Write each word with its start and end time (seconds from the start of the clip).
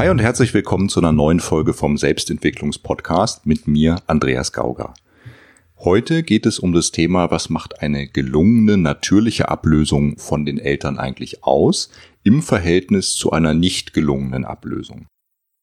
Hi 0.00 0.10
und 0.10 0.20
herzlich 0.20 0.54
willkommen 0.54 0.88
zu 0.88 1.00
einer 1.00 1.10
neuen 1.10 1.40
Folge 1.40 1.74
vom 1.74 1.96
Selbstentwicklungspodcast 1.96 3.46
mit 3.46 3.66
mir, 3.66 4.00
Andreas 4.06 4.52
Gauger. 4.52 4.94
Heute 5.76 6.22
geht 6.22 6.46
es 6.46 6.60
um 6.60 6.72
das 6.72 6.92
Thema, 6.92 7.32
was 7.32 7.50
macht 7.50 7.82
eine 7.82 8.06
gelungene, 8.06 8.76
natürliche 8.76 9.48
Ablösung 9.48 10.16
von 10.16 10.46
den 10.46 10.58
Eltern 10.58 10.98
eigentlich 10.98 11.42
aus 11.42 11.90
im 12.22 12.42
Verhältnis 12.42 13.16
zu 13.16 13.32
einer 13.32 13.54
nicht 13.54 13.92
gelungenen 13.92 14.44
Ablösung. 14.44 15.08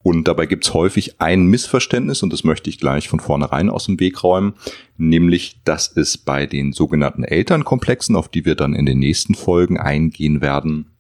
Und 0.04 0.28
dabei 0.28 0.48
gibt 0.48 0.66
es 0.66 0.74
häufig 0.74 1.22
ein 1.22 1.46
Missverständnis, 1.46 2.22
und 2.22 2.34
das 2.34 2.44
möchte 2.44 2.70
ich 2.70 2.78
gleich 2.78 3.08
von 3.08 3.22
vornherein 3.22 3.70
aus 3.70 3.86
dem 3.86 4.02
Weg 4.02 4.22
räumen, 4.22 4.56
nämlich, 4.98 5.62
dass 5.64 5.96
es 5.96 6.18
bei 6.18 6.46
den 6.46 6.74
sogenannten 6.74 7.24
Elternkomplexen, 7.24 8.18
auf 8.18 8.28
die 8.28 8.44
wir 8.44 8.56
dann 8.56 8.76
in 8.76 8.86
den 8.86 9.00
nächsten 9.00 9.34
Folgen 9.34 9.80
eingehen 9.80 10.42
werden, 10.42 10.92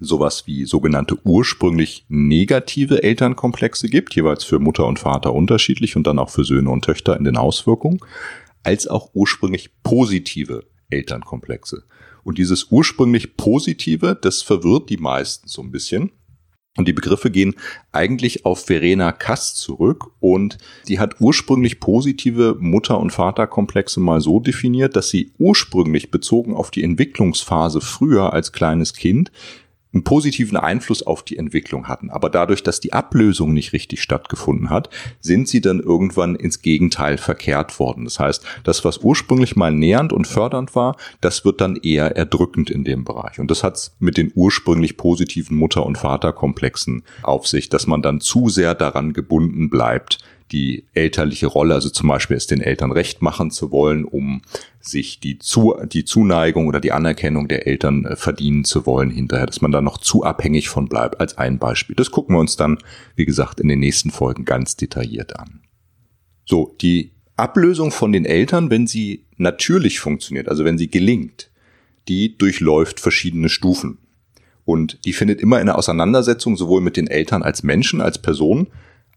sowas 0.00 0.46
wie 0.46 0.64
sogenannte 0.64 1.16
ursprünglich 1.24 2.04
negative 2.08 3.02
Elternkomplexe 3.02 3.88
gibt, 3.88 4.14
jeweils 4.14 4.44
für 4.44 4.58
Mutter 4.58 4.86
und 4.86 4.98
Vater 4.98 5.34
unterschiedlich 5.34 5.96
und 5.96 6.06
dann 6.06 6.18
auch 6.18 6.30
für 6.30 6.44
Söhne 6.44 6.70
und 6.70 6.84
Töchter 6.84 7.16
in 7.16 7.24
den 7.24 7.36
Auswirkungen, 7.36 8.00
als 8.62 8.86
auch 8.86 9.10
ursprünglich 9.14 9.70
positive 9.82 10.64
Elternkomplexe. 10.90 11.84
Und 12.22 12.38
dieses 12.38 12.70
ursprünglich 12.70 13.36
positive, 13.36 14.18
das 14.20 14.42
verwirrt 14.42 14.88
die 14.90 14.96
meisten 14.96 15.48
so 15.48 15.62
ein 15.62 15.70
bisschen. 15.70 16.10
Und 16.76 16.88
die 16.88 16.92
Begriffe 16.92 17.30
gehen 17.30 17.54
eigentlich 17.92 18.44
auf 18.44 18.64
Verena 18.66 19.12
Kass 19.12 19.54
zurück 19.54 20.10
und 20.18 20.58
die 20.88 20.98
hat 20.98 21.20
ursprünglich 21.20 21.78
positive 21.78 22.56
Mutter- 22.58 22.98
und 22.98 23.12
Vaterkomplexe 23.12 24.00
mal 24.00 24.20
so 24.20 24.40
definiert, 24.40 24.96
dass 24.96 25.08
sie 25.08 25.32
ursprünglich 25.38 26.10
bezogen 26.10 26.52
auf 26.52 26.72
die 26.72 26.82
Entwicklungsphase 26.82 27.80
früher 27.80 28.32
als 28.32 28.50
kleines 28.50 28.94
Kind 28.94 29.30
einen 29.94 30.04
positiven 30.04 30.56
Einfluss 30.56 31.02
auf 31.02 31.22
die 31.22 31.38
Entwicklung 31.38 31.88
hatten. 31.88 32.10
Aber 32.10 32.28
dadurch, 32.28 32.62
dass 32.62 32.80
die 32.80 32.92
Ablösung 32.92 33.54
nicht 33.54 33.72
richtig 33.72 34.02
stattgefunden 34.02 34.70
hat, 34.70 34.90
sind 35.20 35.48
sie 35.48 35.60
dann 35.60 35.80
irgendwann 35.80 36.34
ins 36.34 36.62
Gegenteil 36.62 37.16
verkehrt 37.16 37.78
worden. 37.78 38.04
Das 38.04 38.18
heißt, 38.18 38.44
das, 38.64 38.84
was 38.84 38.98
ursprünglich 38.98 39.56
mal 39.56 39.72
nähernd 39.72 40.12
und 40.12 40.26
fördernd 40.26 40.74
war, 40.74 40.96
das 41.20 41.44
wird 41.44 41.60
dann 41.60 41.76
eher 41.76 42.16
erdrückend 42.16 42.70
in 42.70 42.84
dem 42.84 43.04
Bereich. 43.04 43.38
Und 43.38 43.50
das 43.50 43.62
hat's 43.62 43.96
mit 43.98 44.16
den 44.16 44.32
ursprünglich 44.34 44.96
positiven 44.96 45.56
Mutter- 45.56 45.86
und 45.86 45.96
Vaterkomplexen 45.96 47.04
auf 47.22 47.46
sich, 47.46 47.68
dass 47.68 47.86
man 47.86 48.02
dann 48.02 48.20
zu 48.20 48.48
sehr 48.48 48.74
daran 48.74 49.12
gebunden 49.12 49.70
bleibt, 49.70 50.18
die 50.52 50.84
elterliche 50.92 51.46
Rolle, 51.46 51.74
also 51.74 51.88
zum 51.88 52.08
Beispiel 52.08 52.36
es 52.36 52.46
den 52.46 52.60
Eltern 52.60 52.92
recht 52.92 53.22
machen 53.22 53.50
zu 53.50 53.70
wollen, 53.70 54.04
um 54.04 54.42
sich 54.80 55.18
die, 55.18 55.38
zu, 55.38 55.74
die 55.90 56.04
Zuneigung 56.04 56.66
oder 56.66 56.80
die 56.80 56.92
Anerkennung 56.92 57.48
der 57.48 57.66
Eltern 57.66 58.04
äh, 58.04 58.16
verdienen 58.16 58.64
zu 58.64 58.86
wollen 58.86 59.10
hinterher, 59.10 59.46
dass 59.46 59.62
man 59.62 59.72
da 59.72 59.80
noch 59.80 59.98
zu 59.98 60.22
abhängig 60.22 60.68
von 60.68 60.88
bleibt, 60.88 61.20
als 61.20 61.38
ein 61.38 61.58
Beispiel. 61.58 61.96
Das 61.96 62.10
gucken 62.10 62.36
wir 62.36 62.40
uns 62.40 62.56
dann, 62.56 62.78
wie 63.16 63.24
gesagt, 63.24 63.60
in 63.60 63.68
den 63.68 63.80
nächsten 63.80 64.10
Folgen 64.10 64.44
ganz 64.44 64.76
detailliert 64.76 65.38
an. 65.38 65.60
So, 66.44 66.76
die 66.80 67.12
Ablösung 67.36 67.90
von 67.90 68.12
den 68.12 68.26
Eltern, 68.26 68.70
wenn 68.70 68.86
sie 68.86 69.24
natürlich 69.36 69.98
funktioniert, 69.98 70.48
also 70.48 70.64
wenn 70.64 70.78
sie 70.78 70.88
gelingt, 70.88 71.50
die 72.06 72.36
durchläuft 72.36 73.00
verschiedene 73.00 73.48
Stufen. 73.48 73.98
Und 74.64 75.04
die 75.04 75.12
findet 75.12 75.40
immer 75.40 75.60
in 75.60 75.66
der 75.66 75.76
Auseinandersetzung 75.76 76.56
sowohl 76.56 76.80
mit 76.80 76.96
den 76.96 77.06
Eltern 77.06 77.42
als 77.42 77.62
Menschen, 77.62 78.00
als 78.00 78.18
Personen, 78.18 78.68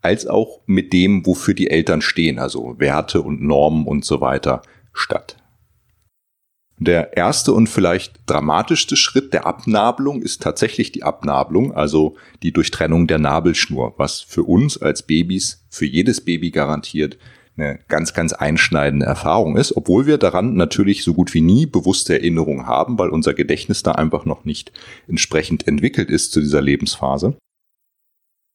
als 0.01 0.27
auch 0.27 0.61
mit 0.65 0.93
dem, 0.93 1.25
wofür 1.25 1.53
die 1.53 1.69
Eltern 1.69 2.01
stehen, 2.01 2.39
also 2.39 2.75
Werte 2.79 3.21
und 3.21 3.41
Normen 3.41 3.85
und 3.85 4.05
so 4.05 4.21
weiter, 4.21 4.61
statt. 4.93 5.37
Der 6.79 7.17
erste 7.17 7.53
und 7.53 7.67
vielleicht 7.67 8.19
dramatischste 8.27 8.95
Schritt 8.95 9.33
der 9.33 9.47
Abnabelung 9.47 10.21
ist 10.21 10.43
tatsächlich 10.43 10.91
die 10.91 11.01
Abnabelung, 11.01 11.73
also 11.73 12.15
die 12.43 12.51
Durchtrennung 12.51 13.07
der 13.07 13.17
Nabelschnur, 13.17 13.95
was 13.97 14.21
für 14.21 14.43
uns 14.43 14.77
als 14.77 15.01
Babys, 15.01 15.65
für 15.69 15.85
jedes 15.85 16.21
Baby 16.21 16.51
garantiert 16.51 17.17
eine 17.57 17.79
ganz, 17.87 18.13
ganz 18.13 18.33
einschneidende 18.33 19.05
Erfahrung 19.05 19.57
ist, 19.57 19.75
obwohl 19.75 20.05
wir 20.05 20.17
daran 20.17 20.53
natürlich 20.53 21.03
so 21.03 21.15
gut 21.15 21.33
wie 21.33 21.41
nie 21.41 21.65
bewusste 21.65 22.13
Erinnerung 22.13 22.67
haben, 22.67 22.99
weil 22.99 23.09
unser 23.09 23.33
Gedächtnis 23.33 23.83
da 23.83 23.93
einfach 23.93 24.25
noch 24.25 24.45
nicht 24.45 24.71
entsprechend 25.07 25.67
entwickelt 25.67 26.09
ist 26.09 26.31
zu 26.31 26.39
dieser 26.39 26.61
Lebensphase. 26.61 27.35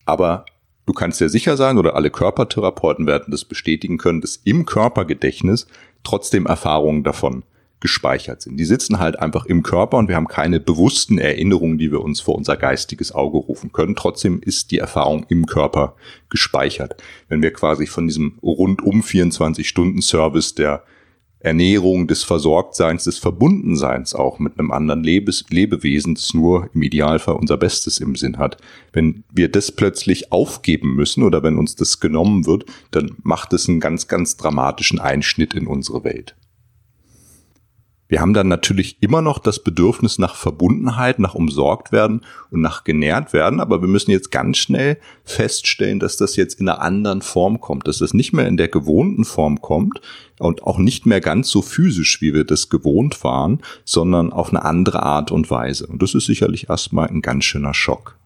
Aber 0.04 0.46
Du 0.84 0.92
kannst 0.92 1.20
dir 1.20 1.28
sicher 1.28 1.56
sein, 1.56 1.78
oder 1.78 1.94
alle 1.94 2.10
Körpertherapeuten 2.10 3.06
werden 3.06 3.30
das 3.30 3.44
bestätigen 3.44 3.98
können, 3.98 4.20
dass 4.20 4.36
im 4.44 4.66
Körpergedächtnis 4.66 5.66
trotzdem 6.02 6.46
Erfahrungen 6.46 7.04
davon 7.04 7.44
gespeichert 7.82 8.40
sind. 8.40 8.56
Die 8.56 8.64
sitzen 8.64 8.98
halt 9.00 9.18
einfach 9.18 9.44
im 9.44 9.62
Körper 9.62 9.98
und 9.98 10.08
wir 10.08 10.16
haben 10.16 10.28
keine 10.28 10.60
bewussten 10.60 11.18
Erinnerungen, 11.18 11.78
die 11.78 11.90
wir 11.90 12.00
uns 12.00 12.20
vor 12.20 12.36
unser 12.36 12.56
geistiges 12.56 13.12
Auge 13.12 13.38
rufen 13.38 13.72
können. 13.72 13.96
Trotzdem 13.96 14.40
ist 14.40 14.70
die 14.70 14.78
Erfahrung 14.78 15.26
im 15.28 15.46
Körper 15.46 15.96
gespeichert. 16.30 17.02
Wenn 17.28 17.42
wir 17.42 17.52
quasi 17.52 17.86
von 17.86 18.06
diesem 18.06 18.38
rundum 18.42 19.02
24 19.02 19.68
Stunden 19.68 20.00
Service 20.00 20.54
der 20.54 20.84
Ernährung, 21.42 22.06
des 22.06 22.22
Versorgtseins, 22.22 23.04
des 23.04 23.18
Verbundenseins 23.18 24.14
auch 24.14 24.38
mit 24.38 24.58
einem 24.58 24.70
anderen 24.70 25.02
Lebes 25.02 25.44
Lebewesen, 25.50 26.14
das 26.14 26.34
nur 26.34 26.70
im 26.72 26.82
Idealfall 26.82 27.34
unser 27.34 27.56
Bestes 27.56 27.98
im 27.98 28.14
Sinn 28.14 28.38
hat. 28.38 28.58
Wenn 28.92 29.24
wir 29.32 29.48
das 29.48 29.72
plötzlich 29.72 30.30
aufgeben 30.30 30.94
müssen 30.94 31.22
oder 31.24 31.42
wenn 31.42 31.58
uns 31.58 31.74
das 31.74 31.98
genommen 32.00 32.46
wird, 32.46 32.66
dann 32.92 33.16
macht 33.22 33.52
es 33.52 33.68
einen 33.68 33.80
ganz, 33.80 34.06
ganz 34.06 34.36
dramatischen 34.36 35.00
Einschnitt 35.00 35.54
in 35.54 35.66
unsere 35.66 36.04
Welt. 36.04 36.36
Wir 38.12 38.20
haben 38.20 38.34
dann 38.34 38.48
natürlich 38.48 38.98
immer 39.00 39.22
noch 39.22 39.38
das 39.38 39.64
Bedürfnis 39.64 40.18
nach 40.18 40.34
Verbundenheit, 40.34 41.18
nach 41.18 41.34
umsorgt 41.34 41.92
werden 41.92 42.20
und 42.50 42.60
nach 42.60 42.84
genährt 42.84 43.32
werden, 43.32 43.58
aber 43.58 43.80
wir 43.80 43.88
müssen 43.88 44.10
jetzt 44.10 44.30
ganz 44.30 44.58
schnell 44.58 44.98
feststellen, 45.24 45.98
dass 45.98 46.18
das 46.18 46.36
jetzt 46.36 46.60
in 46.60 46.68
einer 46.68 46.82
anderen 46.82 47.22
Form 47.22 47.58
kommt, 47.58 47.88
dass 47.88 48.00
das 48.00 48.12
nicht 48.12 48.34
mehr 48.34 48.46
in 48.48 48.58
der 48.58 48.68
gewohnten 48.68 49.24
Form 49.24 49.62
kommt 49.62 50.02
und 50.38 50.62
auch 50.62 50.76
nicht 50.76 51.06
mehr 51.06 51.22
ganz 51.22 51.48
so 51.48 51.62
physisch, 51.62 52.20
wie 52.20 52.34
wir 52.34 52.44
das 52.44 52.68
gewohnt 52.68 53.24
waren, 53.24 53.62
sondern 53.86 54.30
auf 54.30 54.50
eine 54.50 54.62
andere 54.62 55.02
Art 55.02 55.30
und 55.30 55.50
Weise. 55.50 55.86
Und 55.86 56.02
das 56.02 56.14
ist 56.14 56.26
sicherlich 56.26 56.68
erstmal 56.68 57.08
ein 57.08 57.22
ganz 57.22 57.46
schöner 57.46 57.72
Schock. 57.72 58.18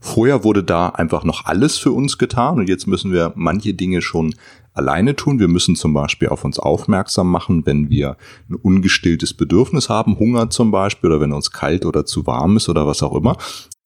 Vorher 0.00 0.42
wurde 0.42 0.64
da 0.64 0.88
einfach 0.88 1.22
noch 1.22 1.44
alles 1.44 1.76
für 1.76 1.92
uns 1.92 2.16
getan 2.16 2.58
und 2.60 2.68
jetzt 2.68 2.86
müssen 2.86 3.12
wir 3.12 3.32
manche 3.36 3.74
Dinge 3.74 4.00
schon 4.00 4.34
alleine 4.74 5.16
tun. 5.16 5.38
Wir 5.38 5.48
müssen 5.48 5.76
zum 5.76 5.92
Beispiel 5.92 6.28
auf 6.28 6.44
uns 6.44 6.58
aufmerksam 6.58 7.30
machen, 7.30 7.66
wenn 7.66 7.90
wir 7.90 8.16
ein 8.48 8.54
ungestilltes 8.54 9.34
Bedürfnis 9.34 9.88
haben, 9.88 10.18
Hunger 10.18 10.50
zum 10.50 10.70
Beispiel, 10.70 11.10
oder 11.10 11.20
wenn 11.20 11.32
uns 11.32 11.50
kalt 11.50 11.84
oder 11.84 12.06
zu 12.06 12.26
warm 12.26 12.56
ist 12.56 12.68
oder 12.68 12.86
was 12.86 13.02
auch 13.02 13.14
immer. 13.14 13.36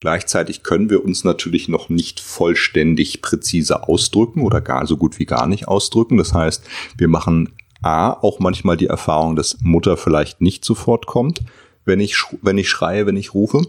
Gleichzeitig 0.00 0.62
können 0.62 0.90
wir 0.90 1.04
uns 1.04 1.24
natürlich 1.24 1.68
noch 1.68 1.88
nicht 1.88 2.20
vollständig 2.20 3.22
präzise 3.22 3.88
ausdrücken 3.88 4.42
oder 4.42 4.60
gar 4.60 4.86
so 4.86 4.96
gut 4.96 5.18
wie 5.18 5.24
gar 5.24 5.46
nicht 5.46 5.68
ausdrücken. 5.68 6.18
Das 6.18 6.34
heißt, 6.34 6.62
wir 6.98 7.08
machen 7.08 7.54
A 7.82 8.10
auch 8.10 8.38
manchmal 8.38 8.76
die 8.76 8.86
Erfahrung, 8.86 9.36
dass 9.36 9.58
Mutter 9.60 9.96
vielleicht 9.96 10.40
nicht 10.40 10.64
sofort 10.64 11.06
kommt, 11.06 11.42
wenn 11.84 12.00
ich, 12.00 12.16
wenn 12.42 12.58
ich 12.58 12.68
schreie, 12.68 13.06
wenn 13.06 13.16
ich 13.16 13.32
rufe. 13.32 13.62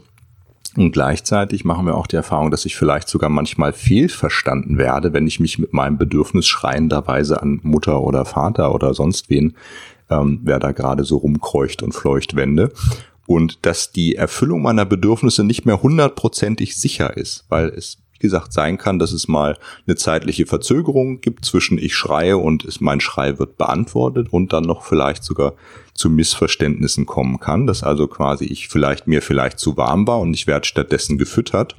Und 0.76 0.92
gleichzeitig 0.92 1.64
machen 1.64 1.86
wir 1.86 1.96
auch 1.96 2.06
die 2.06 2.16
Erfahrung, 2.16 2.50
dass 2.50 2.64
ich 2.64 2.76
vielleicht 2.76 3.08
sogar 3.08 3.30
manchmal 3.30 3.72
fehlverstanden 3.72 4.78
werde, 4.78 5.12
wenn 5.12 5.26
ich 5.26 5.40
mich 5.40 5.58
mit 5.58 5.72
meinem 5.72 5.98
Bedürfnis 5.98 6.46
schreienderweise 6.46 7.42
an 7.42 7.60
Mutter 7.62 8.02
oder 8.02 8.24
Vater 8.24 8.74
oder 8.74 8.94
sonst 8.94 9.30
wen, 9.30 9.54
ähm, 10.10 10.40
wer 10.42 10.58
da 10.58 10.72
gerade 10.72 11.04
so 11.04 11.16
rumkreucht 11.16 11.82
und 11.82 11.92
fleucht, 11.92 12.36
wende. 12.36 12.72
Und 13.26 13.66
dass 13.66 13.92
die 13.92 14.14
Erfüllung 14.14 14.62
meiner 14.62 14.84
Bedürfnisse 14.84 15.44
nicht 15.44 15.66
mehr 15.66 15.82
hundertprozentig 15.82 16.76
sicher 16.76 17.16
ist, 17.16 17.44
weil 17.48 17.68
es 17.68 17.98
gesagt, 18.18 18.52
sein 18.52 18.78
kann, 18.78 18.98
dass 18.98 19.12
es 19.12 19.28
mal 19.28 19.58
eine 19.86 19.96
zeitliche 19.96 20.46
Verzögerung 20.46 21.20
gibt 21.20 21.44
zwischen 21.44 21.78
ich 21.78 21.94
schreie 21.94 22.36
und 22.36 22.64
es, 22.64 22.80
mein 22.80 23.00
Schrei 23.00 23.38
wird 23.38 23.56
beantwortet 23.56 24.28
und 24.30 24.52
dann 24.52 24.64
noch 24.64 24.84
vielleicht 24.84 25.24
sogar 25.24 25.54
zu 25.94 26.10
Missverständnissen 26.10 27.06
kommen 27.06 27.40
kann, 27.40 27.66
dass 27.66 27.82
also 27.82 28.06
quasi 28.06 28.44
ich 28.44 28.68
vielleicht 28.68 29.06
mir 29.06 29.22
vielleicht 29.22 29.58
zu 29.58 29.76
warm 29.76 30.06
war 30.06 30.20
und 30.20 30.34
ich 30.34 30.46
werde 30.46 30.66
stattdessen 30.66 31.18
gefüttert 31.18 31.76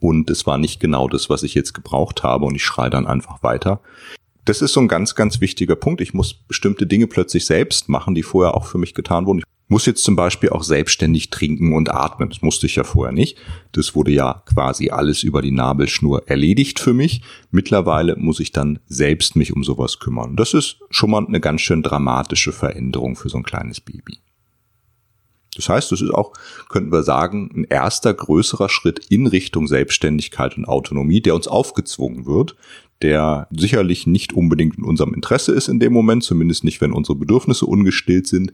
und 0.00 0.30
es 0.30 0.46
war 0.46 0.58
nicht 0.58 0.80
genau 0.80 1.08
das, 1.08 1.30
was 1.30 1.42
ich 1.42 1.54
jetzt 1.54 1.72
gebraucht 1.72 2.22
habe 2.22 2.44
und 2.44 2.54
ich 2.54 2.64
schreie 2.64 2.90
dann 2.90 3.06
einfach 3.06 3.42
weiter. 3.42 3.80
Das 4.44 4.62
ist 4.62 4.74
so 4.74 4.80
ein 4.80 4.88
ganz, 4.88 5.16
ganz 5.16 5.40
wichtiger 5.40 5.74
Punkt. 5.74 6.00
Ich 6.00 6.14
muss 6.14 6.32
bestimmte 6.32 6.86
Dinge 6.86 7.08
plötzlich 7.08 7.46
selbst 7.46 7.88
machen, 7.88 8.14
die 8.14 8.22
vorher 8.22 8.54
auch 8.54 8.66
für 8.66 8.78
mich 8.78 8.94
getan 8.94 9.26
wurden 9.26 9.42
muss 9.68 9.86
jetzt 9.86 10.04
zum 10.04 10.14
Beispiel 10.14 10.50
auch 10.50 10.62
selbstständig 10.62 11.30
trinken 11.30 11.72
und 11.72 11.90
atmen. 11.90 12.28
Das 12.28 12.42
musste 12.42 12.66
ich 12.66 12.76
ja 12.76 12.84
vorher 12.84 13.12
nicht. 13.12 13.36
Das 13.72 13.94
wurde 13.94 14.12
ja 14.12 14.42
quasi 14.46 14.90
alles 14.90 15.22
über 15.22 15.42
die 15.42 15.50
Nabelschnur 15.50 16.28
erledigt 16.28 16.78
für 16.78 16.94
mich. 16.94 17.22
Mittlerweile 17.50 18.16
muss 18.16 18.40
ich 18.40 18.52
dann 18.52 18.78
selbst 18.86 19.34
mich 19.34 19.52
um 19.52 19.64
sowas 19.64 19.98
kümmern. 19.98 20.36
Das 20.36 20.54
ist 20.54 20.78
schon 20.90 21.10
mal 21.10 21.26
eine 21.26 21.40
ganz 21.40 21.62
schön 21.62 21.82
dramatische 21.82 22.52
Veränderung 22.52 23.16
für 23.16 23.28
so 23.28 23.38
ein 23.38 23.42
kleines 23.42 23.80
Baby. 23.80 24.18
Das 25.56 25.70
heißt, 25.70 25.90
das 25.90 26.02
ist 26.02 26.10
auch, 26.10 26.34
könnten 26.68 26.92
wir 26.92 27.02
sagen, 27.02 27.50
ein 27.54 27.64
erster 27.64 28.12
größerer 28.12 28.68
Schritt 28.68 29.06
in 29.08 29.26
Richtung 29.26 29.66
Selbstständigkeit 29.66 30.56
und 30.56 30.66
Autonomie, 30.66 31.22
der 31.22 31.34
uns 31.34 31.48
aufgezwungen 31.48 32.26
wird, 32.26 32.56
der 33.00 33.48
sicherlich 33.50 34.06
nicht 34.06 34.34
unbedingt 34.34 34.76
in 34.78 34.84
unserem 34.84 35.14
Interesse 35.14 35.52
ist 35.52 35.68
in 35.68 35.80
dem 35.80 35.94
Moment, 35.94 36.24
zumindest 36.24 36.62
nicht, 36.62 36.80
wenn 36.82 36.92
unsere 36.92 37.16
Bedürfnisse 37.16 37.66
ungestillt 37.66 38.26
sind 38.26 38.52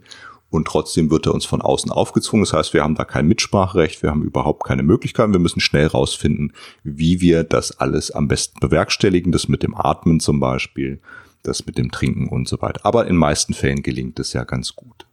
und 0.52 0.66
trotzdem 0.66 1.10
wird 1.10 1.26
er 1.26 1.32
uns 1.32 1.46
von 1.46 1.62
außen 1.62 1.90
aufgezwungen. 1.90 2.44
Das 2.44 2.52
heißt, 2.52 2.74
wir 2.74 2.82
haben 2.82 2.94
da 2.94 3.06
kein 3.06 3.26
Mitspracherecht, 3.26 4.02
wir 4.02 4.10
haben 4.10 4.22
überhaupt 4.22 4.64
keine 4.64 4.82
Möglichkeiten. 4.82 5.32
Wir 5.32 5.40
müssen 5.40 5.60
schnell 5.60 5.86
rausfinden, 5.86 6.52
wie 6.84 7.22
wir 7.22 7.42
das 7.42 7.80
alles 7.80 8.10
am 8.10 8.28
besten 8.28 8.60
bewerkstelligen. 8.60 9.32
Das 9.32 9.48
mit 9.48 9.62
dem 9.62 9.74
Atmen 9.74 10.20
zum 10.20 10.40
Beispiel, 10.40 11.00
das 11.42 11.64
mit 11.64 11.78
dem 11.78 11.90
Trinken 11.90 12.28
und 12.28 12.48
so 12.48 12.60
weiter. 12.60 12.84
Aber 12.84 13.06
in 13.06 13.16
meisten 13.16 13.54
Fällen 13.54 13.82
gelingt 13.82 14.20
es 14.20 14.34
ja 14.34 14.44
ganz 14.44 14.76
gut. 14.76 15.06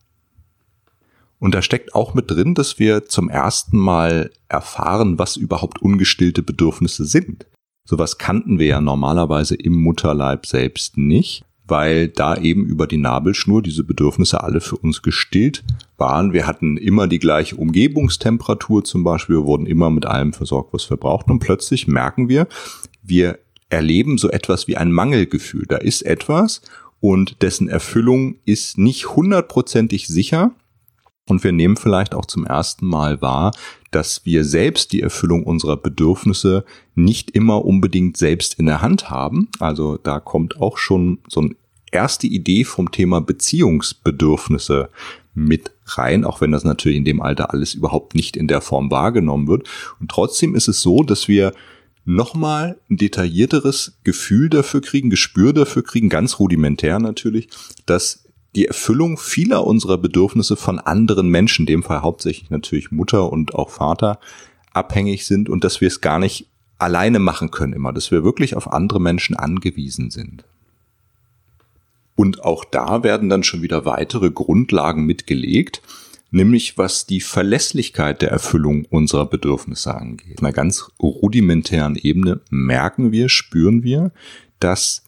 Und 1.40 1.56
da 1.56 1.62
steckt 1.62 1.96
auch 1.96 2.14
mit 2.14 2.30
drin, 2.30 2.54
dass 2.54 2.78
wir 2.78 3.06
zum 3.06 3.30
ersten 3.30 3.78
Mal 3.78 4.32
erfahren, 4.50 5.20
was 5.20 5.38
überhaupt 5.38 5.82
ungestillte 5.82 6.44
Bedürfnisse 6.44 7.06
sind. 7.06 7.46
Sowas 7.86 8.18
kannten 8.18 8.60
wir 8.60 8.68
ja 8.68 8.82
normalerweise 8.82 9.56
im 9.56 9.74
Mutterleib 9.74 10.46
selbst 10.46 10.98
nicht, 10.98 11.46
weil 11.70 12.08
da 12.08 12.36
eben 12.36 12.66
über 12.66 12.88
die 12.88 12.98
Nabelschnur 12.98 13.62
diese 13.62 13.84
Bedürfnisse 13.84 14.44
alle 14.44 14.62
für 14.62 14.78
uns 14.78 15.02
gestillt 15.02 15.64
waren. 15.98 16.34
Wir 16.34 16.48
hatten 16.48 16.78
immer 16.78 17.08
die 17.08 17.20
gleiche 17.20 17.56
Umgebungstemperatur 17.56 18.84
zum 18.84 19.04
Beispiel, 19.04 19.38
wir 19.38 19.46
wurden 19.46 19.66
immer 19.66 19.90
mit 19.90 20.06
allem 20.06 20.34
versorgt, 20.34 20.74
was 20.74 20.90
wir 20.90 20.98
brauchten. 20.98 21.32
Und 21.32 21.40
plötzlich 21.40 21.88
merken 21.88 22.30
wir, 22.30 22.48
wir 23.04 23.40
erleben 23.70 24.18
so 24.18 24.30
etwas 24.30 24.68
wie 24.68 24.78
ein 24.78 24.92
Mangelgefühl. 24.92 25.66
Da 25.68 25.78
ist 25.78 26.02
etwas 26.02 26.62
und 27.00 27.42
dessen 27.42 27.70
Erfüllung 27.70 28.36
ist 28.46 28.78
nicht 28.78 29.16
hundertprozentig 29.16 30.08
sicher 30.08 30.52
und 31.30 31.44
wir 31.44 31.52
nehmen 31.52 31.78
vielleicht 31.78 32.14
auch 32.16 32.26
zum 32.26 32.46
ersten 32.46 32.86
Mal 32.86 33.22
wahr, 33.22 33.52
dass 33.92 34.26
wir 34.26 34.44
selbst 34.44 34.92
die 34.92 35.02
Erfüllung 35.02 35.44
unserer 35.44 35.78
Bedürfnisse 35.78 36.64
nicht 36.96 37.32
immer 37.32 37.66
unbedingt 37.66 38.18
selbst 38.18 38.56
in 38.60 38.66
der 38.66 38.82
Hand 38.82 39.10
haben. 39.10 39.50
Also 39.60 39.98
da 39.98 40.20
kommt 40.20 40.60
auch 40.62 40.78
schon 40.78 41.20
so 41.28 41.42
eine 41.42 41.56
erste 41.92 42.28
Idee 42.28 42.64
vom 42.64 42.92
Thema 42.92 43.22
Beziehungsbedürfnisse 43.22 44.90
mit 45.34 45.72
rein, 45.86 46.26
auch 46.26 46.42
wenn 46.42 46.52
das 46.52 46.64
natürlich 46.64 46.98
in 46.98 47.06
dem 47.06 47.22
Alter 47.22 47.52
alles 47.52 47.74
überhaupt 47.74 48.16
nicht 48.16 48.36
in 48.36 48.48
der 48.48 48.62
Form 48.62 48.92
wahrgenommen 48.92 49.48
wird. 49.48 49.68
Und 50.00 50.12
trotzdem 50.12 50.56
ist 50.56 50.68
es 50.68 50.82
so, 50.82 51.04
dass 51.04 51.28
wir 51.28 51.54
nochmal 52.06 52.80
ein 52.90 52.98
detaillierteres 52.98 54.00
Gefühl 54.04 54.50
dafür 54.50 54.82
kriegen, 54.82 55.10
Gespür 55.10 55.54
dafür 55.54 55.84
kriegen, 55.84 56.10
ganz 56.10 56.40
rudimentär 56.40 57.00
natürlich, 57.00 57.50
dass 57.86 58.29
die 58.56 58.66
Erfüllung 58.66 59.18
vieler 59.18 59.66
unserer 59.66 59.98
Bedürfnisse 59.98 60.56
von 60.56 60.80
anderen 60.80 61.30
Menschen, 61.30 61.64
in 61.64 61.68
dem 61.68 61.84
Fall 61.84 62.02
hauptsächlich 62.02 62.50
natürlich 62.50 62.92
Mutter 62.92 63.32
und 63.32 63.54
auch 63.56 63.70
Vater, 63.70 64.20
abhängig 64.74 65.26
sind 65.26 65.50
und 65.50 65.64
dass 65.64 65.82
wir 65.82 65.88
es 65.88 66.02
gar 66.02 66.20
nicht 66.20 66.48
alleine 66.78 67.20
machen 67.20 67.52
können 67.52 67.74
immer, 67.74 67.94
dass 67.94 68.12
wir 68.12 68.24
wirklich 68.24 68.56
auf 68.56 68.72
andere 68.72 69.02
Menschen 69.02 69.36
angewiesen 69.36 70.10
sind. 70.10 70.46
Und 72.16 72.44
auch 72.44 72.66
da 72.66 73.04
werden 73.04 73.30
dann 73.30 73.44
schon 73.44 73.62
wieder 73.62 73.86
weitere 73.86 74.32
Grundlagen 74.32 75.06
mitgelegt, 75.06 75.82
nämlich 76.32 76.78
was 76.78 77.06
die 77.06 77.22
Verlässlichkeit 77.22 78.22
der 78.22 78.30
Erfüllung 78.30 78.86
unserer 78.86 79.26
Bedürfnisse 79.26 79.96
angeht. 79.96 80.38
Auf 80.38 80.44
einer 80.44 80.54
ganz 80.54 80.90
rudimentären 81.02 81.96
Ebene 81.96 82.42
merken 82.50 83.12
wir, 83.12 83.30
spüren 83.30 83.84
wir, 83.84 84.12
dass 84.60 85.04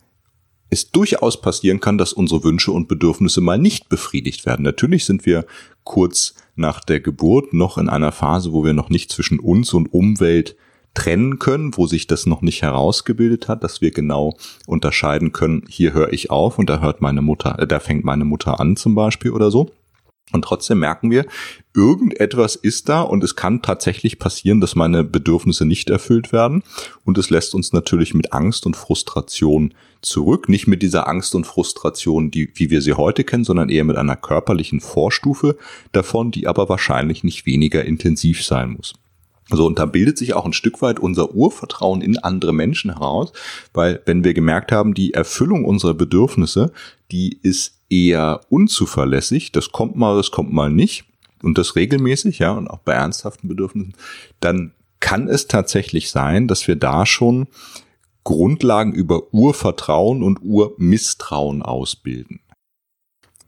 es 0.72 0.90
durchaus 0.90 1.40
passieren 1.40 1.80
kann, 1.82 1.98
dass 1.98 2.14
unsere 2.14 2.44
Wünsche 2.44 2.72
und 2.72 2.88
Bedürfnisse 2.88 3.42
mal 3.42 3.60
nicht 3.60 3.90
befriedigt 3.90 4.46
werden. 4.46 4.64
Natürlich 4.64 5.06
sind 5.06 5.26
wir 5.26 5.46
kurz 5.84 6.34
nach 6.56 6.80
der 6.80 7.02
Geburt 7.02 7.54
noch 7.54 7.78
in 7.78 7.90
einer 7.90 8.12
Phase, 8.12 8.54
wo 8.54 8.64
wir 8.64 8.74
noch 8.74 8.90
nicht 8.90 9.12
zwischen 9.12 9.40
uns 9.40 9.74
und 9.74 9.94
Umwelt 9.94 10.56
trennen 10.94 11.40
können, 11.40 11.76
wo 11.78 11.88
sich 11.88 12.08
das 12.08 12.26
noch 12.26 12.42
nicht 12.42 12.62
herausgebildet 12.62 13.48
hat, 13.48 13.64
dass 13.64 13.82
wir 13.82 13.92
genau 13.92 14.38
unterscheiden 14.66 15.32
können, 15.32 15.64
hier 15.70 15.94
höre 15.94 16.12
ich 16.12 16.32
auf 16.32 16.58
und 16.58 16.70
da 16.70 16.82
hört 16.82 17.02
meine 17.02 17.22
Mutter, 17.22 17.60
äh, 17.60 17.68
da 17.68 17.80
fängt 17.80 18.04
meine 18.04 18.26
Mutter 18.26 18.60
an 18.60 18.76
zum 18.76 18.96
Beispiel 18.96 19.32
oder 19.32 19.52
so. 19.52 19.72
Und 20.32 20.44
trotzdem 20.44 20.80
merken 20.80 21.12
wir, 21.12 21.26
irgendetwas 21.76 22.56
ist 22.56 22.90
da 22.90 23.02
und 23.02 23.24
es 23.24 23.36
kann 23.36 23.62
tatsächlich 23.62 24.20
passieren, 24.20 24.62
dass 24.62 24.76
meine 24.76 25.04
Bedürfnisse 25.04 25.66
nicht 25.66 25.90
erfüllt 25.90 26.32
werden. 26.32 26.64
Und 27.04 27.18
es 27.18 27.30
lässt 27.30 27.54
uns 27.54 27.74
natürlich 27.74 28.14
mit 28.14 28.34
Angst 28.34 28.66
und 28.66 28.76
Frustration 28.76 29.74
zurück. 30.02 30.50
Nicht 30.50 30.68
mit 30.68 30.82
dieser 30.82 31.08
Angst 31.08 31.36
und 31.36 31.46
Frustration, 31.46 32.32
die, 32.32 32.52
wie 32.56 32.70
wir 32.70 32.82
sie 32.82 32.94
heute 32.94 33.24
kennen, 33.24 33.44
sondern 33.44 33.70
eher 33.70 33.84
mit 33.84 33.98
einer 33.98 34.16
körperlichen 34.16 34.80
Vorstufe 34.80 35.58
davon, 35.92 36.32
die 36.32 36.48
aber 36.48 36.70
wahrscheinlich 36.70 37.24
nicht 37.24 37.46
weniger 37.46 37.84
intensiv 37.86 38.44
sein 38.44 38.72
muss. 38.72 38.94
So, 39.52 39.66
und 39.66 39.80
da 39.80 39.86
bildet 39.86 40.18
sich 40.18 40.34
auch 40.34 40.46
ein 40.46 40.54
Stück 40.54 40.82
weit 40.82 41.00
unser 41.00 41.34
Urvertrauen 41.34 42.02
in 42.02 42.18
andere 42.18 42.54
Menschen 42.54 42.92
heraus, 42.94 43.34
weil 43.74 44.02
wenn 44.06 44.24
wir 44.24 44.34
gemerkt 44.34 44.72
haben, 44.72 44.94
die 44.94 45.14
Erfüllung 45.14 45.66
unserer 45.66 45.94
Bedürfnisse, 45.94 46.72
die 47.12 47.40
ist 47.42 47.76
eher 47.90 48.42
unzuverlässig, 48.50 49.52
das 49.52 49.72
kommt 49.72 49.96
mal, 49.96 50.16
das 50.16 50.32
kommt 50.32 50.54
mal 50.54 50.72
nicht, 50.72 51.06
und 51.44 51.58
das 51.58 51.76
regelmäßig, 51.76 52.40
ja, 52.40 52.52
und 52.52 52.68
auch 52.68 52.80
bei 52.80 52.94
ernsthaften 52.94 53.48
Bedürfnissen, 53.48 53.96
dann 54.40 54.74
kann 55.00 55.28
es 55.28 55.48
tatsächlich 55.48 56.12
sein, 56.12 56.48
dass 56.48 56.68
wir 56.68 56.76
da 56.76 57.06
schon 57.06 57.48
Grundlagen 58.24 58.94
über 58.94 59.34
Urvertrauen 59.34 60.22
und 60.22 60.42
Urmisstrauen 60.44 61.64
ausbilden. 61.64 62.40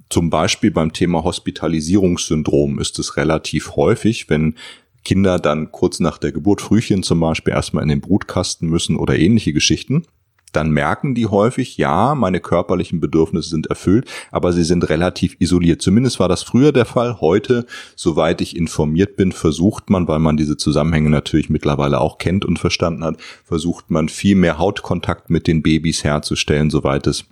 Zum 0.09 0.29
Beispiel 0.29 0.71
beim 0.71 0.93
Thema 0.93 1.23
Hospitalisierungssyndrom 1.23 2.79
ist 2.79 2.99
es 2.99 3.17
relativ 3.17 3.75
häufig, 3.75 4.29
wenn 4.29 4.55
Kinder 5.03 5.39
dann 5.39 5.71
kurz 5.71 5.99
nach 5.99 6.17
der 6.17 6.31
Geburt 6.31 6.61
Frühchen 6.61 7.03
zum 7.03 7.19
Beispiel 7.19 7.53
erstmal 7.53 7.83
in 7.83 7.89
den 7.89 8.01
Brutkasten 8.01 8.69
müssen 8.69 8.95
oder 8.95 9.17
ähnliche 9.17 9.53
Geschichten, 9.53 10.05
dann 10.53 10.71
merken 10.71 11.15
die 11.15 11.25
häufig, 11.25 11.77
ja, 11.77 12.15
meine 12.15 12.39
körperlichen 12.39 12.99
Bedürfnisse 12.99 13.49
sind 13.49 13.67
erfüllt, 13.67 14.09
aber 14.31 14.53
sie 14.53 14.63
sind 14.63 14.87
relativ 14.87 15.35
isoliert. 15.39 15.81
Zumindest 15.81 16.19
war 16.19 16.29
das 16.29 16.43
früher 16.43 16.71
der 16.71 16.85
Fall. 16.85 17.19
Heute, 17.19 17.65
soweit 17.95 18.39
ich 18.39 18.55
informiert 18.55 19.15
bin, 19.15 19.31
versucht 19.31 19.89
man, 19.89 20.07
weil 20.07 20.19
man 20.19 20.37
diese 20.37 20.55
Zusammenhänge 20.55 21.09
natürlich 21.09 21.49
mittlerweile 21.49 21.99
auch 21.99 22.19
kennt 22.19 22.45
und 22.45 22.59
verstanden 22.59 23.03
hat, 23.03 23.17
versucht 23.43 23.89
man 23.89 24.09
viel 24.09 24.35
mehr 24.35 24.59
Hautkontakt 24.59 25.29
mit 25.29 25.47
den 25.47 25.63
Babys 25.63 26.03
herzustellen, 26.03 26.69
soweit 26.69 27.07
es 27.07 27.25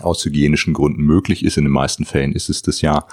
aus 0.00 0.24
hygienischen 0.24 0.74
Gründen 0.74 1.02
möglich 1.02 1.44
ist. 1.44 1.56
In 1.56 1.64
den 1.64 1.72
meisten 1.72 2.04
Fällen 2.04 2.32
ist 2.32 2.48
es 2.48 2.62
das 2.62 2.80
ja 2.80 3.04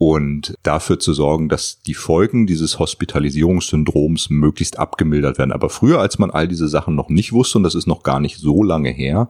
und 0.00 0.54
dafür 0.62 0.98
zu 0.98 1.12
sorgen, 1.12 1.50
dass 1.50 1.82
die 1.82 1.92
Folgen 1.92 2.46
dieses 2.46 2.78
Hospitalisierungssyndroms 2.78 4.30
möglichst 4.30 4.78
abgemildert 4.78 5.36
werden. 5.36 5.52
Aber 5.52 5.68
früher, 5.68 6.00
als 6.00 6.18
man 6.18 6.30
all 6.30 6.48
diese 6.48 6.68
Sachen 6.68 6.94
noch 6.94 7.10
nicht 7.10 7.34
wusste, 7.34 7.58
und 7.58 7.64
das 7.64 7.74
ist 7.74 7.86
noch 7.86 8.02
gar 8.02 8.18
nicht 8.18 8.38
so 8.38 8.62
lange 8.62 8.88
her, 8.88 9.28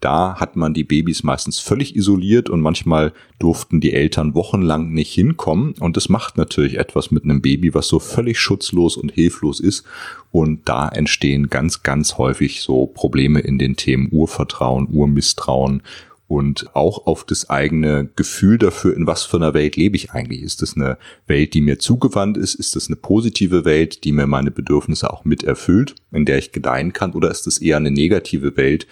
da 0.00 0.34
hat 0.38 0.56
man 0.56 0.74
die 0.74 0.84
Babys 0.84 1.22
meistens 1.22 1.58
völlig 1.58 1.96
isoliert 1.96 2.50
und 2.50 2.60
manchmal 2.60 3.14
durften 3.38 3.80
die 3.80 3.94
Eltern 3.94 4.34
wochenlang 4.34 4.92
nicht 4.92 5.14
hinkommen. 5.14 5.72
Und 5.80 5.96
das 5.96 6.10
macht 6.10 6.36
natürlich 6.36 6.76
etwas 6.76 7.10
mit 7.10 7.24
einem 7.24 7.40
Baby, 7.40 7.72
was 7.72 7.88
so 7.88 7.98
völlig 7.98 8.38
schutzlos 8.38 8.98
und 8.98 9.12
hilflos 9.12 9.58
ist. 9.58 9.86
Und 10.32 10.68
da 10.68 10.86
entstehen 10.86 11.48
ganz, 11.48 11.82
ganz 11.82 12.18
häufig 12.18 12.60
so 12.60 12.86
Probleme 12.86 13.40
in 13.40 13.58
den 13.58 13.76
Themen 13.76 14.08
Urvertrauen, 14.12 14.86
Urmisstrauen 14.90 15.82
und 16.30 16.76
auch 16.76 17.08
auf 17.08 17.24
das 17.24 17.50
eigene 17.50 18.08
Gefühl 18.14 18.56
dafür, 18.56 18.96
in 18.96 19.08
was 19.08 19.24
für 19.24 19.38
einer 19.38 19.52
Welt 19.52 19.74
lebe 19.74 19.96
ich 19.96 20.12
eigentlich. 20.12 20.42
Ist 20.42 20.62
das 20.62 20.76
eine 20.76 20.96
Welt, 21.26 21.54
die 21.54 21.60
mir 21.60 21.80
zugewandt 21.80 22.36
ist? 22.36 22.54
Ist 22.54 22.76
das 22.76 22.86
eine 22.86 22.94
positive 22.94 23.64
Welt, 23.64 24.04
die 24.04 24.12
mir 24.12 24.28
meine 24.28 24.52
Bedürfnisse 24.52 25.12
auch 25.12 25.24
mit 25.24 25.42
erfüllt, 25.42 25.96
in 26.12 26.26
der 26.26 26.38
ich 26.38 26.52
gedeihen 26.52 26.92
kann? 26.92 27.14
Oder 27.14 27.32
ist 27.32 27.48
das 27.48 27.58
eher 27.58 27.78
eine 27.78 27.90
negative 27.90 28.56
Welt, 28.56 28.86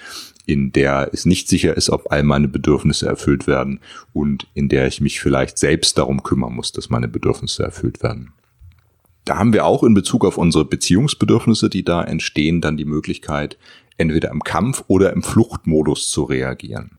in 0.47 0.73
der 0.73 1.11
es 1.13 1.27
nicht 1.27 1.49
sicher 1.49 1.77
ist, 1.77 1.91
ob 1.91 2.11
all 2.11 2.25
meine 2.25 2.49
Bedürfnisse 2.49 3.07
erfüllt 3.07 3.47
werden 3.47 3.79
und 4.13 4.49
in 4.55 4.69
der 4.69 4.89
ich 4.89 5.01
mich 5.01 5.21
vielleicht 5.21 5.59
selbst 5.59 5.97
darum 5.97 6.25
kümmern 6.25 6.55
muss, 6.55 6.73
dass 6.73 6.91
meine 6.91 7.07
Bedürfnisse 7.07 7.63
erfüllt 7.63 8.03
werden? 8.03 8.33
Da 9.27 9.39
haben 9.39 9.53
wir 9.53 9.65
auch 9.65 9.85
in 9.85 9.95
Bezug 9.95 10.25
auf 10.25 10.39
unsere 10.39 10.65
Beziehungsbedürfnisse, 10.65 11.71
die 11.71 11.85
da 11.85 12.03
entstehen, 12.03 12.61
dann 12.61 12.77
die 12.77 12.85
Möglichkeit, 12.85 13.59
entweder 13.97 14.33
im 14.33 14.43
Kampf 14.43 14.83
oder 14.89 15.13
im 15.13 15.23
Fluchtmodus 15.23 16.11
zu 16.11 16.25
reagieren. 16.25 16.98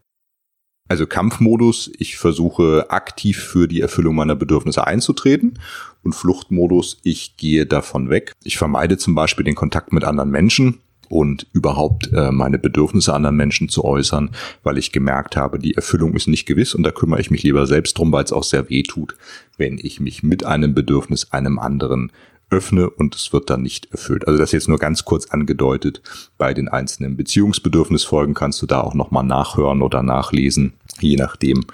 Also 0.89 1.05
Kampfmodus, 1.05 1.91
ich 1.99 2.17
versuche 2.17 2.89
aktiv 2.89 3.37
für 3.37 3.67
die 3.67 3.79
Erfüllung 3.79 4.15
meiner 4.15 4.35
Bedürfnisse 4.35 4.87
einzutreten 4.87 5.59
und 6.03 6.15
Fluchtmodus, 6.15 6.97
ich 7.03 7.37
gehe 7.37 7.67
davon 7.67 8.09
weg. 8.09 8.33
Ich 8.43 8.57
vermeide 8.57 8.97
zum 8.97 9.13
Beispiel 9.13 9.45
den 9.45 9.53
Kontakt 9.53 9.93
mit 9.93 10.03
anderen 10.03 10.31
Menschen 10.31 10.79
und 11.07 11.45
überhaupt 11.53 12.11
äh, 12.11 12.31
meine 12.31 12.57
Bedürfnisse 12.57 13.13
anderen 13.13 13.35
Menschen 13.35 13.69
zu 13.69 13.85
äußern, 13.85 14.31
weil 14.63 14.79
ich 14.79 14.91
gemerkt 14.91 15.37
habe, 15.37 15.59
die 15.59 15.75
Erfüllung 15.75 16.15
ist 16.15 16.27
nicht 16.27 16.47
gewiss 16.47 16.73
und 16.73 16.81
da 16.81 16.91
kümmere 16.91 17.21
ich 17.21 17.29
mich 17.29 17.43
lieber 17.43 17.67
selbst 17.67 17.95
drum, 17.95 18.11
weil 18.11 18.23
es 18.23 18.33
auch 18.33 18.43
sehr 18.43 18.69
weh 18.69 18.81
tut, 18.81 19.15
wenn 19.57 19.77
ich 19.77 19.99
mich 19.99 20.23
mit 20.23 20.43
einem 20.43 20.73
Bedürfnis 20.73 21.31
einem 21.31 21.59
anderen 21.59 22.11
öffne 22.49 22.89
und 22.89 23.15
es 23.15 23.31
wird 23.31 23.49
dann 23.49 23.61
nicht 23.61 23.91
erfüllt. 23.91 24.27
Also 24.27 24.39
das 24.39 24.51
jetzt 24.51 24.67
nur 24.67 24.79
ganz 24.79 25.05
kurz 25.05 25.27
angedeutet. 25.27 26.01
Bei 26.37 26.53
den 26.53 26.67
einzelnen 26.67 27.15
Beziehungsbedürfnisfolgen 27.15 28.33
kannst 28.33 28.61
du 28.61 28.65
da 28.65 28.81
auch 28.81 28.93
nochmal 28.93 29.23
nachhören 29.23 29.81
oder 29.81 30.03
nachlesen, 30.03 30.73
je 30.99 31.15
nachdem. 31.15 31.65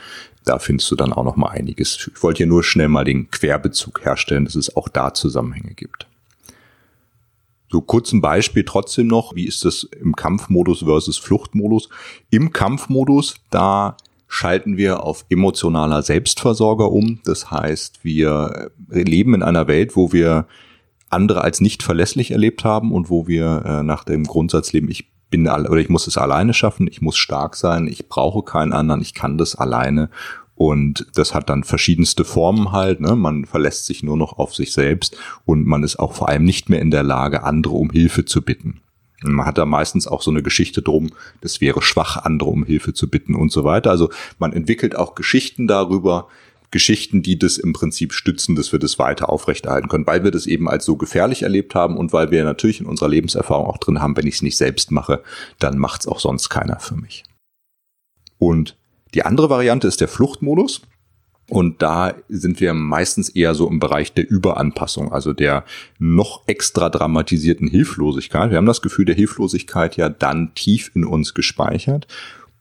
Da 0.44 0.60
findest 0.60 0.92
du 0.92 0.96
dann 0.96 1.14
auch 1.14 1.24
nochmal 1.24 1.58
einiges. 1.58 2.10
Ich 2.14 2.22
wollte 2.22 2.38
hier 2.38 2.48
nur 2.48 2.64
schnell 2.64 2.88
mal 2.88 3.04
den 3.04 3.32
Querbezug 3.32 4.06
herstellen, 4.06 4.46
dass 4.46 4.56
es 4.56 4.76
auch 4.76 4.90
da 4.90 5.14
Zusammenhänge 5.14 5.74
gibt. 5.74 6.08
So 7.72 7.82
kurz 7.82 8.14
ein 8.14 8.22
Beispiel 8.22 8.64
trotzdem 8.64 9.08
noch. 9.08 9.36
Wie 9.36 9.48
ist 9.48 9.66
das 9.66 9.84
im 9.84 10.16
Kampfmodus 10.16 10.84
versus 10.84 11.18
Fluchtmodus? 11.18 11.90
Im 12.30 12.54
Kampfmodus, 12.54 13.36
da 13.50 13.98
schalten 14.36 14.76
wir 14.76 15.04
auf 15.04 15.26
emotionaler 15.30 16.02
Selbstversorger 16.02 16.92
um. 16.92 17.20
Das 17.24 17.52
heißt, 17.52 18.04
wir 18.04 18.72
leben 18.90 19.34
in 19.34 19.44
einer 19.44 19.68
Welt, 19.68 19.96
wo 19.96 20.12
wir 20.12 20.48
andere 21.10 21.42
als 21.42 21.62
nicht 21.62 21.84
verlässlich 21.84 22.32
erlebt 22.32 22.66
haben 22.66 22.92
und 22.92 23.10
wo 23.10 23.28
wir 23.28 23.64
äh, 23.66 23.84
nach 23.84 24.04
dem 24.04 24.26
Grundsatz 24.26 24.74
leben, 24.74 24.90
ich 24.90 25.10
bin 25.30 25.48
oder 25.48 25.78
ich 25.78 25.90
muss 25.90 26.08
es 26.08 26.18
alleine 26.18 26.54
schaffen, 26.54 26.88
ich 26.88 27.02
muss 27.02 27.16
stark 27.16 27.56
sein, 27.56 27.88
ich 27.88 28.10
brauche 28.10 28.44
keinen 28.44 28.74
anderen, 28.74 29.02
ich 29.02 29.14
kann 29.14 29.38
das 29.38 29.56
alleine 29.56 30.10
und 30.56 31.08
das 31.16 31.34
hat 31.34 31.50
dann 31.50 31.64
verschiedenste 31.64 32.26
Formen 32.26 32.72
halt. 32.72 33.00
Ne? 33.00 33.16
Man 33.16 33.46
verlässt 33.46 33.86
sich 33.86 34.04
nur 34.04 34.18
noch 34.18 34.38
auf 34.38 34.54
sich 34.54 34.74
selbst 34.74 35.18
und 35.46 35.66
man 35.66 35.84
ist 35.84 35.98
auch 35.98 36.14
vor 36.14 36.28
allem 36.30 36.44
nicht 36.44 36.70
mehr 36.70 36.82
in 36.82 36.92
der 36.92 37.04
Lage, 37.04 37.44
andere 37.44 37.76
um 37.76 37.90
Hilfe 37.90 38.26
zu 38.26 38.42
bitten. 38.42 38.82
Man 39.32 39.46
hat 39.46 39.58
da 39.58 39.66
meistens 39.66 40.08
auch 40.08 40.22
so 40.22 40.32
eine 40.32 40.44
Geschichte 40.44 40.82
drum, 40.82 41.12
das 41.42 41.62
wäre 41.62 41.82
schwach, 41.82 42.18
andere 42.18 42.50
um 42.50 42.66
Hilfe 42.66 42.94
zu 42.94 43.10
bitten 43.10 43.36
und 43.36 43.52
so 43.52 43.64
weiter. 43.64 43.92
Also 43.92 44.10
man 44.40 44.54
entwickelt 44.54 44.96
auch 44.96 45.16
Geschichten 45.16 45.68
darüber, 45.68 46.28
Geschichten, 46.72 47.22
die 47.22 47.40
das 47.40 47.58
im 47.58 47.72
Prinzip 47.74 48.12
stützen, 48.12 48.56
dass 48.56 48.72
wir 48.72 48.80
das 48.80 49.00
weiter 49.00 49.30
aufrechterhalten 49.30 49.88
können, 49.88 50.08
weil 50.08 50.26
wir 50.26 50.32
das 50.32 50.46
eben 50.46 50.68
als 50.68 50.84
so 50.84 50.98
gefährlich 50.98 51.44
erlebt 51.44 51.74
haben 51.74 51.96
und 51.96 52.12
weil 52.12 52.32
wir 52.32 52.44
natürlich 52.44 52.82
in 52.82 52.86
unserer 52.86 53.08
Lebenserfahrung 53.08 53.66
auch 53.68 53.78
drin 53.78 54.02
haben, 54.02 54.18
wenn 54.18 54.28
ich 54.28 54.36
es 54.36 54.42
nicht 54.42 54.58
selbst 54.58 54.92
mache, 54.92 55.24
dann 55.60 55.78
macht 55.78 56.02
es 56.02 56.08
auch 56.08 56.20
sonst 56.20 56.50
keiner 56.50 56.80
für 56.82 56.96
mich. 56.96 57.24
Und 58.40 58.76
die 59.14 59.24
andere 59.24 59.50
Variante 59.50 59.88
ist 59.88 60.02
der 60.02 60.10
Fluchtmodus. 60.10 60.82
Und 61.48 61.82
da 61.84 62.16
sind 62.28 62.60
wir 62.60 62.74
meistens 62.74 63.30
eher 63.30 63.54
so 63.54 63.70
im 63.70 63.80
Bereich 63.80 64.14
der 64.14 64.30
Überanpassung, 64.30 65.12
also 65.12 65.32
der 65.32 65.64
noch 66.00 66.42
extra 66.48 66.90
dramatisierten 66.90 67.68
Hilflosigkeit. 67.68 68.50
Wir 68.50 68.58
haben 68.58 68.66
das 68.66 68.82
Gefühl 68.82 69.06
der 69.06 69.16
Hilflosigkeit 69.16 69.96
ja 69.96 70.10
dann 70.10 70.56
tief 70.56 70.92
in 70.96 71.06
uns 71.06 71.34
gespeichert 71.34 72.08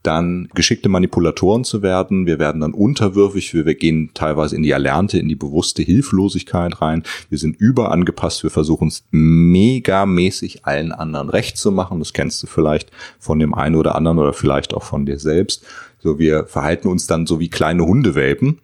dann 0.04 0.48
geschickte 0.54 0.88
Manipulatoren 0.88 1.64
zu 1.64 1.82
werden. 1.82 2.26
Wir 2.26 2.38
werden 2.38 2.60
dann 2.60 2.74
unterwürfig, 2.74 3.54
wir, 3.54 3.74
gehen 3.74 4.10
teilweise 4.14 4.54
in 4.54 4.62
die 4.62 4.70
erlernte, 4.70 5.18
in 5.18 5.28
die 5.28 5.34
bewusste 5.34 5.82
Hilflosigkeit 5.82 6.80
rein. 6.80 7.02
Wir 7.30 7.38
sind 7.38 7.56
überangepasst, 7.56 8.42
wir 8.42 8.50
versuchen 8.50 8.88
es 8.88 9.04
megamäßig 9.10 10.66
allen 10.66 10.92
anderen 10.92 11.30
recht 11.30 11.56
zu 11.56 11.72
machen. 11.72 11.98
Das 11.98 12.12
kennst 12.12 12.42
du 12.42 12.46
vielleicht 12.46 12.90
von 13.18 13.38
dem 13.38 13.54
einen 13.54 13.76
oder 13.76 13.94
anderen 13.94 14.18
oder 14.18 14.34
vielleicht 14.34 14.74
auch 14.74 14.84
von 14.84 15.06
dir 15.06 15.18
selbst. 15.18 15.64
So, 15.98 16.18
wir 16.18 16.44
verhalten 16.46 16.88
uns 16.88 17.06
dann 17.06 17.26
so 17.26 17.40
wie 17.40 17.48
kleine 17.48 17.86
Hundewelpen. 17.86 18.60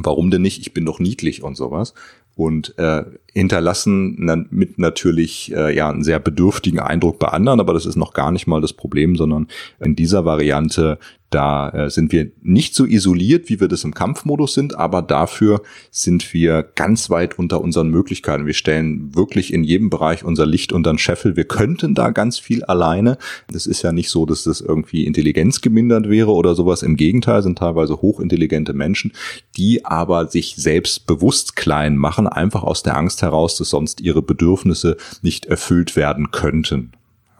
Warum 0.00 0.30
denn 0.30 0.42
nicht? 0.42 0.60
Ich 0.60 0.74
bin 0.74 0.84
doch 0.84 0.98
niedlich 0.98 1.42
und 1.42 1.56
sowas 1.56 1.94
und 2.36 2.76
äh, 2.78 3.04
hinterlassen 3.32 4.48
mit 4.50 4.78
natürlich 4.78 5.52
äh, 5.54 5.74
ja 5.74 5.88
einen 5.88 6.02
sehr 6.02 6.18
bedürftigen 6.18 6.80
Eindruck 6.80 7.18
bei 7.18 7.28
anderen, 7.28 7.60
aber 7.60 7.72
das 7.74 7.86
ist 7.86 7.96
noch 7.96 8.12
gar 8.12 8.32
nicht 8.32 8.46
mal 8.46 8.60
das 8.60 8.72
Problem, 8.72 9.16
sondern 9.16 9.46
in 9.78 9.94
dieser 9.94 10.24
Variante 10.24 10.98
da 11.34 11.68
äh, 11.70 11.90
sind 11.90 12.12
wir 12.12 12.30
nicht 12.42 12.74
so 12.74 12.84
isoliert, 12.84 13.48
wie 13.48 13.60
wir 13.60 13.68
das 13.68 13.84
im 13.84 13.92
Kampfmodus 13.92 14.54
sind, 14.54 14.76
aber 14.76 15.02
dafür 15.02 15.62
sind 15.90 16.32
wir 16.32 16.62
ganz 16.62 17.10
weit 17.10 17.38
unter 17.38 17.60
unseren 17.60 17.88
Möglichkeiten. 17.88 18.46
Wir 18.46 18.54
stellen 18.54 19.14
wirklich 19.14 19.52
in 19.52 19.64
jedem 19.64 19.90
Bereich 19.90 20.24
unser 20.24 20.46
Licht 20.46 20.72
unter 20.72 20.92
den 20.92 20.98
Scheffel. 20.98 21.36
Wir 21.36 21.44
könnten 21.44 21.94
da 21.94 22.10
ganz 22.10 22.38
viel 22.38 22.62
alleine. 22.64 23.18
Das 23.52 23.66
ist 23.66 23.82
ja 23.82 23.92
nicht 23.92 24.10
so, 24.10 24.26
dass 24.26 24.44
das 24.44 24.60
irgendwie 24.60 25.06
Intelligenz 25.06 25.60
gemindert 25.60 26.08
wäre 26.08 26.30
oder 26.30 26.54
sowas. 26.54 26.82
Im 26.82 26.96
Gegenteil 26.96 27.42
sind 27.42 27.58
teilweise 27.58 28.00
hochintelligente 28.00 28.72
Menschen, 28.72 29.12
die 29.56 29.84
aber 29.84 30.28
sich 30.28 30.54
selbst 30.56 31.06
bewusst 31.06 31.56
klein 31.56 31.96
machen, 31.96 32.28
einfach 32.28 32.62
aus 32.62 32.82
der 32.84 32.96
Angst 32.96 33.22
heraus, 33.22 33.56
dass 33.56 33.70
sonst 33.70 34.00
ihre 34.00 34.22
Bedürfnisse 34.22 34.96
nicht 35.22 35.46
erfüllt 35.46 35.96
werden 35.96 36.30
könnten. 36.30 36.92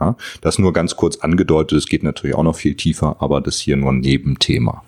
Ja, 0.05 0.17
das 0.43 0.59
nur 0.59 0.73
ganz 0.73 0.97
kurz 0.97 1.17
angedeutet, 1.17 1.79
es 1.79 1.87
geht 1.87 2.03
natürlich 2.03 2.37
auch 2.37 2.43
noch 2.43 2.57
viel 2.57 2.75
tiefer, 2.75 3.17
aber 3.21 3.41
das 3.41 3.59
hier 3.59 3.77
nur 3.77 3.91
ein 3.91 4.01
Nebenthema. 4.01 4.85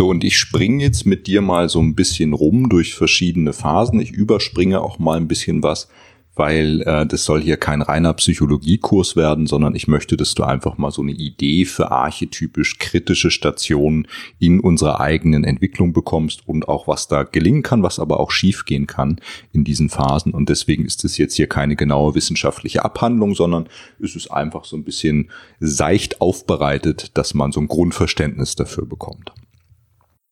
So, 0.00 0.08
und 0.08 0.22
ich 0.22 0.38
springe 0.38 0.84
jetzt 0.84 1.06
mit 1.06 1.26
dir 1.26 1.42
mal 1.42 1.68
so 1.68 1.80
ein 1.80 1.96
bisschen 1.96 2.32
rum 2.32 2.68
durch 2.68 2.94
verschiedene 2.94 3.52
Phasen. 3.52 3.98
Ich 3.98 4.12
überspringe 4.12 4.80
auch 4.80 5.00
mal 5.00 5.16
ein 5.16 5.26
bisschen 5.26 5.64
was, 5.64 5.88
weil 6.38 6.82
äh, 6.82 7.06
das 7.06 7.24
soll 7.24 7.42
hier 7.42 7.56
kein 7.56 7.82
reiner 7.82 8.14
Psychologiekurs 8.14 9.16
werden, 9.16 9.46
sondern 9.46 9.74
ich 9.74 9.88
möchte, 9.88 10.16
dass 10.16 10.34
du 10.34 10.44
einfach 10.44 10.78
mal 10.78 10.90
so 10.90 11.02
eine 11.02 11.12
Idee 11.12 11.64
für 11.64 11.90
archetypisch 11.90 12.78
kritische 12.78 13.30
Stationen 13.30 14.06
in 14.38 14.60
unserer 14.60 15.00
eigenen 15.00 15.44
Entwicklung 15.44 15.92
bekommst 15.92 16.46
und 16.46 16.68
auch 16.68 16.86
was 16.86 17.08
da 17.08 17.24
gelingen 17.24 17.62
kann, 17.62 17.82
was 17.82 17.98
aber 17.98 18.20
auch 18.20 18.30
schiefgehen 18.30 18.86
kann 18.86 19.20
in 19.52 19.64
diesen 19.64 19.88
Phasen. 19.88 20.32
Und 20.32 20.48
deswegen 20.48 20.84
ist 20.84 21.04
es 21.04 21.18
jetzt 21.18 21.34
hier 21.34 21.48
keine 21.48 21.76
genaue 21.76 22.14
wissenschaftliche 22.14 22.84
Abhandlung, 22.84 23.34
sondern 23.34 23.68
es 24.00 24.14
ist 24.14 24.30
einfach 24.30 24.64
so 24.64 24.76
ein 24.76 24.84
bisschen 24.84 25.30
seicht 25.60 26.20
aufbereitet, 26.20 27.16
dass 27.18 27.34
man 27.34 27.52
so 27.52 27.60
ein 27.60 27.68
Grundverständnis 27.68 28.54
dafür 28.54 28.86
bekommt. 28.86 29.32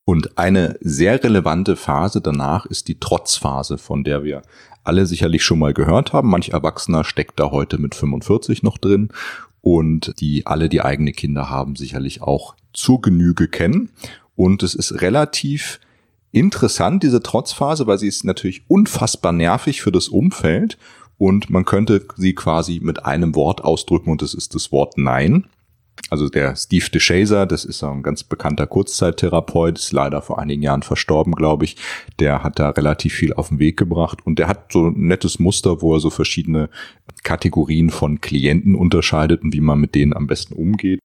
Und 0.08 0.38
eine 0.38 0.78
sehr 0.80 1.22
relevante 1.22 1.74
Phase 1.74 2.20
danach 2.20 2.64
ist 2.64 2.86
die 2.86 3.00
Trotzphase, 3.00 3.76
von 3.76 4.04
der 4.04 4.22
wir 4.22 4.42
alle 4.84 5.04
sicherlich 5.04 5.42
schon 5.42 5.58
mal 5.58 5.74
gehört 5.74 6.12
haben. 6.12 6.30
Manch 6.30 6.50
Erwachsener 6.50 7.02
steckt 7.02 7.40
da 7.40 7.50
heute 7.50 7.78
mit 7.78 7.96
45 7.96 8.62
noch 8.62 8.78
drin 8.78 9.08
und 9.62 10.14
die 10.20 10.46
alle, 10.46 10.68
die 10.68 10.80
eigene 10.80 11.10
Kinder 11.10 11.50
haben, 11.50 11.74
sicherlich 11.74 12.22
auch 12.22 12.54
zur 12.72 13.00
Genüge 13.00 13.48
kennen. 13.48 13.90
Und 14.36 14.62
es 14.62 14.76
ist 14.76 15.02
relativ 15.02 15.80
interessant, 16.30 17.02
diese 17.02 17.20
Trotzphase, 17.20 17.88
weil 17.88 17.98
sie 17.98 18.06
ist 18.06 18.24
natürlich 18.24 18.62
unfassbar 18.68 19.32
nervig 19.32 19.82
für 19.82 19.90
das 19.90 20.06
Umfeld 20.06 20.78
und 21.18 21.50
man 21.50 21.64
könnte 21.64 22.06
sie 22.16 22.34
quasi 22.36 22.78
mit 22.80 23.04
einem 23.04 23.34
Wort 23.34 23.64
ausdrücken 23.64 24.10
und 24.10 24.22
das 24.22 24.34
ist 24.34 24.54
das 24.54 24.70
Wort 24.70 24.98
Nein. 24.98 25.48
Also 26.08 26.28
der 26.28 26.54
Steve 26.54 26.88
DeShazer, 26.88 27.46
das 27.46 27.64
ist 27.64 27.82
ein 27.82 28.02
ganz 28.02 28.22
bekannter 28.22 28.66
Kurzzeittherapeut, 28.66 29.78
ist 29.78 29.92
leider 29.92 30.22
vor 30.22 30.38
einigen 30.38 30.62
Jahren 30.62 30.82
verstorben, 30.82 31.34
glaube 31.34 31.64
ich. 31.64 31.76
Der 32.20 32.42
hat 32.44 32.58
da 32.58 32.70
relativ 32.70 33.14
viel 33.14 33.32
auf 33.32 33.48
den 33.48 33.58
Weg 33.58 33.76
gebracht 33.76 34.24
und 34.24 34.38
der 34.38 34.46
hat 34.46 34.72
so 34.72 34.88
ein 34.88 35.08
nettes 35.08 35.38
Muster, 35.38 35.82
wo 35.82 35.94
er 35.94 36.00
so 36.00 36.10
verschiedene 36.10 36.68
Kategorien 37.24 37.90
von 37.90 38.20
Klienten 38.20 38.76
unterscheidet 38.76 39.42
und 39.42 39.52
wie 39.52 39.60
man 39.60 39.80
mit 39.80 39.94
denen 39.94 40.12
am 40.12 40.26
besten 40.28 40.54
umgeht. 40.54 41.00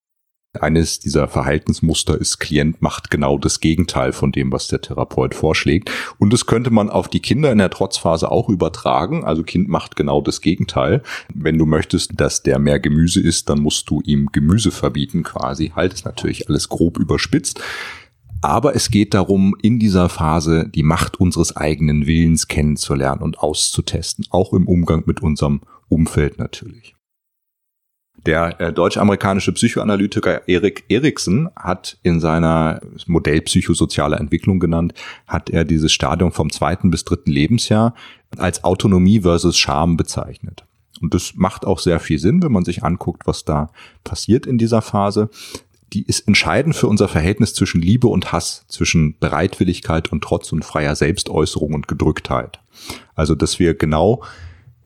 Eines 0.59 0.99
dieser 0.99 1.29
Verhaltensmuster 1.29 2.19
ist, 2.19 2.39
Klient 2.39 2.81
macht 2.81 3.09
genau 3.09 3.37
das 3.37 3.61
Gegenteil 3.61 4.11
von 4.11 4.33
dem, 4.33 4.51
was 4.51 4.67
der 4.67 4.81
Therapeut 4.81 5.33
vorschlägt. 5.33 5.89
Und 6.19 6.33
das 6.33 6.45
könnte 6.45 6.71
man 6.71 6.89
auf 6.89 7.07
die 7.07 7.21
Kinder 7.21 7.53
in 7.53 7.57
der 7.57 7.69
Trotzphase 7.69 8.29
auch 8.29 8.49
übertragen. 8.49 9.23
Also 9.23 9.43
Kind 9.43 9.69
macht 9.69 9.95
genau 9.95 10.19
das 10.19 10.41
Gegenteil. 10.41 11.03
Wenn 11.33 11.57
du 11.57 11.65
möchtest, 11.65 12.19
dass 12.19 12.43
der 12.43 12.59
mehr 12.59 12.81
Gemüse 12.81 13.21
isst, 13.21 13.49
dann 13.49 13.61
musst 13.61 13.89
du 13.89 14.01
ihm 14.01 14.27
Gemüse 14.33 14.71
verbieten 14.71 15.23
quasi. 15.23 15.71
Halt 15.73 15.93
ist 15.93 16.03
natürlich 16.03 16.49
alles 16.49 16.67
grob 16.67 16.99
überspitzt. 16.99 17.61
Aber 18.41 18.75
es 18.75 18.91
geht 18.91 19.13
darum, 19.13 19.55
in 19.61 19.79
dieser 19.79 20.09
Phase 20.09 20.67
die 20.67 20.83
Macht 20.83 21.17
unseres 21.17 21.55
eigenen 21.55 22.07
Willens 22.07 22.49
kennenzulernen 22.49 23.21
und 23.21 23.39
auszutesten. 23.39 24.25
Auch 24.31 24.51
im 24.51 24.67
Umgang 24.67 25.03
mit 25.05 25.21
unserem 25.21 25.61
Umfeld 25.87 26.39
natürlich. 26.39 26.95
Der 28.25 28.59
äh, 28.61 28.71
deutsch-amerikanische 28.71 29.51
Psychoanalytiker 29.51 30.47
Erik 30.47 30.83
Eriksen 30.89 31.49
hat 31.55 31.97
in 32.03 32.19
seiner 32.19 32.81
Modell 33.07 33.41
psychosozialer 33.41 34.19
Entwicklung 34.19 34.59
genannt, 34.59 34.93
hat 35.27 35.49
er 35.49 35.65
dieses 35.65 35.91
Stadium 35.91 36.31
vom 36.31 36.51
zweiten 36.51 36.91
bis 36.91 37.03
dritten 37.03 37.31
Lebensjahr 37.31 37.95
als 38.37 38.63
Autonomie 38.63 39.21
versus 39.21 39.57
Scham 39.57 39.97
bezeichnet. 39.97 40.63
Und 41.01 41.15
das 41.15 41.33
macht 41.35 41.65
auch 41.65 41.79
sehr 41.79 41.99
viel 41.99 42.19
Sinn, 42.19 42.43
wenn 42.43 42.51
man 42.51 42.63
sich 42.63 42.83
anguckt, 42.83 43.25
was 43.25 43.43
da 43.43 43.71
passiert 44.03 44.45
in 44.45 44.59
dieser 44.59 44.83
Phase. 44.83 45.29
Die 45.93 46.03
ist 46.03 46.27
entscheidend 46.27 46.75
für 46.75 46.87
unser 46.87 47.07
Verhältnis 47.07 47.55
zwischen 47.55 47.81
Liebe 47.81 48.07
und 48.07 48.31
Hass, 48.31 48.65
zwischen 48.67 49.17
Bereitwilligkeit 49.19 50.11
und 50.11 50.23
Trotz 50.23 50.51
und 50.53 50.63
freier 50.63 50.95
Selbstäußerung 50.95 51.73
und 51.73 51.87
Gedrücktheit. 51.87 52.59
Also, 53.15 53.33
dass 53.33 53.59
wir 53.59 53.73
genau 53.73 54.23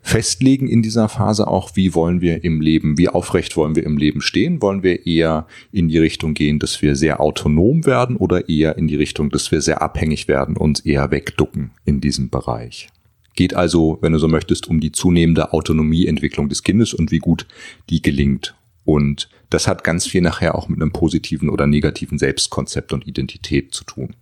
festlegen 0.06 0.68
in 0.68 0.84
dieser 0.84 1.10
Phase 1.10 1.48
auch, 1.48 1.72
wie 1.76 1.96
wollen 1.96 2.22
wir 2.22 2.44
im 2.44 2.62
Leben, 2.62 2.96
wie 3.00 3.10
aufrecht 3.10 3.58
wollen 3.58 3.76
wir 3.76 3.84
im 3.84 3.98
Leben 3.98 4.22
stehen? 4.22 4.62
Wollen 4.62 4.84
wir 4.84 5.08
eher 5.08 5.48
in 5.72 5.90
die 5.90 5.98
Richtung 5.98 6.36
gehen, 6.36 6.60
dass 6.60 6.84
wir 6.84 6.96
sehr 6.96 7.20
autonom 7.20 7.88
werden 7.88 8.16
oder 8.16 8.48
eher 8.48 8.78
in 8.78 8.88
die 8.88 8.96
Richtung, 8.96 9.32
dass 9.32 9.52
wir 9.52 9.62
sehr 9.62 9.82
abhängig 9.82 10.28
werden 10.28 10.58
und 10.58 10.86
eher 10.86 11.10
wegducken 11.10 11.72
in 11.86 12.02
diesem 12.02 12.30
Bereich? 12.30 12.88
Geht 13.36 13.56
also, 13.56 13.98
wenn 14.02 14.14
du 14.14 14.20
so 14.20 14.28
möchtest, 14.28 14.68
um 14.68 14.80
die 14.80 14.92
zunehmende 14.92 15.54
Autonomieentwicklung 15.54 16.50
des 16.50 16.62
Kindes 16.62 16.94
und 16.94 17.12
wie 17.12 17.20
gut 17.20 17.48
die 17.90 18.04
gelingt. 18.04 18.56
Und 18.86 19.28
das 19.50 19.68
hat 19.68 19.84
ganz 19.84 20.06
viel 20.06 20.22
nachher 20.22 20.54
auch 20.54 20.70
mit 20.70 20.80
einem 20.80 20.92
positiven 20.92 21.50
oder 21.50 21.66
negativen 21.66 22.20
Selbstkonzept 22.20 22.94
und 22.94 23.08
Identität 23.08 23.74
zu 23.74 23.84
tun. 23.84 24.16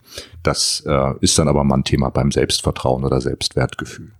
Das 0.44 0.82
äh, 0.88 1.14
ist 1.20 1.38
dann 1.38 1.50
aber 1.50 1.66
mal 1.66 1.76
ein 1.76 1.84
Thema 1.84 2.10
beim 2.10 2.32
Selbstvertrauen 2.32 3.04
oder 3.04 3.20
Selbstwertgefühl. 3.20 4.14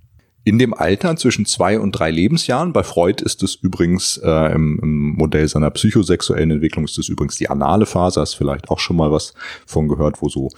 In 0.46 0.60
dem 0.60 0.74
Alter 0.74 1.16
zwischen 1.16 1.46
zwei 1.46 1.80
und 1.80 1.94
drei 1.94 2.12
Lebensjahren, 2.12 2.74
bei 2.74 2.84
Freud 2.84 3.24
ist 3.24 3.44
es 3.44 3.56
übrigens 3.56 4.18
äh, 4.18 4.54
im, 4.54 4.78
im 4.82 5.10
Modell 5.14 5.48
seiner 5.48 5.72
psychosexuellen 5.72 6.52
Entwicklung 6.52 6.84
ist 6.84 6.98
es 6.98 7.08
übrigens 7.08 7.38
die 7.38 7.50
anale 7.50 7.86
Phase, 7.86 8.20
hast 8.20 8.34
vielleicht 8.34 8.70
auch 8.70 8.80
schon 8.80 8.98
mal 8.98 9.12
was 9.12 9.34
von 9.66 9.88
gehört, 9.88 10.22
wo 10.22 10.28
so 10.28 10.50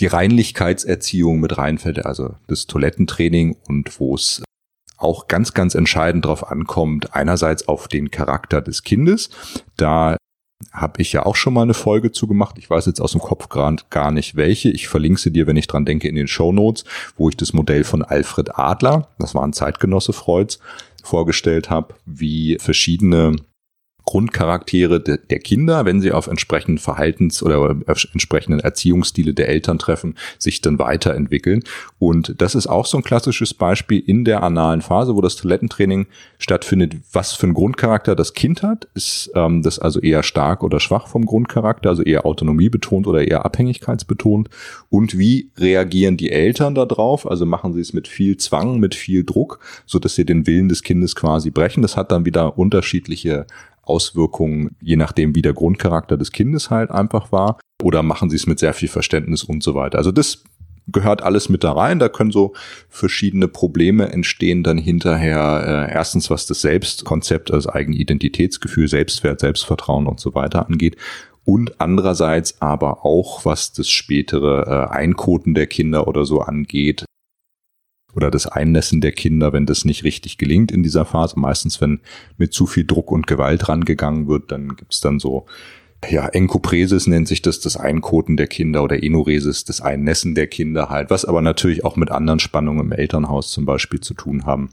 die 0.00 0.06
Reinlichkeitserziehung 0.06 1.38
mit 1.38 1.58
reinfällt, 1.58 2.04
also 2.04 2.34
das 2.48 2.66
Toilettentraining 2.66 3.56
und 3.68 4.00
wo 4.00 4.16
es 4.16 4.42
auch 4.96 5.28
ganz, 5.28 5.54
ganz 5.54 5.74
entscheidend 5.74 6.24
darauf 6.24 6.50
ankommt, 6.50 7.14
einerseits 7.14 7.68
auf 7.68 7.86
den 7.88 8.10
Charakter 8.10 8.60
des 8.60 8.82
Kindes. 8.82 9.30
Da 9.76 10.16
habe 10.72 11.00
ich 11.02 11.12
ja 11.12 11.24
auch 11.26 11.36
schon 11.36 11.54
mal 11.54 11.62
eine 11.62 11.74
Folge 11.74 12.12
zu 12.12 12.26
gemacht. 12.26 12.56
Ich 12.58 12.68
weiß 12.68 12.86
jetzt 12.86 13.00
aus 13.00 13.12
dem 13.12 13.20
Kopf 13.20 13.48
gar 13.48 14.10
nicht 14.10 14.36
welche. 14.36 14.70
Ich 14.70 14.88
verlinke 14.88 15.20
sie 15.20 15.32
dir, 15.32 15.46
wenn 15.46 15.56
ich 15.56 15.66
dran 15.66 15.84
denke, 15.84 16.08
in 16.08 16.14
den 16.14 16.28
Show 16.28 16.52
Notes, 16.52 16.84
wo 17.16 17.28
ich 17.28 17.36
das 17.36 17.52
Modell 17.52 17.84
von 17.84 18.02
Alfred 18.02 18.58
Adler, 18.58 19.08
das 19.18 19.34
war 19.34 19.42
ein 19.42 19.52
Zeitgenosse 19.52 20.12
Freuds, 20.12 20.60
vorgestellt 21.02 21.70
habe, 21.70 21.94
wie 22.04 22.58
verschiedene 22.60 23.36
Grundcharaktere 24.10 25.00
de, 25.00 25.18
der 25.30 25.38
Kinder, 25.38 25.84
wenn 25.84 26.00
sie 26.00 26.10
auf 26.10 26.26
entsprechenden 26.26 26.78
Verhaltens- 26.78 27.44
oder 27.44 27.76
entsprechenden 28.12 28.58
Erziehungsstile 28.58 29.34
der 29.34 29.48
Eltern 29.48 29.78
treffen, 29.78 30.16
sich 30.36 30.60
dann 30.60 30.80
weiterentwickeln. 30.80 31.62
Und 32.00 32.34
das 32.42 32.56
ist 32.56 32.66
auch 32.66 32.86
so 32.86 32.96
ein 32.96 33.04
klassisches 33.04 33.54
Beispiel 33.54 34.00
in 34.04 34.24
der 34.24 34.42
analen 34.42 34.82
Phase, 34.82 35.14
wo 35.14 35.20
das 35.20 35.36
Toilettentraining 35.36 36.08
stattfindet. 36.38 36.96
Was 37.12 37.34
für 37.34 37.46
ein 37.46 37.54
Grundcharakter 37.54 38.16
das 38.16 38.34
Kind 38.34 38.64
hat, 38.64 38.88
ist 38.94 39.30
ähm, 39.36 39.62
das 39.62 39.78
also 39.78 40.00
eher 40.00 40.24
stark 40.24 40.64
oder 40.64 40.80
schwach 40.80 41.06
vom 41.06 41.24
Grundcharakter, 41.24 41.90
also 41.90 42.02
eher 42.02 42.26
Autonomie 42.26 42.68
betont 42.68 43.06
oder 43.06 43.22
eher 43.22 43.44
abhängigkeitsbetont. 43.44 44.50
Und 44.88 45.18
wie 45.18 45.52
reagieren 45.56 46.16
die 46.16 46.32
Eltern 46.32 46.74
darauf? 46.74 47.30
Also 47.30 47.46
machen 47.46 47.74
sie 47.74 47.80
es 47.80 47.92
mit 47.92 48.08
viel 48.08 48.36
Zwang, 48.38 48.80
mit 48.80 48.96
viel 48.96 49.22
Druck, 49.22 49.60
so 49.86 50.00
dass 50.00 50.16
sie 50.16 50.24
den 50.24 50.48
Willen 50.48 50.68
des 50.68 50.82
Kindes 50.82 51.14
quasi 51.14 51.50
brechen. 51.50 51.82
Das 51.82 51.96
hat 51.96 52.10
dann 52.10 52.24
wieder 52.24 52.58
unterschiedliche 52.58 53.46
Auswirkungen, 53.90 54.76
je 54.80 54.96
nachdem, 54.96 55.34
wie 55.34 55.42
der 55.42 55.52
Grundcharakter 55.52 56.16
des 56.16 56.30
Kindes 56.30 56.70
halt 56.70 56.90
einfach 56.90 57.32
war. 57.32 57.58
Oder 57.82 58.02
machen 58.02 58.30
sie 58.30 58.36
es 58.36 58.46
mit 58.46 58.58
sehr 58.58 58.74
viel 58.74 58.88
Verständnis 58.88 59.42
und 59.42 59.62
so 59.62 59.74
weiter. 59.74 59.98
Also 59.98 60.12
das 60.12 60.44
gehört 60.86 61.22
alles 61.22 61.48
mit 61.48 61.64
da 61.64 61.72
rein. 61.72 61.98
Da 61.98 62.08
können 62.08 62.30
so 62.30 62.52
verschiedene 62.88 63.48
Probleme 63.48 64.12
entstehen 64.12 64.62
dann 64.62 64.78
hinterher. 64.78 65.88
Äh, 65.90 65.92
erstens, 65.92 66.30
was 66.30 66.46
das 66.46 66.60
Selbstkonzept, 66.60 67.50
also 67.50 67.70
eigene 67.70 67.96
Identitätsgefühl, 67.96 68.88
Selbstwert, 68.88 69.40
Selbstvertrauen 69.40 70.06
und 70.06 70.20
so 70.20 70.34
weiter 70.34 70.66
angeht. 70.68 70.96
Und 71.44 71.80
andererseits 71.80 72.60
aber 72.60 73.04
auch, 73.04 73.44
was 73.44 73.72
das 73.72 73.88
spätere 73.88 74.88
äh, 74.90 74.94
Einkoten 74.94 75.54
der 75.54 75.66
Kinder 75.66 76.06
oder 76.06 76.24
so 76.24 76.40
angeht 76.40 77.04
oder 78.14 78.30
das 78.30 78.46
Einnässen 78.46 79.00
der 79.00 79.12
Kinder, 79.12 79.52
wenn 79.52 79.66
das 79.66 79.84
nicht 79.84 80.04
richtig 80.04 80.38
gelingt 80.38 80.72
in 80.72 80.82
dieser 80.82 81.04
Phase. 81.04 81.38
Meistens, 81.38 81.80
wenn 81.80 82.00
mit 82.38 82.52
zu 82.52 82.66
viel 82.66 82.84
Druck 82.84 83.10
und 83.10 83.26
Gewalt 83.26 83.68
rangegangen 83.68 84.28
wird, 84.28 84.50
dann 84.52 84.76
gibt's 84.76 85.00
dann 85.00 85.18
so, 85.18 85.46
ja, 86.08 86.26
Enkopresis 86.28 87.06
nennt 87.06 87.28
sich 87.28 87.42
das, 87.42 87.60
das 87.60 87.76
Einkoten 87.76 88.36
der 88.36 88.46
Kinder 88.46 88.82
oder 88.82 89.02
Enuresis, 89.02 89.64
das 89.64 89.80
Einnässen 89.80 90.34
der 90.34 90.46
Kinder 90.46 90.88
halt, 90.88 91.10
was 91.10 91.24
aber 91.24 91.42
natürlich 91.42 91.84
auch 91.84 91.96
mit 91.96 92.10
anderen 92.10 92.40
Spannungen 92.40 92.86
im 92.86 92.92
Elternhaus 92.92 93.50
zum 93.50 93.66
Beispiel 93.66 94.00
zu 94.00 94.14
tun 94.14 94.46
haben 94.46 94.70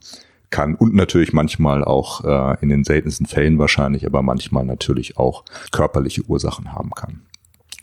kann 0.50 0.76
und 0.76 0.94
natürlich 0.94 1.34
manchmal 1.34 1.84
auch 1.84 2.24
äh, 2.24 2.58
in 2.62 2.70
den 2.70 2.86
seltensten 2.86 3.26
Fällen 3.26 3.60
wahrscheinlich, 3.60 4.06
aber 4.06 4.22
manchmal 4.22 4.66
natürlich 4.66 5.18
auch 5.18 5.44
körperliche 5.72 6.24
Ursachen 6.24 6.72
haben 6.74 6.92
kann. 6.92 7.22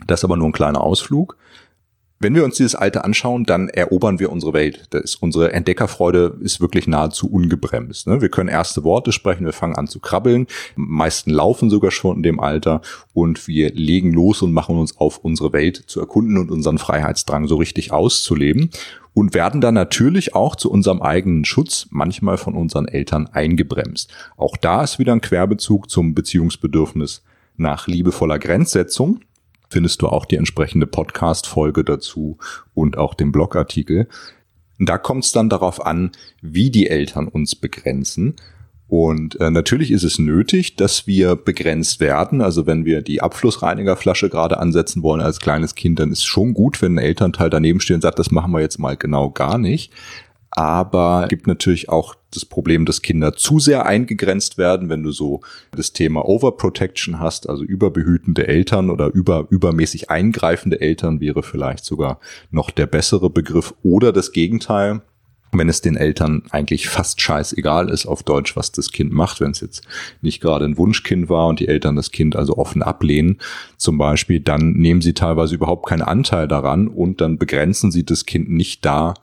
Das 0.06 0.20
ist 0.20 0.24
aber 0.24 0.36
nur 0.36 0.48
ein 0.48 0.52
kleiner 0.52 0.80
Ausflug. 0.80 1.36
Wenn 2.20 2.34
wir 2.34 2.44
uns 2.44 2.56
dieses 2.56 2.74
Alte 2.74 3.04
anschauen, 3.04 3.44
dann 3.44 3.68
erobern 3.68 4.18
wir 4.18 4.32
unsere 4.32 4.52
Welt. 4.52 4.88
Ist, 4.94 5.16
unsere 5.16 5.52
Entdeckerfreude 5.52 6.38
ist 6.40 6.60
wirklich 6.60 6.86
nahezu 6.86 7.30
ungebremst. 7.30 8.06
Ne? 8.06 8.22
Wir 8.22 8.28
können 8.28 8.48
erste 8.48 8.84
Worte 8.84 9.12
sprechen, 9.12 9.44
wir 9.44 9.52
fangen 9.52 9.74
an 9.74 9.88
zu 9.88 10.00
krabbeln, 10.00 10.46
meisten 10.76 11.30
laufen 11.30 11.70
sogar 11.70 11.90
schon 11.90 12.18
in 12.18 12.22
dem 12.22 12.40
Alter 12.40 12.80
und 13.12 13.46
wir 13.48 13.72
legen 13.72 14.12
los 14.12 14.42
und 14.42 14.52
machen 14.52 14.78
uns 14.78 14.96
auf, 14.96 15.18
unsere 15.18 15.52
Welt 15.52 15.84
zu 15.86 16.00
erkunden 16.00 16.38
und 16.38 16.50
unseren 16.50 16.78
Freiheitsdrang 16.78 17.46
so 17.46 17.56
richtig 17.56 17.92
auszuleben 17.92 18.70
und 19.12 19.34
werden 19.34 19.60
dann 19.60 19.74
natürlich 19.74 20.34
auch 20.34 20.56
zu 20.56 20.70
unserem 20.70 21.02
eigenen 21.02 21.44
Schutz 21.44 21.88
manchmal 21.90 22.36
von 22.36 22.54
unseren 22.54 22.86
Eltern 22.86 23.28
eingebremst. 23.32 24.12
Auch 24.36 24.56
da 24.56 24.82
ist 24.82 24.98
wieder 24.98 25.12
ein 25.12 25.20
Querbezug 25.20 25.90
zum 25.90 26.14
Beziehungsbedürfnis 26.14 27.22
nach 27.56 27.86
liebevoller 27.86 28.38
Grenzsetzung 28.38 29.20
findest 29.74 30.02
du 30.02 30.06
auch 30.06 30.24
die 30.24 30.36
entsprechende 30.36 30.86
Podcast-Folge 30.86 31.82
dazu 31.82 32.38
und 32.74 32.96
auch 32.96 33.14
den 33.14 33.32
Blogartikel. 33.32 34.06
Da 34.78 34.98
kommt 34.98 35.24
es 35.24 35.32
dann 35.32 35.48
darauf 35.48 35.84
an, 35.84 36.12
wie 36.40 36.70
die 36.70 36.88
Eltern 36.88 37.26
uns 37.26 37.56
begrenzen. 37.56 38.36
Und 38.86 39.40
äh, 39.40 39.50
natürlich 39.50 39.90
ist 39.90 40.04
es 40.04 40.20
nötig, 40.20 40.76
dass 40.76 41.08
wir 41.08 41.34
begrenzt 41.34 41.98
werden. 41.98 42.40
Also 42.40 42.68
wenn 42.68 42.84
wir 42.84 43.02
die 43.02 43.20
Abflussreinigerflasche 43.20 44.28
gerade 44.28 44.60
ansetzen 44.60 45.02
wollen 45.02 45.20
als 45.20 45.40
kleines 45.40 45.74
Kind, 45.74 45.98
dann 45.98 46.12
ist 46.12 46.22
schon 46.22 46.54
gut, 46.54 46.80
wenn 46.80 46.94
ein 46.94 47.04
Elternteil 47.04 47.50
daneben 47.50 47.80
steht 47.80 47.96
und 47.96 48.02
sagt, 48.02 48.20
das 48.20 48.30
machen 48.30 48.52
wir 48.52 48.60
jetzt 48.60 48.78
mal 48.78 48.96
genau 48.96 49.30
gar 49.30 49.58
nicht 49.58 49.92
aber 50.56 51.26
gibt 51.28 51.48
natürlich 51.48 51.88
auch 51.88 52.14
das 52.32 52.44
Problem, 52.44 52.84
dass 52.84 53.02
Kinder 53.02 53.32
zu 53.34 53.58
sehr 53.58 53.86
eingegrenzt 53.86 54.56
werden, 54.56 54.88
wenn 54.88 55.02
du 55.02 55.10
so 55.10 55.40
das 55.72 55.92
Thema 55.92 56.24
Overprotection 56.28 57.18
hast, 57.18 57.48
also 57.48 57.64
überbehütende 57.64 58.46
Eltern 58.46 58.90
oder 58.90 59.12
über, 59.12 59.48
übermäßig 59.50 60.10
eingreifende 60.10 60.80
Eltern 60.80 61.20
wäre 61.20 61.42
vielleicht 61.42 61.84
sogar 61.84 62.20
noch 62.52 62.70
der 62.70 62.86
bessere 62.86 63.30
Begriff 63.30 63.74
oder 63.82 64.12
das 64.12 64.30
Gegenteil. 64.30 65.02
Wenn 65.56 65.68
es 65.68 65.80
den 65.80 65.96
Eltern 65.96 66.42
eigentlich 66.50 66.88
fast 66.88 67.20
scheißegal 67.20 67.88
ist, 67.88 68.06
auf 68.06 68.24
Deutsch, 68.24 68.56
was 68.56 68.72
das 68.72 68.90
Kind 68.90 69.12
macht, 69.12 69.40
wenn 69.40 69.52
es 69.52 69.60
jetzt 69.60 69.86
nicht 70.20 70.40
gerade 70.40 70.64
ein 70.64 70.76
Wunschkind 70.76 71.28
war 71.28 71.46
und 71.46 71.60
die 71.60 71.68
Eltern 71.68 71.94
das 71.94 72.10
Kind 72.10 72.34
also 72.34 72.56
offen 72.56 72.82
ablehnen, 72.82 73.38
zum 73.76 73.96
Beispiel, 73.96 74.40
dann 74.40 74.72
nehmen 74.72 75.00
sie 75.00 75.14
teilweise 75.14 75.54
überhaupt 75.54 75.86
keinen 75.86 76.02
Anteil 76.02 76.48
daran 76.48 76.88
und 76.88 77.20
dann 77.20 77.38
begrenzen 77.38 77.92
sie 77.92 78.04
das 78.04 78.26
Kind 78.26 78.50
nicht 78.50 78.84
da, 78.84 79.14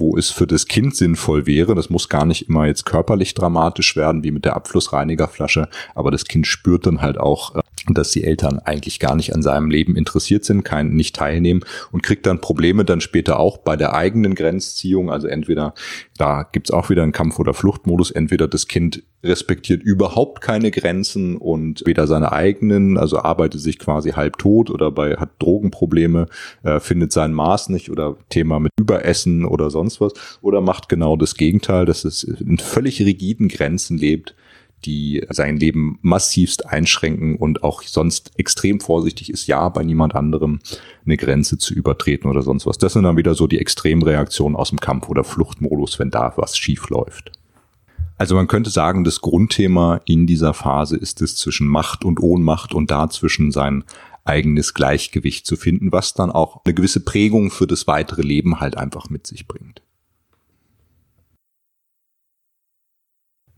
wo 0.00 0.16
es 0.16 0.30
für 0.30 0.46
das 0.46 0.66
Kind 0.66 0.96
sinnvoll 0.96 1.46
wäre. 1.46 1.74
Das 1.74 1.90
muss 1.90 2.08
gar 2.08 2.24
nicht 2.24 2.48
immer 2.48 2.66
jetzt 2.66 2.86
körperlich 2.86 3.34
dramatisch 3.34 3.96
werden, 3.96 4.24
wie 4.24 4.30
mit 4.30 4.44
der 4.44 4.56
Abflussreinigerflasche, 4.56 5.68
aber 5.94 6.10
das 6.10 6.24
Kind 6.24 6.46
spürt 6.46 6.86
dann 6.86 7.00
halt 7.00 7.18
auch, 7.18 7.54
äh, 7.54 7.60
dass 7.88 8.10
die 8.10 8.24
Eltern 8.24 8.58
eigentlich 8.58 8.98
gar 8.98 9.14
nicht 9.14 9.34
an 9.34 9.42
seinem 9.42 9.70
Leben 9.70 9.96
interessiert 9.96 10.44
sind, 10.44 10.64
kein 10.64 10.90
nicht 10.90 11.16
teilnehmen 11.16 11.60
und 11.92 12.02
kriegt 12.02 12.26
dann 12.26 12.40
Probleme 12.40 12.84
dann 12.84 13.00
später 13.00 13.38
auch 13.38 13.58
bei 13.58 13.76
der 13.76 13.94
eigenen 13.94 14.34
Grenzziehung. 14.34 15.10
Also 15.10 15.28
entweder, 15.28 15.74
da 16.20 16.42
gibt's 16.42 16.70
auch 16.70 16.90
wieder 16.90 17.02
einen 17.02 17.12
Kampf- 17.12 17.38
oder 17.38 17.54
Fluchtmodus, 17.54 18.10
entweder 18.10 18.46
das 18.46 18.68
Kind 18.68 19.02
respektiert 19.24 19.82
überhaupt 19.82 20.42
keine 20.42 20.70
Grenzen 20.70 21.36
und 21.36 21.82
weder 21.86 22.06
seine 22.06 22.32
eigenen, 22.32 22.98
also 22.98 23.18
arbeitet 23.18 23.60
sich 23.60 23.78
quasi 23.78 24.10
halb 24.10 24.38
tot 24.38 24.70
oder 24.70 24.90
bei 24.90 25.16
hat 25.16 25.30
Drogenprobleme, 25.38 26.26
äh, 26.62 26.78
findet 26.80 27.12
sein 27.12 27.32
Maß 27.32 27.70
nicht 27.70 27.90
oder 27.90 28.16
Thema 28.28 28.60
mit 28.60 28.72
Überessen 28.78 29.44
oder 29.44 29.70
sonst 29.70 30.00
was. 30.00 30.12
Oder 30.42 30.60
macht 30.60 30.88
genau 30.88 31.16
das 31.16 31.34
Gegenteil, 31.34 31.86
dass 31.86 32.04
es 32.04 32.22
in 32.22 32.58
völlig 32.58 33.00
rigiden 33.00 33.48
Grenzen 33.48 33.96
lebt, 33.96 34.34
die 34.84 35.24
sein 35.28 35.56
Leben 35.56 35.98
massivst 36.02 36.66
einschränken 36.66 37.36
und 37.36 37.62
auch 37.62 37.82
sonst 37.82 38.32
extrem 38.36 38.80
vorsichtig 38.80 39.30
ist, 39.30 39.46
ja, 39.46 39.68
bei 39.68 39.82
niemand 39.82 40.14
anderem 40.14 40.60
eine 41.04 41.16
Grenze 41.16 41.58
zu 41.58 41.74
übertreten 41.74 42.28
oder 42.28 42.42
sonst 42.42 42.66
was. 42.66 42.78
Das 42.78 42.94
sind 42.94 43.04
dann 43.04 43.16
wieder 43.16 43.34
so 43.34 43.46
die 43.46 43.58
Extremreaktionen 43.58 44.56
aus 44.56 44.70
dem 44.70 44.80
Kampf- 44.80 45.08
oder 45.08 45.24
Fluchtmodus, 45.24 45.98
wenn 45.98 46.10
da 46.10 46.32
was 46.36 46.56
schief 46.56 46.88
läuft. 46.88 47.32
Also 48.16 48.34
man 48.34 48.48
könnte 48.48 48.68
sagen, 48.68 49.04
das 49.04 49.22
Grundthema 49.22 50.00
in 50.04 50.26
dieser 50.26 50.52
Phase 50.52 50.96
ist 50.96 51.22
es 51.22 51.36
zwischen 51.36 51.66
Macht 51.66 52.04
und 52.04 52.20
Ohnmacht 52.20 52.74
und 52.74 52.90
dazwischen 52.90 53.50
sein 53.50 53.84
eigenes 54.24 54.74
Gleichgewicht 54.74 55.46
zu 55.46 55.56
finden, 55.56 55.90
was 55.92 56.12
dann 56.12 56.30
auch 56.30 56.62
eine 56.64 56.74
gewisse 56.74 57.00
Prägung 57.00 57.50
für 57.50 57.66
das 57.66 57.86
weitere 57.86 58.22
Leben 58.22 58.60
halt 58.60 58.76
einfach 58.76 59.08
mit 59.08 59.26
sich 59.26 59.48
bringt. 59.48 59.82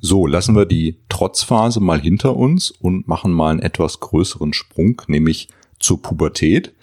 So, 0.04 0.26
lassen 0.26 0.56
wir 0.56 0.66
die 0.66 0.96
Trotzphase 1.08 1.78
mal 1.78 2.00
hinter 2.00 2.34
uns 2.34 2.72
und 2.72 3.06
machen 3.06 3.30
mal 3.30 3.52
einen 3.52 3.60
etwas 3.60 4.00
größeren 4.00 4.52
Sprung, 4.52 5.00
nämlich 5.06 5.46
zur 5.78 6.02
Pubertät. 6.02 6.74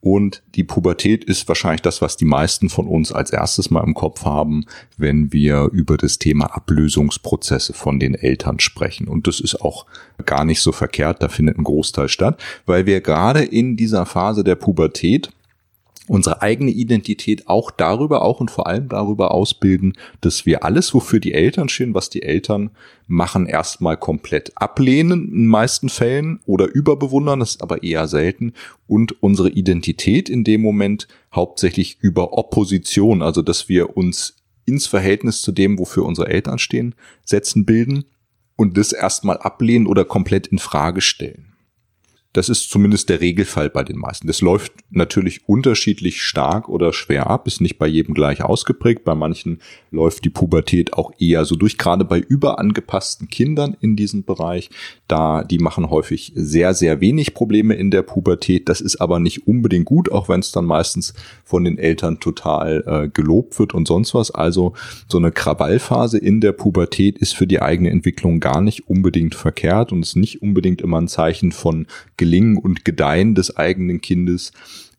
Und 0.00 0.42
die 0.54 0.64
Pubertät 0.64 1.22
ist 1.24 1.48
wahrscheinlich 1.48 1.82
das, 1.82 2.00
was 2.00 2.16
die 2.16 2.24
meisten 2.24 2.70
von 2.70 2.86
uns 2.86 3.12
als 3.12 3.30
erstes 3.30 3.70
mal 3.70 3.84
im 3.84 3.92
Kopf 3.92 4.24
haben, 4.24 4.64
wenn 4.96 5.34
wir 5.34 5.68
über 5.70 5.98
das 5.98 6.18
Thema 6.18 6.46
Ablösungsprozesse 6.46 7.74
von 7.74 8.00
den 8.00 8.14
Eltern 8.14 8.58
sprechen. 8.58 9.06
Und 9.06 9.26
das 9.26 9.38
ist 9.38 9.60
auch 9.60 9.84
gar 10.24 10.46
nicht 10.46 10.62
so 10.62 10.72
verkehrt, 10.72 11.22
da 11.22 11.28
findet 11.28 11.58
ein 11.58 11.64
Großteil 11.64 12.08
statt, 12.08 12.42
weil 12.64 12.86
wir 12.86 13.02
gerade 13.02 13.44
in 13.44 13.76
dieser 13.76 14.06
Phase 14.06 14.44
der 14.44 14.54
Pubertät 14.54 15.28
unsere 16.08 16.42
eigene 16.42 16.70
Identität 16.70 17.48
auch 17.48 17.70
darüber, 17.70 18.22
auch 18.22 18.40
und 18.40 18.50
vor 18.50 18.66
allem 18.66 18.88
darüber 18.88 19.32
ausbilden, 19.32 19.94
dass 20.20 20.46
wir 20.46 20.64
alles, 20.64 20.94
wofür 20.94 21.20
die 21.20 21.32
Eltern 21.32 21.68
stehen, 21.68 21.94
was 21.94 22.10
die 22.10 22.22
Eltern 22.22 22.70
machen, 23.06 23.46
erstmal 23.46 23.96
komplett 23.96 24.52
ablehnen 24.56 25.28
in 25.32 25.46
meisten 25.46 25.88
Fällen 25.88 26.40
oder 26.46 26.66
überbewundern, 26.66 27.40
das 27.40 27.52
ist 27.52 27.62
aber 27.62 27.82
eher 27.82 28.08
selten 28.08 28.52
und 28.86 29.22
unsere 29.22 29.50
Identität 29.50 30.28
in 30.28 30.44
dem 30.44 30.62
Moment 30.62 31.08
hauptsächlich 31.34 31.98
über 32.00 32.32
Opposition, 32.32 33.22
also 33.22 33.42
dass 33.42 33.68
wir 33.68 33.96
uns 33.96 34.36
ins 34.64 34.86
Verhältnis 34.86 35.42
zu 35.42 35.52
dem, 35.52 35.78
wofür 35.78 36.04
unsere 36.04 36.28
Eltern 36.28 36.58
stehen, 36.58 36.94
setzen 37.24 37.64
bilden 37.64 38.04
und 38.56 38.76
das 38.76 38.92
erstmal 38.92 39.38
ablehnen 39.38 39.86
oder 39.86 40.04
komplett 40.04 40.48
in 40.48 40.58
Frage 40.58 41.00
stellen 41.00 41.55
Das 42.36 42.50
ist 42.50 42.68
zumindest 42.70 43.08
der 43.08 43.22
Regelfall 43.22 43.70
bei 43.70 43.82
den 43.82 43.96
meisten. 43.96 44.26
Das 44.26 44.42
läuft 44.42 44.74
natürlich 44.90 45.48
unterschiedlich 45.48 46.20
stark 46.20 46.68
oder 46.68 46.92
schwer 46.92 47.30
ab, 47.30 47.46
ist 47.46 47.62
nicht 47.62 47.78
bei 47.78 47.86
jedem 47.86 48.12
gleich 48.12 48.42
ausgeprägt. 48.42 49.04
Bei 49.04 49.14
manchen 49.14 49.60
läuft 49.90 50.22
die 50.26 50.30
Pubertät 50.30 50.92
auch 50.92 51.12
eher 51.18 51.46
so 51.46 51.56
durch, 51.56 51.78
gerade 51.78 52.04
bei 52.04 52.18
überangepassten 52.18 53.28
Kindern 53.28 53.74
in 53.80 53.96
diesem 53.96 54.24
Bereich. 54.24 54.68
Da, 55.08 55.44
die 55.44 55.58
machen 55.58 55.88
häufig 55.88 56.32
sehr, 56.34 56.74
sehr 56.74 57.00
wenig 57.00 57.32
Probleme 57.32 57.72
in 57.72 57.90
der 57.90 58.02
Pubertät. 58.02 58.68
Das 58.68 58.82
ist 58.82 58.96
aber 58.96 59.18
nicht 59.18 59.46
unbedingt 59.46 59.86
gut, 59.86 60.12
auch 60.12 60.28
wenn 60.28 60.40
es 60.40 60.52
dann 60.52 60.66
meistens 60.66 61.14
von 61.42 61.64
den 61.64 61.78
Eltern 61.78 62.20
total 62.20 62.84
äh, 62.86 63.08
gelobt 63.08 63.58
wird 63.58 63.72
und 63.72 63.88
sonst 63.88 64.12
was. 64.12 64.30
Also 64.30 64.74
so 65.08 65.16
eine 65.16 65.32
Krawallphase 65.32 66.18
in 66.18 66.42
der 66.42 66.52
Pubertät 66.52 67.16
ist 67.16 67.34
für 67.34 67.46
die 67.46 67.62
eigene 67.62 67.88
Entwicklung 67.88 68.40
gar 68.40 68.60
nicht 68.60 68.90
unbedingt 68.90 69.34
verkehrt 69.34 69.90
und 69.90 70.02
ist 70.02 70.16
nicht 70.16 70.42
unbedingt 70.42 70.82
immer 70.82 71.00
ein 71.00 71.08
Zeichen 71.08 71.50
von 71.50 71.86
Gelingen 72.26 72.58
und 72.58 72.84
Gedeihen 72.84 73.34
des 73.36 73.56
eigenen 73.56 74.00
Kindes 74.00 74.52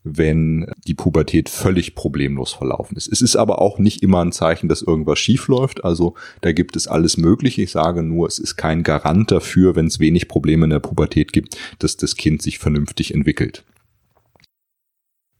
wenn 0.04 0.66
die 0.86 0.94
Pubertät 0.94 1.48
völlig 1.48 1.94
problemlos 1.94 2.52
verlaufen 2.52 2.96
ist. 2.96 3.12
Es 3.12 3.20
ist 3.20 3.36
aber 3.36 3.60
auch 3.60 3.78
nicht 3.78 4.02
immer 4.02 4.24
ein 4.24 4.32
Zeichen, 4.32 4.68
dass 4.68 4.80
irgendwas 4.80 5.18
schief 5.18 5.48
läuft. 5.48 5.84
Also 5.84 6.14
da 6.40 6.52
gibt 6.52 6.76
es 6.76 6.86
alles 6.86 7.18
Mögliche. 7.18 7.62
Ich 7.62 7.72
sage 7.72 8.02
nur, 8.02 8.26
es 8.26 8.38
ist 8.38 8.56
kein 8.56 8.84
Garant 8.84 9.30
dafür, 9.30 9.76
wenn 9.76 9.86
es 9.86 10.00
wenig 10.00 10.28
Probleme 10.28 10.64
in 10.64 10.70
der 10.70 10.78
Pubertät 10.78 11.32
gibt, 11.32 11.58
dass 11.80 11.96
das 11.96 12.16
Kind 12.16 12.40
sich 12.40 12.58
vernünftig 12.58 13.12
entwickelt. 13.12 13.64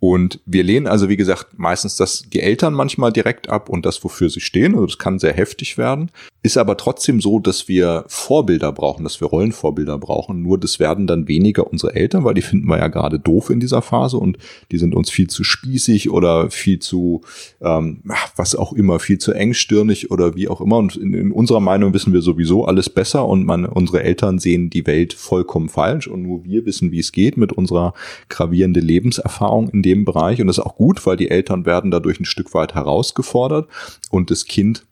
Und 0.00 0.40
wir 0.46 0.62
lehnen 0.62 0.86
also, 0.86 1.08
wie 1.08 1.16
gesagt, 1.16 1.58
meistens 1.58 1.96
das, 1.96 2.24
die 2.32 2.40
Eltern 2.40 2.72
manchmal 2.72 3.12
direkt 3.12 3.48
ab 3.48 3.68
und 3.68 3.84
das, 3.84 4.02
wofür 4.04 4.30
sie 4.30 4.40
stehen. 4.40 4.74
Also 4.74 4.86
das 4.86 4.98
kann 4.98 5.18
sehr 5.18 5.32
heftig 5.32 5.76
werden. 5.76 6.10
Ist 6.48 6.56
aber 6.56 6.78
trotzdem 6.78 7.20
so, 7.20 7.40
dass 7.40 7.68
wir 7.68 8.06
Vorbilder 8.08 8.72
brauchen, 8.72 9.04
dass 9.04 9.20
wir 9.20 9.28
Rollenvorbilder 9.28 9.98
brauchen. 9.98 10.40
Nur 10.40 10.56
das 10.56 10.78
werden 10.78 11.06
dann 11.06 11.28
weniger 11.28 11.70
unsere 11.70 11.94
Eltern, 11.94 12.24
weil 12.24 12.32
die 12.32 12.40
finden 12.40 12.66
wir 12.68 12.78
ja 12.78 12.88
gerade 12.88 13.18
doof 13.18 13.50
in 13.50 13.60
dieser 13.60 13.82
Phase 13.82 14.16
und 14.16 14.38
die 14.72 14.78
sind 14.78 14.94
uns 14.94 15.10
viel 15.10 15.26
zu 15.26 15.44
spießig 15.44 16.08
oder 16.08 16.50
viel 16.50 16.78
zu, 16.78 17.20
ähm, 17.60 18.00
was 18.34 18.56
auch 18.56 18.72
immer, 18.72 18.98
viel 18.98 19.18
zu 19.18 19.34
engstirnig 19.34 20.10
oder 20.10 20.36
wie 20.36 20.48
auch 20.48 20.62
immer. 20.62 20.78
Und 20.78 20.96
in, 20.96 21.12
in 21.12 21.32
unserer 21.32 21.60
Meinung 21.60 21.92
wissen 21.92 22.14
wir 22.14 22.22
sowieso 22.22 22.64
alles 22.64 22.88
besser 22.88 23.26
und 23.26 23.44
man, 23.44 23.66
unsere 23.66 24.02
Eltern 24.02 24.38
sehen 24.38 24.70
die 24.70 24.86
Welt 24.86 25.12
vollkommen 25.12 25.68
falsch 25.68 26.06
und 26.06 26.22
nur 26.22 26.44
wir 26.44 26.64
wissen, 26.64 26.92
wie 26.92 27.00
es 27.00 27.12
geht 27.12 27.36
mit 27.36 27.52
unserer 27.52 27.92
gravierenden 28.30 28.86
Lebenserfahrung 28.86 29.68
in 29.68 29.82
dem 29.82 30.06
Bereich. 30.06 30.40
Und 30.40 30.46
das 30.46 30.56
ist 30.56 30.64
auch 30.64 30.76
gut, 30.76 31.04
weil 31.04 31.18
die 31.18 31.28
Eltern 31.28 31.66
werden 31.66 31.90
dadurch 31.90 32.18
ein 32.18 32.24
Stück 32.24 32.54
weit 32.54 32.74
herausgefordert 32.74 33.68
und 34.10 34.30
das 34.30 34.46
Kind 34.46 34.86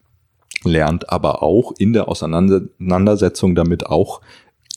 lernt 0.65 1.11
aber 1.11 1.43
auch 1.43 1.73
in 1.79 1.93
der 1.93 2.09
Auseinandersetzung 2.09 3.55
damit 3.55 3.87
auch 3.87 4.21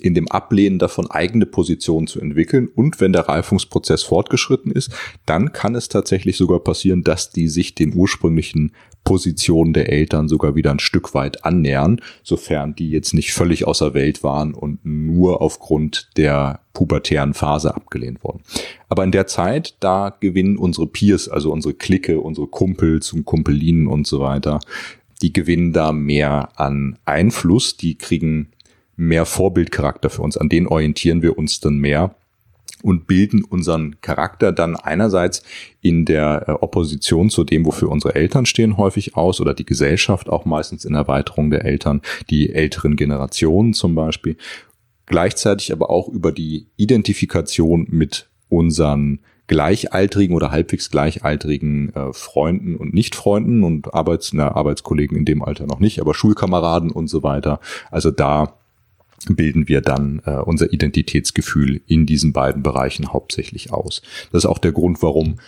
in 0.02 0.14
dem 0.14 0.28
Ablehnen 0.30 0.80
davon 0.80 1.12
eigene 1.12 1.46
Positionen 1.46 2.08
zu 2.08 2.20
entwickeln. 2.20 2.70
Und 2.74 3.00
wenn 3.02 3.14
der 3.14 3.28
Reifungsprozess 3.28 4.04
fortgeschritten 4.04 4.72
ist, 4.72 4.92
dann 5.26 5.52
kann 5.52 5.76
es 5.76 5.90
tatsächlich 5.90 6.38
sogar 6.38 6.60
passieren, 6.60 7.04
dass 7.04 7.32
die 7.32 7.48
sich 7.48 7.76
den 7.76 7.94
ursprünglichen 7.94 8.72
Positionen 9.04 9.74
der 9.74 9.92
Eltern 9.92 10.28
sogar 10.28 10.56
wieder 10.56 10.72
ein 10.72 10.80
Stück 10.80 11.14
weit 11.14 11.46
annähern, 11.46 12.02
sofern 12.24 12.76
die 12.76 12.90
jetzt 12.90 13.14
nicht 13.14 13.34
völlig 13.34 13.66
außer 13.66 13.94
Welt 13.94 14.24
waren 14.24 14.54
und 14.54 14.86
nur 14.86 15.42
aufgrund 15.42 16.10
der 16.18 16.62
pubertären 16.74 17.34
Phase 17.34 17.76
abgelehnt 17.76 18.24
wurden. 18.24 18.42
Aber 18.88 19.04
in 19.04 19.12
der 19.12 19.28
Zeit, 19.28 19.76
da 19.80 20.16
gewinnen 20.18 20.58
unsere 20.58 20.88
Peers, 20.88 21.28
also 21.28 21.52
unsere 21.52 21.74
Clique, 21.74 22.20
unsere 22.20 22.48
Kumpels 22.48 23.14
und 23.14 23.26
Kumpelinen 23.26 23.88
und 23.88 24.06
so 24.06 24.20
weiter, 24.20 24.60
die 25.22 25.34
gewinnen 25.34 25.74
da 25.74 25.92
mehr 25.92 26.60
an 26.60 26.98
Einfluss, 27.06 27.78
die 27.78 27.98
kriegen 27.98 28.50
mehr 28.96 29.26
Vorbildcharakter 29.26 30.10
für 30.10 30.22
uns, 30.22 30.38
an 30.38 30.50
denen 30.50 30.68
orientieren 30.68 31.22
wir 31.22 31.38
uns 31.38 31.60
dann 31.60 31.78
mehr 31.78 32.16
und 32.82 33.08
bilden 33.08 33.44
unseren 33.44 34.00
Charakter 34.02 34.52
dann 34.52 34.76
einerseits 34.76 35.44
in 35.82 36.06
der 36.06 36.46
äh, 36.48 36.52
Opposition 36.52 37.30
zu 37.30 37.44
dem, 37.44 37.66
wofür 37.66 37.90
unsere 37.90 38.16
Eltern 38.16 38.46
stehen, 38.46 38.78
häufig 38.78 39.16
aus 39.16 39.42
oder 39.42 39.54
die 39.54 39.66
Gesellschaft 39.66 40.30
auch 40.30 40.46
meistens 40.46 40.86
in 40.86 40.96
Erweiterung 40.96 41.50
der 41.50 41.66
Eltern, 41.66 42.02
die 42.30 42.54
älteren 42.54 42.96
Generationen 42.96 43.74
zum 43.74 43.96
Beispiel, 43.96 44.38
gleichzeitig 45.06 45.72
aber 45.74 45.90
auch 45.90 46.08
über 46.08 46.32
die 46.32 46.68
Identifikation 46.78 47.88
mit 47.90 48.30
unseren 48.48 49.20
gleichaltrigen 49.50 50.36
oder 50.36 50.52
halbwegs 50.52 50.90
gleichaltrigen 50.90 51.94
äh, 51.94 52.14
Freunden 52.14 52.76
und 52.76 52.94
Nicht-Freunden 52.94 53.64
und 53.64 53.94
Arbeits, 53.94 54.32
na, 54.32 54.56
Arbeitskollegen 54.56 55.18
in 55.18 55.26
dem 55.26 55.44
Alter 55.44 55.66
noch 55.66 55.80
nicht, 55.80 56.00
aber 56.00 56.14
Schulkameraden 56.14 56.92
und 56.92 57.10
so 57.10 57.24
weiter. 57.24 57.60
Also 57.92 58.12
da 58.12 58.54
bilden 59.28 59.68
wir 59.68 59.82
dann 59.82 60.22
äh, 60.26 60.36
unser 60.36 60.72
Identitätsgefühl 60.72 61.82
in 61.88 62.06
diesen 62.06 62.32
beiden 62.32 62.64
Bereichen 62.64 63.12
hauptsächlich 63.12 63.74
aus. 63.74 64.02
Das 64.32 64.46
ist 64.46 64.50
auch 64.50 64.60
der 64.60 64.72
Grund, 64.72 65.02
warum 65.02 65.40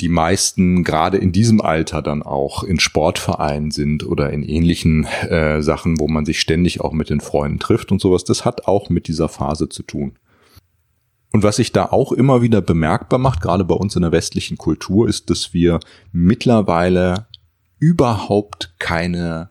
die 0.00 0.08
meisten 0.08 0.82
gerade 0.82 1.18
in 1.18 1.30
diesem 1.30 1.60
Alter 1.60 2.02
dann 2.02 2.22
auch 2.22 2.64
in 2.64 2.80
Sportvereinen 2.80 3.70
sind 3.70 4.04
oder 4.04 4.30
in 4.30 4.42
ähnlichen 4.42 5.04
äh, 5.28 5.62
Sachen, 5.62 6.00
wo 6.00 6.08
man 6.08 6.24
sich 6.24 6.40
ständig 6.40 6.80
auch 6.80 6.92
mit 6.92 7.10
den 7.10 7.20
Freunden 7.20 7.58
trifft 7.58 7.92
und 7.92 8.00
sowas. 8.00 8.24
Das 8.24 8.44
hat 8.44 8.66
auch 8.66 8.90
mit 8.90 9.08
dieser 9.08 9.28
Phase 9.28 9.68
zu 9.68 9.82
tun. 9.82 10.16
Und 11.36 11.42
was 11.42 11.56
sich 11.56 11.70
da 11.70 11.84
auch 11.84 12.12
immer 12.12 12.40
wieder 12.40 12.62
bemerkbar 12.62 13.18
macht, 13.18 13.42
gerade 13.42 13.62
bei 13.66 13.74
uns 13.74 13.94
in 13.94 14.00
der 14.00 14.10
westlichen 14.10 14.56
Kultur, 14.56 15.06
ist, 15.06 15.28
dass 15.28 15.52
wir 15.52 15.80
mittlerweile 16.10 17.26
überhaupt 17.78 18.72
keine 18.78 19.50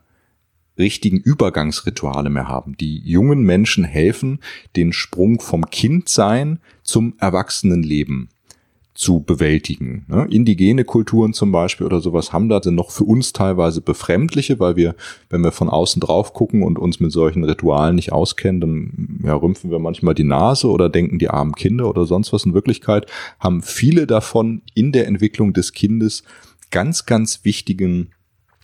richtigen 0.76 1.18
Übergangsrituale 1.18 2.28
mehr 2.28 2.48
haben. 2.48 2.76
Die 2.76 2.98
jungen 3.08 3.42
Menschen 3.42 3.84
helfen, 3.84 4.40
den 4.74 4.92
Sprung 4.92 5.38
vom 5.38 5.70
Kindsein 5.70 6.58
zum 6.82 7.14
Erwachsenenleben 7.20 8.30
zu 8.96 9.20
bewältigen. 9.20 10.06
Ne? 10.08 10.26
Indigene 10.30 10.84
Kulturen 10.84 11.34
zum 11.34 11.52
Beispiel 11.52 11.86
oder 11.86 12.00
sowas 12.00 12.32
haben 12.32 12.48
da 12.48 12.60
noch 12.64 12.90
für 12.90 13.04
uns 13.04 13.32
teilweise 13.32 13.80
befremdliche, 13.82 14.58
weil 14.58 14.74
wir, 14.76 14.94
wenn 15.28 15.42
wir 15.42 15.52
von 15.52 15.68
außen 15.68 16.00
drauf 16.00 16.32
gucken 16.32 16.62
und 16.62 16.78
uns 16.78 16.98
mit 16.98 17.12
solchen 17.12 17.44
Ritualen 17.44 17.94
nicht 17.94 18.12
auskennen, 18.12 18.60
dann 18.60 19.20
ja, 19.22 19.34
rümpfen 19.34 19.70
wir 19.70 19.78
manchmal 19.78 20.14
die 20.14 20.24
Nase 20.24 20.68
oder 20.68 20.88
denken 20.88 21.18
die 21.18 21.28
armen 21.28 21.54
Kinder 21.54 21.88
oder 21.88 22.06
sonst 22.06 22.32
was. 22.32 22.46
In 22.46 22.54
Wirklichkeit 22.54 23.06
haben 23.38 23.62
viele 23.62 24.06
davon 24.06 24.62
in 24.74 24.92
der 24.92 25.06
Entwicklung 25.06 25.52
des 25.52 25.72
Kindes 25.72 26.24
ganz, 26.70 27.06
ganz 27.06 27.44
wichtigen 27.44 28.10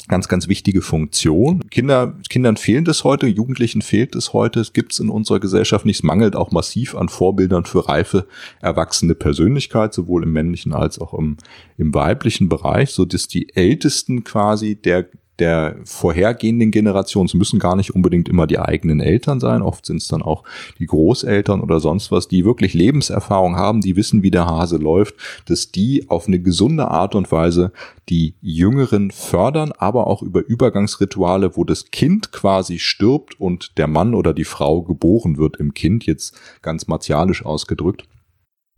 ganz, 0.09 0.29
ganz 0.29 0.49
wichtige 0.49 0.83
Funktion. 0.83 1.69
Kinder, 1.71 2.15
Kindern 2.29 2.57
fehlt 2.57 2.89
es 2.89 3.05
heute, 3.05 3.27
Jugendlichen 3.27 3.83
fehlt 3.83 4.15
es 4.15 4.33
heute. 4.33 4.61
Es 4.61 4.73
gibt 4.73 4.93
es 4.93 5.01
in 5.01 5.09
unserer 5.09 5.41
Gesellschaft 5.41 5.87
nicht. 5.87 5.99
Es 5.99 6.03
mangelt 6.03 6.37
auch 6.37 6.51
massiv 6.51 6.95
an 6.95 7.09
Vorbildern 7.09 7.65
für 7.65 7.89
reife, 7.89 8.27
erwachsene 8.61 9.15
Persönlichkeit, 9.15 9.95
sowohl 9.95 10.25
im 10.25 10.33
männlichen 10.33 10.73
als 10.73 10.99
auch 10.99 11.15
im, 11.15 11.37
im 11.79 11.95
weiblichen 11.95 12.49
Bereich, 12.49 12.91
so 12.91 13.05
dass 13.05 13.29
die 13.29 13.55
Ältesten 13.55 14.25
quasi 14.25 14.77
der 14.77 15.09
der 15.43 15.75
vorhergehenden 15.85 16.71
Generation. 16.71 17.27
Es 17.27 17.35
müssen 17.35 17.59
gar 17.59 17.75
nicht 17.75 17.97
unbedingt 17.97 18.29
immer 18.29 18.47
die 18.47 18.61
eigenen 18.61 19.01
Eltern 19.01 19.41
sein. 19.41 19.61
Oft 19.61 19.85
sind 19.85 19.97
es 19.97 20.07
dann 20.07 20.23
auch 20.23 20.45
die 20.79 20.87
Großeltern 20.87 21.61
oder 21.61 21.81
sonst 21.81 22.13
was, 22.13 22.29
die 22.29 22.45
wirklich 22.45 22.75
Lebenserfahrung 22.75 23.57
haben, 23.57 23.81
die 23.81 23.97
wissen, 23.97 24.23
wie 24.23 24.31
der 24.31 24.47
Hase 24.47 24.77
läuft, 24.77 25.17
dass 25.47 25.73
die 25.73 26.09
auf 26.09 26.29
eine 26.29 26.39
gesunde 26.39 26.87
Art 26.87 27.17
und 27.17 27.33
Weise 27.33 27.73
die 28.09 28.35
Jüngeren 28.41 29.11
fördern, 29.11 29.73
aber 29.77 30.07
auch 30.07 30.23
über 30.23 30.47
Übergangsrituale, 30.47 31.57
wo 31.57 31.65
das 31.65 31.91
Kind 31.91 32.31
quasi 32.31 32.79
stirbt 32.79 33.41
und 33.41 33.77
der 33.79 33.89
Mann 33.89 34.15
oder 34.15 34.35
die 34.35 34.45
Frau 34.45 34.83
geboren 34.83 35.39
wird 35.39 35.57
im 35.57 35.75
Kind, 35.75 36.07
jetzt 36.07 36.39
ganz 36.63 36.87
martialisch 36.87 37.45
ausgedrückt 37.45 38.07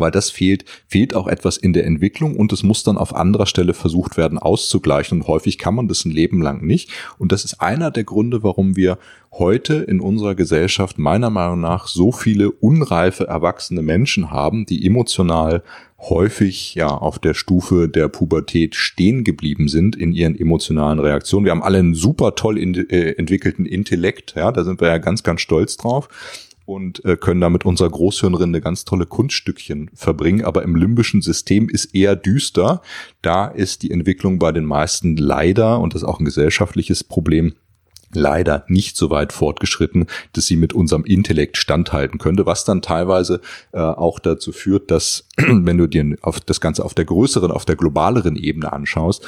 weil 0.05 0.11
das 0.11 0.29
fehlt, 0.29 0.67
fehlt 0.87 1.17
auch 1.17 1.27
etwas 1.27 1.57
in 1.57 1.73
der 1.73 1.87
Entwicklung 1.87 2.37
und 2.37 2.53
es 2.53 2.63
muss 2.63 2.83
dann 2.83 2.99
auf 2.99 3.17
anderer 3.17 3.47
Stelle 3.47 3.73
versucht 3.73 4.19
werden 4.19 4.37
auszugleichen. 4.37 5.23
Und 5.23 5.29
häufig 5.29 5.57
kann 5.57 5.75
man 5.75 5.89
das 5.89 6.05
ein 6.05 6.11
Leben 6.11 6.43
lang 6.43 6.63
nicht. 6.63 6.91
Und 7.17 7.33
das 7.33 7.47
ist 7.47 7.63
einer 7.63 7.91
der 7.91 8.05
Gründe, 8.05 8.43
warum 8.43 8.77
wir 8.77 8.99
heute 9.33 9.77
in 9.77 10.01
unserer 10.01 10.35
Gesellschaft 10.35 10.99
meiner 10.99 11.31
Meinung 11.31 11.63
nach 11.63 11.87
so 11.87 12.13
viele 12.13 12.51
unreife 12.51 13.27
erwachsene 13.27 13.81
Menschen 13.81 14.31
haben, 14.31 14.67
die 14.67 14.85
emotional 14.87 15.63
häufig 15.99 16.75
ja 16.75 16.89
auf 16.89 17.19
der 17.19 17.33
Stufe 17.33 17.89
der 17.89 18.09
Pubertät 18.09 18.75
stehen 18.75 19.25
geblieben 19.25 19.69
sind 19.69 19.97
in 19.97 20.13
ihren 20.13 20.39
emotionalen 20.39 20.99
Reaktionen. 20.99 21.47
Wir 21.47 21.53
haben 21.53 21.63
alle 21.63 21.79
einen 21.79 21.95
super 21.95 22.35
toll 22.35 22.59
in, 22.59 22.75
äh, 22.75 23.13
entwickelten 23.13 23.65
Intellekt, 23.65 24.35
ja, 24.37 24.53
da 24.53 24.65
sind 24.65 24.83
wir 24.83 24.89
ja 24.89 24.99
ganz, 24.99 25.23
ganz 25.23 25.41
stolz 25.41 25.79
drauf 25.79 26.11
und 26.67 27.05
äh, 27.05 27.17
können 27.17 27.41
damit 27.41 27.65
unserer 27.65 27.91
Großhirnrinde 27.91 28.61
ganz 28.61 28.85
tolle 28.85 29.07
Kunststückchen 29.07 29.91
verbringen. 29.95 30.45
Aber 30.45 30.63
im 30.63 30.77
limbischen 30.77 31.23
System 31.23 31.69
ist 31.69 31.95
eher 31.95 32.17
düster. 32.17 32.83
Da 33.23 33.47
ist 33.47 33.83
die 33.83 33.91
Entwicklung 33.91 34.39
bei 34.39 34.53
den 34.53 34.65
meisten 34.65 35.17
leider, 35.17 35.81
und 35.81 35.95
das 35.95 36.03
ist 36.03 36.09
auch 36.09 36.21
ein 36.21 36.25
gesellschaftliches 36.25 37.05
Problem, 37.05 37.55
leider 38.17 38.65
nicht 38.69 38.97
so 38.97 39.11
weit 39.11 39.33
fortgeschritten, 39.33 40.07
dass 40.33 40.47
sie 40.47 40.57
mit 40.57 40.73
unserem 40.73 41.05
Intellekt 41.05 41.57
standhalten 41.57 42.19
könnte, 42.19 42.47
was 42.47 42.65
dann 42.65 42.83
teilweise 42.83 43.41
äh, 43.73 43.79
auch 43.79 44.19
dazu 44.19 44.53
führt, 44.53 44.91
dass, 44.91 45.29
wenn 45.37 45.79
du 45.79 45.87
dir 45.87 46.17
auf 46.23 46.41
das 46.41 46.61
Ganze 46.61 46.85
auf 46.85 46.95
der 46.95 47.05
größeren, 47.05 47.51
auf 47.51 47.65
der 47.65 47.77
globaleren 47.77 48.37
Ebene 48.37 48.73
anschaust, 48.73 49.27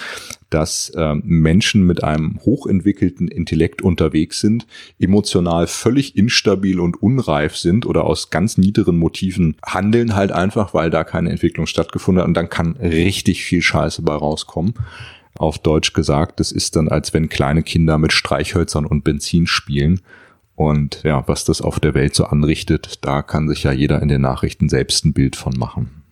dass 0.50 0.90
äh, 0.90 1.14
Menschen 1.22 1.86
mit 1.86 2.04
einem 2.04 2.38
hochentwickelten 2.44 3.28
Intellekt 3.28 3.82
unterwegs 3.82 4.40
sind, 4.40 4.66
emotional 4.98 5.66
völlig 5.66 6.16
instabil 6.16 6.80
und 6.80 7.02
unreif 7.02 7.56
sind 7.56 7.86
oder 7.86 8.04
aus 8.04 8.30
ganz 8.30 8.56
niederen 8.56 8.96
Motiven 8.96 9.56
handeln 9.64 10.14
halt 10.14 10.32
einfach, 10.32 10.72
weil 10.72 10.90
da 10.90 11.04
keine 11.04 11.30
Entwicklung 11.30 11.66
stattgefunden 11.66 12.22
hat 12.22 12.28
und 12.28 12.34
dann 12.34 12.48
kann 12.48 12.76
richtig 12.76 13.44
viel 13.44 13.62
Scheiße 13.62 14.02
bei 14.02 14.14
rauskommen 14.14 14.74
auf 15.38 15.58
Deutsch 15.58 15.92
gesagt. 15.92 16.40
Das 16.40 16.52
ist 16.52 16.76
dann, 16.76 16.88
als 16.88 17.12
wenn 17.14 17.28
kleine 17.28 17.62
Kinder 17.62 17.98
mit 17.98 18.12
Streichhölzern 18.12 18.86
und 18.86 19.04
Benzin 19.04 19.46
spielen. 19.46 20.00
Und 20.54 21.02
ja, 21.04 21.26
was 21.28 21.44
das 21.44 21.60
auf 21.60 21.80
der 21.80 21.94
Welt 21.94 22.14
so 22.14 22.24
anrichtet, 22.24 22.98
da 23.02 23.22
kann 23.22 23.48
sich 23.48 23.64
ja 23.64 23.72
jeder 23.72 24.00
in 24.00 24.08
den 24.08 24.22
Nachrichten 24.22 24.68
selbst 24.68 25.04
ein 25.04 25.12
Bild 25.12 25.36
von 25.36 25.52
machen. 25.56 26.02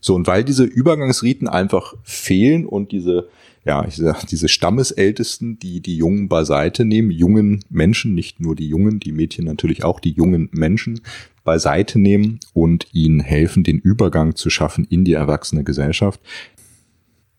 So, 0.00 0.14
und 0.14 0.26
weil 0.26 0.44
diese 0.44 0.64
Übergangsriten 0.64 1.48
einfach 1.48 1.94
fehlen 2.04 2.64
und 2.64 2.92
diese, 2.92 3.28
ja, 3.64 3.84
ich 3.86 3.96
sag, 3.96 4.24
diese 4.26 4.48
Stammesältesten, 4.48 5.58
die 5.58 5.80
die 5.80 5.96
Jungen 5.96 6.28
beiseite 6.28 6.84
nehmen, 6.84 7.10
jungen 7.10 7.64
Menschen, 7.68 8.14
nicht 8.14 8.38
nur 8.38 8.54
die 8.54 8.68
Jungen, 8.68 9.00
die 9.00 9.12
Mädchen 9.12 9.44
natürlich 9.44 9.84
auch, 9.84 9.98
die 9.98 10.12
jungen 10.12 10.48
Menschen 10.52 11.00
beiseite 11.42 11.98
nehmen 11.98 12.38
und 12.54 12.86
ihnen 12.92 13.20
helfen, 13.20 13.64
den 13.64 13.78
Übergang 13.78 14.36
zu 14.36 14.48
schaffen 14.48 14.86
in 14.88 15.04
die 15.04 15.14
erwachsene 15.14 15.64
Gesellschaft, 15.64 16.20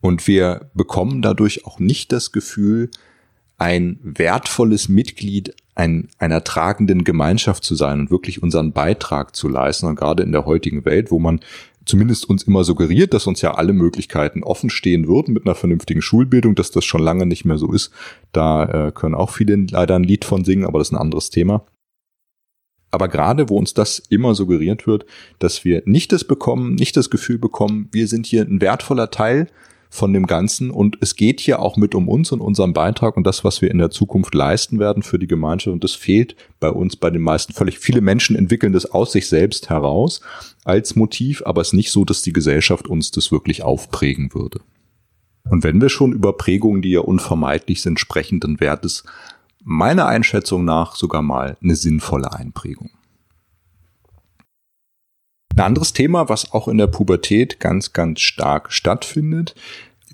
und 0.01 0.27
wir 0.27 0.69
bekommen 0.73 1.21
dadurch 1.21 1.65
auch 1.65 1.79
nicht 1.79 2.11
das 2.11 2.31
Gefühl, 2.31 2.89
ein 3.57 3.99
wertvolles 4.03 4.87
Mitglied 4.87 5.55
ein, 5.77 6.09
einer 6.17 6.43
tragenden 6.43 7.03
Gemeinschaft 7.03 7.63
zu 7.63 7.75
sein 7.75 7.99
und 7.99 8.11
wirklich 8.11 8.41
unseren 8.41 8.71
Beitrag 8.71 9.35
zu 9.35 9.47
leisten. 9.47 9.85
Und 9.85 9.95
gerade 9.95 10.23
in 10.23 10.31
der 10.31 10.45
heutigen 10.45 10.85
Welt, 10.85 11.11
wo 11.11 11.19
man 11.19 11.39
zumindest 11.85 12.29
uns 12.29 12.43
immer 12.43 12.63
suggeriert, 12.63 13.13
dass 13.13 13.27
uns 13.27 13.41
ja 13.41 13.53
alle 13.53 13.73
Möglichkeiten 13.73 14.43
offen 14.43 14.69
stehen 14.69 15.07
würden 15.07 15.33
mit 15.33 15.45
einer 15.45 15.55
vernünftigen 15.55 16.01
Schulbildung, 16.01 16.55
dass 16.55 16.71
das 16.71 16.83
schon 16.83 17.01
lange 17.01 17.25
nicht 17.25 17.45
mehr 17.45 17.57
so 17.57 17.71
ist. 17.71 17.91
Da 18.31 18.87
äh, 18.87 18.91
können 18.91 19.15
auch 19.15 19.31
viele 19.31 19.55
leider 19.69 19.95
ein 19.95 20.03
Lied 20.03 20.25
von 20.25 20.43
singen, 20.43 20.65
aber 20.65 20.79
das 20.79 20.89
ist 20.89 20.93
ein 20.93 21.01
anderes 21.01 21.29
Thema. 21.29 21.65
Aber 22.89 23.07
gerade 23.07 23.49
wo 23.49 23.57
uns 23.57 23.73
das 23.73 23.99
immer 23.99 24.33
suggeriert 24.33 24.87
wird, 24.87 25.05
dass 25.39 25.63
wir 25.63 25.83
nicht 25.85 26.11
das 26.11 26.23
bekommen, 26.23 26.75
nicht 26.75 26.97
das 26.97 27.09
Gefühl 27.09 27.37
bekommen, 27.37 27.89
wir 27.91 28.07
sind 28.07 28.25
hier 28.25 28.43
ein 28.43 28.61
wertvoller 28.61 29.11
Teil 29.11 29.47
von 29.97 30.13
dem 30.13 30.27
Ganzen. 30.27 30.71
Und 30.71 30.97
es 31.01 31.15
geht 31.15 31.39
hier 31.39 31.59
auch 31.59 31.75
mit 31.75 31.95
um 31.95 32.07
uns 32.07 32.31
und 32.31 32.41
unseren 32.41 32.73
Beitrag 32.73 33.17
und 33.17 33.25
das, 33.25 33.43
was 33.43 33.61
wir 33.61 33.71
in 33.71 33.79
der 33.79 33.89
Zukunft 33.89 34.33
leisten 34.33 34.79
werden 34.79 35.03
für 35.03 35.19
die 35.19 35.27
Gemeinschaft. 35.27 35.73
Und 35.73 35.83
das 35.83 35.93
fehlt 35.93 36.35
bei 36.59 36.69
uns, 36.69 36.95
bei 36.95 37.09
den 37.09 37.21
meisten 37.21 37.53
völlig. 37.53 37.79
Viele 37.79 38.01
Menschen 38.01 38.35
entwickeln 38.35 38.73
das 38.73 38.85
aus 38.85 39.11
sich 39.11 39.27
selbst 39.27 39.69
heraus 39.69 40.21
als 40.63 40.95
Motiv, 40.95 41.43
aber 41.45 41.61
es 41.61 41.69
ist 41.69 41.73
nicht 41.73 41.91
so, 41.91 42.05
dass 42.05 42.21
die 42.21 42.33
Gesellschaft 42.33 42.87
uns 42.87 43.11
das 43.11 43.31
wirklich 43.31 43.63
aufprägen 43.63 44.33
würde. 44.33 44.61
Und 45.49 45.63
wenn 45.63 45.81
wir 45.81 45.89
schon 45.89 46.13
über 46.13 46.33
Prägungen, 46.33 46.81
die 46.81 46.91
ja 46.91 46.99
unvermeidlich 46.99 47.81
sind, 47.81 47.99
sprechen, 47.99 48.39
dann 48.39 48.59
wäre 48.59 48.79
es 48.83 49.03
meiner 49.63 50.07
Einschätzung 50.07 50.65
nach 50.65 50.95
sogar 50.95 51.21
mal 51.21 51.57
eine 51.61 51.75
sinnvolle 51.75 52.33
Einprägung. 52.33 52.91
Ein 55.57 55.63
anderes 55.63 55.91
Thema, 55.91 56.29
was 56.29 56.51
auch 56.51 56.67
in 56.67 56.77
der 56.77 56.85
Pubertät 56.85 57.59
ganz, 57.59 57.91
ganz 57.91 58.21
stark 58.21 58.71
stattfindet. 58.71 59.55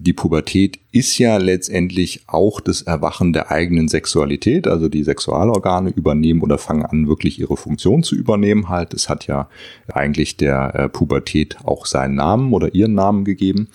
Die 0.06 0.12
Pubertät 0.12 0.80
ist 0.92 1.18
ja 1.18 1.38
letztendlich 1.38 2.24
auch 2.28 2.60
das 2.60 2.82
Erwachen 2.82 3.32
der 3.32 3.52
eigenen 3.52 3.88
Sexualität. 3.88 4.68
Also 4.68 4.89
die 4.89 5.02
Sexualorgane 5.02 5.92
übernehmen 5.92 6.42
oder 6.42 6.58
fangen 6.58 6.86
an, 6.86 7.08
wirklich 7.08 7.39
ihre 7.39 7.56
Funktion 7.56 8.04
zu 8.04 8.13
übernehmen. 8.13 8.68
Halt, 8.68 8.94
es 8.94 9.08
hat 9.08 9.28
ja 9.28 9.48
eigentlich 9.88 10.36
der 10.36 10.76
äh, 10.76 10.89
Pubertät 10.89 11.56
auch 11.63 11.86
seinen 11.86 12.16
Namen 12.16 12.52
oder 12.52 12.76
ihren 12.76 12.96
Namen 12.96 13.24
gegeben. 13.24 13.70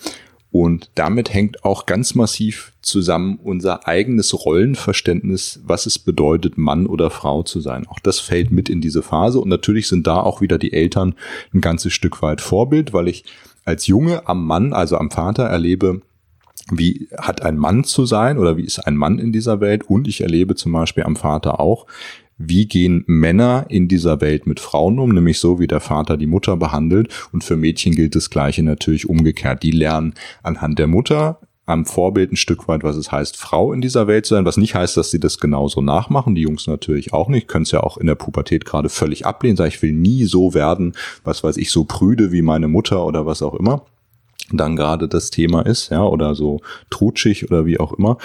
Und 0.51 0.91
damit 0.93 1.33
hängt 1.33 1.65
auch 1.65 1.87
ganz 1.87 2.13
massiv 2.13 2.73
zusammen 2.83 3.39
unser 3.41 3.87
eigenes 3.87 4.45
Rollenverständnis, 4.45 5.61
was 5.63 5.87
es 5.87 5.97
bedeutet, 5.97 6.59
Mann 6.59 6.85
oder 6.85 7.09
Frau 7.09 7.41
zu 7.41 7.59
sein. 7.59 7.87
Auch 7.87 7.99
das 7.99 8.19
fällt 8.19 8.51
mit 8.51 8.69
in 8.69 8.81
diese 8.81 9.01
Phase. 9.01 9.39
Und 9.39 9.49
natürlich 9.49 9.87
sind 9.87 10.05
da 10.05 10.21
auch 10.21 10.41
wieder 10.41 10.59
die 10.59 10.73
Eltern 10.73 11.15
ein 11.55 11.61
ganzes 11.61 11.93
Stück 11.93 12.21
weit 12.21 12.41
Vorbild, 12.41 12.93
weil 12.93 13.07
ich 13.07 13.25
als 13.65 13.87
Junge 13.87 14.27
am 14.27 14.45
Mann, 14.45 14.73
also 14.73 14.97
am 14.97 15.09
Vater 15.09 15.43
erlebe, 15.43 16.01
wie 16.71 17.07
hat 17.17 17.41
ein 17.43 17.57
Mann 17.57 17.83
zu 17.83 18.05
sein 18.05 18.37
oder 18.37 18.57
wie 18.57 18.63
ist 18.63 18.79
ein 18.79 18.95
Mann 18.95 19.19
in 19.19 19.31
dieser 19.31 19.59
Welt 19.59 19.83
und 19.83 20.07
ich 20.07 20.21
erlebe 20.21 20.55
zum 20.55 20.71
Beispiel 20.71 21.03
am 21.03 21.15
Vater 21.15 21.59
auch, 21.59 21.87
wie 22.39 22.67
gehen 22.67 23.03
Männer 23.05 23.65
in 23.67 23.87
dieser 23.87 24.21
Welt 24.21 24.47
mit 24.47 24.59
Frauen 24.59 24.97
um, 24.97 25.09
nämlich 25.13 25.39
so, 25.39 25.59
wie 25.59 25.67
der 25.67 25.81
Vater 25.81 26.15
die 26.15 26.25
Mutter 26.25 26.55
behandelt. 26.55 27.27
Und 27.33 27.43
für 27.43 27.57
Mädchen 27.57 27.93
gilt 27.93 28.15
das 28.15 28.29
Gleiche 28.29 28.63
natürlich 28.63 29.09
umgekehrt. 29.09 29.61
Die 29.61 29.71
lernen 29.71 30.13
anhand 30.41 30.79
der 30.79 30.87
Mutter 30.87 31.39
am 31.65 31.85
Vorbild 31.85 32.31
ein 32.31 32.37
Stück 32.37 32.67
weit, 32.67 32.83
was 32.83 32.95
es 32.95 33.11
heißt, 33.11 33.37
Frau 33.37 33.73
in 33.73 33.81
dieser 33.81 34.07
Welt 34.07 34.25
zu 34.25 34.33
sein, 34.33 34.45
was 34.45 34.57
nicht 34.57 34.73
heißt, 34.73 34.97
dass 34.97 35.11
sie 35.11 35.19
das 35.19 35.37
genauso 35.37 35.81
nachmachen. 35.81 36.33
Die 36.33 36.41
Jungs 36.41 36.65
natürlich 36.65 37.13
auch 37.13 37.27
nicht, 37.27 37.47
können 37.47 37.63
es 37.63 37.71
ja 37.71 37.81
auch 37.81 37.97
in 37.97 38.07
der 38.07 38.15
Pubertät 38.15 38.65
gerade 38.65 38.89
völlig 38.89 39.25
ablehnen, 39.25 39.57
sagen, 39.57 39.69
ich 39.69 39.81
will 39.83 39.91
nie 39.91 40.23
so 40.23 40.53
werden, 40.53 40.93
was 41.23 41.43
weiß 41.43 41.57
ich, 41.57 41.71
so 41.71 41.83
prüde 41.83 42.31
wie 42.31 42.41
meine 42.41 42.67
Mutter 42.67 43.05
oder 43.05 43.25
was 43.25 43.43
auch 43.43 43.53
immer 43.53 43.83
dann 44.53 44.75
gerade 44.75 45.07
das 45.07 45.29
Thema 45.29 45.61
ist, 45.61 45.89
ja, 45.89 46.03
oder 46.03 46.35
so 46.35 46.61
trutschig 46.89 47.49
oder 47.49 47.65
wie 47.65 47.79
auch 47.79 47.93
immer 47.93 48.17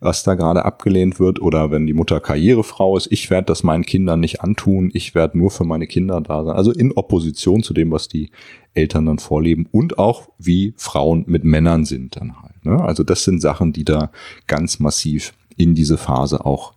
was 0.00 0.22
da 0.22 0.34
gerade 0.34 0.64
abgelehnt 0.64 1.18
wird 1.18 1.40
oder 1.40 1.70
wenn 1.70 1.86
die 1.86 1.92
Mutter 1.92 2.20
Karrierefrau 2.20 2.96
ist, 2.96 3.10
ich 3.10 3.30
werde 3.30 3.46
das 3.46 3.64
meinen 3.64 3.84
Kindern 3.84 4.20
nicht 4.20 4.40
antun, 4.42 4.90
ich 4.92 5.14
werde 5.14 5.36
nur 5.36 5.50
für 5.50 5.64
meine 5.64 5.86
Kinder 5.86 6.20
da 6.20 6.44
sein. 6.44 6.56
Also 6.56 6.72
in 6.72 6.92
Opposition 6.92 7.62
zu 7.62 7.74
dem, 7.74 7.90
was 7.90 8.08
die 8.08 8.30
Eltern 8.74 9.06
dann 9.06 9.18
vorleben 9.18 9.66
und 9.72 9.98
auch 9.98 10.28
wie 10.38 10.74
Frauen 10.76 11.24
mit 11.26 11.44
Männern 11.44 11.84
sind 11.84 12.16
dann 12.16 12.40
halt. 12.40 12.64
Ne? 12.64 12.80
Also 12.80 13.02
das 13.02 13.24
sind 13.24 13.40
Sachen, 13.40 13.72
die 13.72 13.84
da 13.84 14.10
ganz 14.46 14.78
massiv 14.78 15.32
in 15.56 15.74
diese 15.74 15.98
Phase 15.98 16.46
auch 16.46 16.74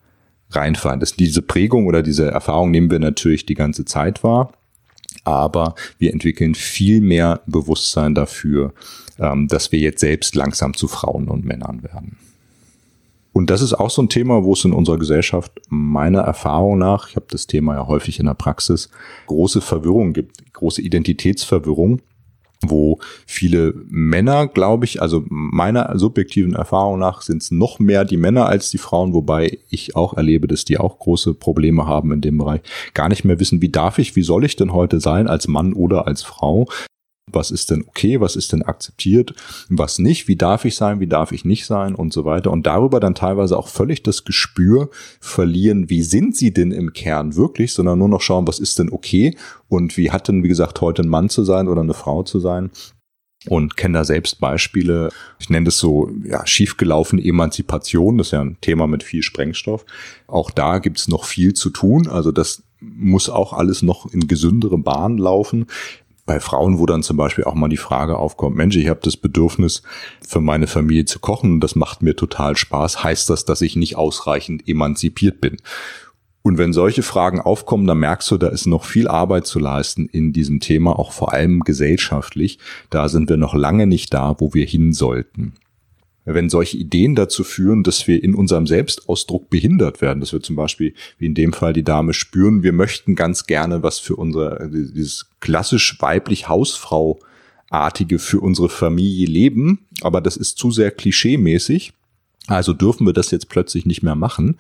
reinfallen. 0.49 0.99
Das, 0.99 1.13
diese 1.13 1.43
Prägung 1.43 1.85
oder 1.85 2.01
diese 2.01 2.29
Erfahrung 2.29 2.71
nehmen 2.71 2.89
wir 2.89 2.99
natürlich 2.99 3.45
die 3.45 3.53
ganze 3.53 3.85
Zeit 3.85 4.23
wahr, 4.23 4.51
aber 5.23 5.75
wir 5.97 6.13
entwickeln 6.13 6.55
viel 6.55 7.01
mehr 7.01 7.41
Bewusstsein 7.45 8.15
dafür, 8.15 8.73
ähm, 9.19 9.47
dass 9.47 9.71
wir 9.71 9.79
jetzt 9.79 10.01
selbst 10.01 10.35
langsam 10.35 10.73
zu 10.73 10.87
Frauen 10.87 11.27
und 11.27 11.45
Männern 11.45 11.83
werden. 11.83 12.17
Und 13.33 13.49
das 13.49 13.61
ist 13.61 13.73
auch 13.73 13.89
so 13.89 14.01
ein 14.01 14.09
Thema, 14.09 14.43
wo 14.43 14.53
es 14.53 14.65
in 14.65 14.73
unserer 14.73 14.97
Gesellschaft 14.97 15.53
meiner 15.69 16.19
Erfahrung 16.19 16.77
nach, 16.77 17.07
ich 17.09 17.15
habe 17.15 17.27
das 17.29 17.47
Thema 17.47 17.75
ja 17.75 17.87
häufig 17.87 18.19
in 18.19 18.25
der 18.25 18.33
Praxis, 18.33 18.89
große 19.27 19.61
Verwirrung 19.61 20.11
gibt, 20.11 20.53
große 20.53 20.81
Identitätsverwirrung, 20.81 22.01
wo 22.61 22.99
viele 23.25 23.73
Männer, 23.89 24.47
glaube 24.47 24.85
ich, 24.85 25.01
also 25.01 25.23
meiner 25.29 25.97
subjektiven 25.97 26.53
Erfahrung 26.53 26.99
nach 26.99 27.21
sind 27.21 27.41
es 27.41 27.51
noch 27.51 27.79
mehr 27.79 28.05
die 28.05 28.17
Männer 28.17 28.45
als 28.45 28.69
die 28.69 28.77
Frauen, 28.77 29.13
wobei 29.13 29.59
ich 29.69 29.95
auch 29.95 30.15
erlebe, 30.15 30.47
dass 30.47 30.65
die 30.65 30.77
auch 30.77 30.99
große 30.99 31.33
Probleme 31.33 31.87
haben 31.87 32.11
in 32.11 32.21
dem 32.21 32.37
Bereich, 32.37 32.61
gar 32.93 33.09
nicht 33.09 33.23
mehr 33.23 33.39
wissen, 33.39 33.61
wie 33.61 33.69
darf 33.69 33.99
ich, 33.99 34.15
wie 34.15 34.23
soll 34.23 34.45
ich 34.45 34.55
denn 34.55 34.73
heute 34.73 34.99
sein 34.99 35.27
als 35.27 35.47
Mann 35.47 35.73
oder 35.73 36.07
als 36.07 36.23
Frau, 36.23 36.67
was 37.33 37.51
ist 37.51 37.71
denn 37.71 37.85
okay, 37.87 38.19
was 38.21 38.35
ist 38.35 38.53
denn 38.53 38.63
akzeptiert, 38.63 39.33
was 39.69 39.99
nicht, 39.99 40.27
wie 40.27 40.35
darf 40.35 40.65
ich 40.65 40.75
sein, 40.75 40.99
wie 40.99 41.07
darf 41.07 41.31
ich 41.31 41.45
nicht 41.45 41.65
sein? 41.65 41.95
Und 41.95 42.13
so 42.13 42.25
weiter. 42.25 42.51
Und 42.51 42.65
darüber 42.65 42.99
dann 42.99 43.15
teilweise 43.15 43.57
auch 43.57 43.67
völlig 43.67 44.03
das 44.03 44.23
Gespür 44.23 44.89
verlieren, 45.19 45.89
wie 45.89 46.03
sind 46.03 46.35
sie 46.35 46.53
denn 46.53 46.71
im 46.71 46.93
Kern 46.93 47.35
wirklich, 47.35 47.73
sondern 47.73 47.99
nur 47.99 48.09
noch 48.09 48.21
schauen, 48.21 48.47
was 48.47 48.59
ist 48.59 48.79
denn 48.79 48.91
okay? 48.91 49.35
Und 49.67 49.97
wie 49.97 50.11
hat 50.11 50.27
denn, 50.27 50.43
wie 50.43 50.47
gesagt, 50.47 50.81
heute 50.81 51.01
ein 51.03 51.09
Mann 51.09 51.29
zu 51.29 51.43
sein 51.43 51.67
oder 51.67 51.81
eine 51.81 51.93
Frau 51.93 52.23
zu 52.23 52.39
sein? 52.39 52.71
Und 53.47 53.75
kenne 53.75 53.97
da 53.97 54.03
selbst 54.03 54.39
Beispiele. 54.39 55.09
Ich 55.39 55.49
nenne 55.49 55.65
das 55.65 55.79
so 55.79 56.11
ja, 56.23 56.45
schiefgelaufene 56.45 57.23
Emanzipation, 57.23 58.19
das 58.19 58.27
ist 58.27 58.33
ja 58.33 58.41
ein 58.41 58.57
Thema 58.61 58.85
mit 58.85 59.01
viel 59.01 59.23
Sprengstoff. 59.23 59.83
Auch 60.27 60.51
da 60.51 60.77
gibt's 60.77 61.07
noch 61.07 61.25
viel 61.25 61.53
zu 61.53 61.71
tun. 61.71 62.07
Also 62.07 62.31
das 62.31 62.61
muss 62.81 63.29
auch 63.29 63.53
alles 63.53 63.81
noch 63.81 64.11
in 64.11 64.27
gesündere 64.27 64.77
Bahnen 64.77 65.17
laufen 65.17 65.67
bei 66.31 66.39
Frauen, 66.39 66.79
wo 66.79 66.85
dann 66.85 67.03
zum 67.03 67.17
Beispiel 67.17 67.43
auch 67.43 67.55
mal 67.55 67.67
die 67.67 67.75
Frage 67.75 68.15
aufkommt, 68.15 68.55
Mensch, 68.55 68.77
ich 68.77 68.87
habe 68.87 69.01
das 69.03 69.17
Bedürfnis, 69.17 69.83
für 70.25 70.39
meine 70.39 70.67
Familie 70.67 71.03
zu 71.03 71.19
kochen 71.19 71.59
das 71.59 71.75
macht 71.75 72.01
mir 72.01 72.15
total 72.15 72.55
Spaß, 72.55 73.03
heißt 73.03 73.29
das, 73.29 73.43
dass 73.43 73.61
ich 73.61 73.75
nicht 73.75 73.97
ausreichend 73.97 74.65
emanzipiert 74.65 75.41
bin? 75.41 75.57
Und 76.41 76.57
wenn 76.57 76.71
solche 76.71 77.03
Fragen 77.03 77.41
aufkommen, 77.41 77.85
dann 77.85 77.99
merkst 77.99 78.31
du, 78.31 78.37
da 78.37 78.47
ist 78.47 78.65
noch 78.65 78.85
viel 78.85 79.09
Arbeit 79.09 79.45
zu 79.45 79.59
leisten 79.59 80.07
in 80.07 80.31
diesem 80.31 80.61
Thema, 80.61 80.97
auch 80.97 81.11
vor 81.11 81.33
allem 81.33 81.59
gesellschaftlich. 81.59 82.59
Da 82.89 83.09
sind 83.09 83.29
wir 83.29 83.35
noch 83.35 83.53
lange 83.53 83.85
nicht 83.85 84.13
da, 84.13 84.37
wo 84.39 84.53
wir 84.53 84.65
hin 84.65 84.93
sollten 84.93 85.53
wenn 86.25 86.49
solche 86.49 86.77
Ideen 86.77 87.15
dazu 87.15 87.43
führen, 87.43 87.83
dass 87.83 88.07
wir 88.07 88.23
in 88.23 88.35
unserem 88.35 88.67
Selbstausdruck 88.67 89.49
behindert 89.49 90.01
werden, 90.01 90.19
dass 90.19 90.33
wir 90.33 90.41
zum 90.41 90.55
Beispiel, 90.55 90.93
wie 91.17 91.25
in 91.25 91.33
dem 91.33 91.53
Fall 91.53 91.73
die 91.73 91.83
Dame 91.83 92.13
spüren, 92.13 92.63
wir 92.63 92.73
möchten 92.73 93.15
ganz 93.15 93.47
gerne 93.47 93.83
was 93.83 93.99
für 93.99 94.15
unsere, 94.15 94.69
dieses 94.71 95.29
klassisch 95.39 95.97
weiblich 95.99 96.47
Hausfrau-artige 96.47 98.19
für 98.19 98.39
unsere 98.39 98.69
Familie 98.69 99.27
leben, 99.27 99.87
aber 100.01 100.21
das 100.21 100.37
ist 100.37 100.57
zu 100.57 100.71
sehr 100.71 100.91
klischeemäßig 100.91 101.93
Also 102.47 102.73
dürfen 102.73 103.05
wir 103.05 103.13
das 103.13 103.31
jetzt 103.31 103.49
plötzlich 103.49 103.85
nicht 103.85 104.03
mehr 104.03 104.15
machen, 104.15 104.57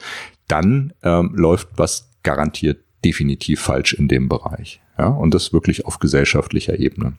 dann 0.47 0.93
ähm, 1.03 1.31
läuft 1.35 1.69
was 1.77 2.09
garantiert 2.23 2.79
definitiv 3.03 3.61
falsch 3.61 3.93
in 3.93 4.07
dem 4.07 4.29
Bereich. 4.29 4.81
Ja, 4.97 5.07
und 5.07 5.33
das 5.33 5.53
wirklich 5.53 5.85
auf 5.85 5.99
gesellschaftlicher 5.99 6.77
Ebene. 6.77 7.13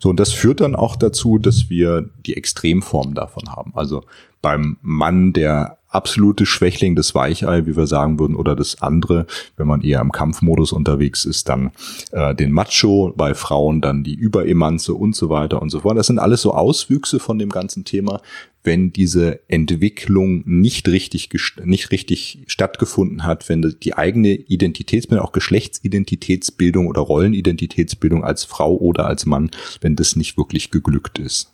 So, 0.00 0.08
und 0.08 0.18
das 0.18 0.32
führt 0.32 0.60
dann 0.60 0.74
auch 0.74 0.96
dazu, 0.96 1.38
dass 1.38 1.70
wir 1.70 2.08
die 2.26 2.36
Extremform 2.36 3.14
davon 3.14 3.50
haben. 3.50 3.72
Also 3.74 4.02
beim 4.42 4.78
Mann 4.80 5.32
der 5.32 5.76
absolute 5.90 6.46
Schwächling, 6.46 6.96
das 6.96 7.14
Weichei, 7.14 7.66
wie 7.66 7.76
wir 7.76 7.86
sagen 7.86 8.18
würden, 8.18 8.36
oder 8.36 8.56
das 8.56 8.80
andere, 8.80 9.26
wenn 9.56 9.66
man 9.66 9.82
eher 9.82 10.00
im 10.00 10.12
Kampfmodus 10.12 10.72
unterwegs 10.72 11.24
ist, 11.24 11.48
dann 11.48 11.72
äh, 12.12 12.34
den 12.34 12.52
Macho, 12.52 13.12
bei 13.16 13.34
Frauen 13.34 13.80
dann 13.80 14.04
die 14.04 14.14
Überemanze 14.14 14.94
und 14.94 15.14
so 15.16 15.28
weiter 15.28 15.60
und 15.60 15.70
so 15.70 15.80
fort. 15.80 15.98
Das 15.98 16.06
sind 16.06 16.18
alles 16.18 16.42
so 16.42 16.54
Auswüchse 16.54 17.18
von 17.18 17.38
dem 17.38 17.50
ganzen 17.50 17.84
Thema. 17.84 18.20
Wenn 18.62 18.92
diese 18.92 19.40
Entwicklung 19.48 20.42
nicht 20.44 20.86
richtig, 20.88 21.30
nicht 21.64 21.90
richtig 21.90 22.44
stattgefunden 22.46 23.24
hat, 23.24 23.48
wenn 23.48 23.76
die 23.82 23.94
eigene 23.94 24.34
Identitätsbildung, 24.34 25.24
auch 25.24 25.32
Geschlechtsidentitätsbildung 25.32 26.86
oder 26.86 27.00
Rollenidentitätsbildung 27.00 28.22
als 28.22 28.44
Frau 28.44 28.76
oder 28.76 29.06
als 29.06 29.24
Mann, 29.24 29.50
wenn 29.80 29.96
das 29.96 30.14
nicht 30.14 30.36
wirklich 30.36 30.70
geglückt 30.70 31.18
ist. 31.18 31.52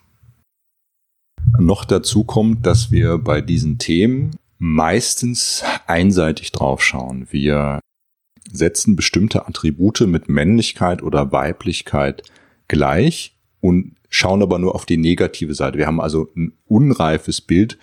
Noch 1.59 1.85
dazu 1.85 2.25
kommt, 2.25 2.67
dass 2.67 2.91
wir 2.91 3.19
bei 3.19 3.41
diesen 3.41 3.79
Themen 3.79 4.33
meistens 4.59 5.63
einseitig 5.87 6.53
draufschauen. 6.53 7.29
Wir 7.31 7.81
setzen 8.51 8.97
bestimmte 8.97 9.47
Attribute 9.47 10.01
mit 10.03 10.29
Männlichkeit 10.29 11.03
oder 11.03 11.33
Weiblichkeit 11.33 12.23
gleich 12.69 13.37
und 13.61 13.96
schauen 14.09 14.43
aber 14.43 14.59
nur 14.59 14.75
auf 14.75 14.87
die 14.87 14.97
negative 14.97 15.55
Seite. 15.55 15.79
Wir 15.79 15.87
haben 15.87 16.01
also 16.01 16.29
ein 16.37 16.53
unreifes 16.67 17.41
Bild 17.41 17.79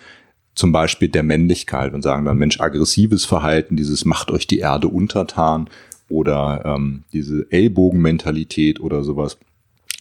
zum 0.54 0.72
Beispiel 0.72 1.08
der 1.08 1.22
Männlichkeit 1.22 1.94
und 1.94 2.02
sagen 2.02 2.24
dann, 2.24 2.38
Mensch, 2.38 2.60
aggressives 2.60 3.24
Verhalten, 3.24 3.76
dieses 3.76 4.04
macht 4.04 4.30
euch 4.30 4.46
die 4.46 4.60
Erde 4.60 4.88
untertan 4.88 5.68
oder 6.08 6.62
ähm, 6.64 7.02
diese 7.12 7.46
Ellbogenmentalität 7.50 8.80
oder 8.80 9.02
sowas 9.02 9.38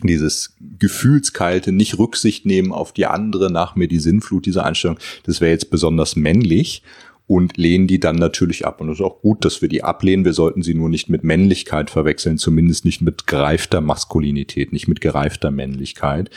dieses 0.01 0.55
gefühlskalte, 0.79 1.71
nicht 1.71 1.97
Rücksicht 1.97 2.45
nehmen 2.45 2.71
auf 2.71 2.91
die 2.91 3.05
andere, 3.05 3.51
nach 3.51 3.75
mir 3.75 3.87
die 3.87 3.99
Sinnflut, 3.99 4.45
diese 4.45 4.63
Einstellung, 4.63 4.97
das 5.23 5.39
wäre 5.39 5.51
jetzt 5.51 5.69
besonders 5.69 6.15
männlich 6.15 6.83
und 7.27 7.57
lehnen 7.57 7.87
die 7.87 7.99
dann 7.99 8.15
natürlich 8.15 8.65
ab. 8.65 8.81
Und 8.81 8.89
es 8.89 8.99
ist 8.99 9.05
auch 9.05 9.21
gut, 9.21 9.45
dass 9.45 9.61
wir 9.61 9.69
die 9.69 9.83
ablehnen. 9.83 10.25
Wir 10.25 10.33
sollten 10.33 10.61
sie 10.61 10.73
nur 10.73 10.89
nicht 10.89 11.09
mit 11.09 11.23
Männlichkeit 11.23 11.89
verwechseln, 11.89 12.37
zumindest 12.37 12.85
nicht 12.85 13.01
mit 13.01 13.27
gereifter 13.27 13.81
Maskulinität, 13.81 14.73
nicht 14.73 14.87
mit 14.87 15.01
gereifter 15.01 15.51
Männlichkeit, 15.51 16.29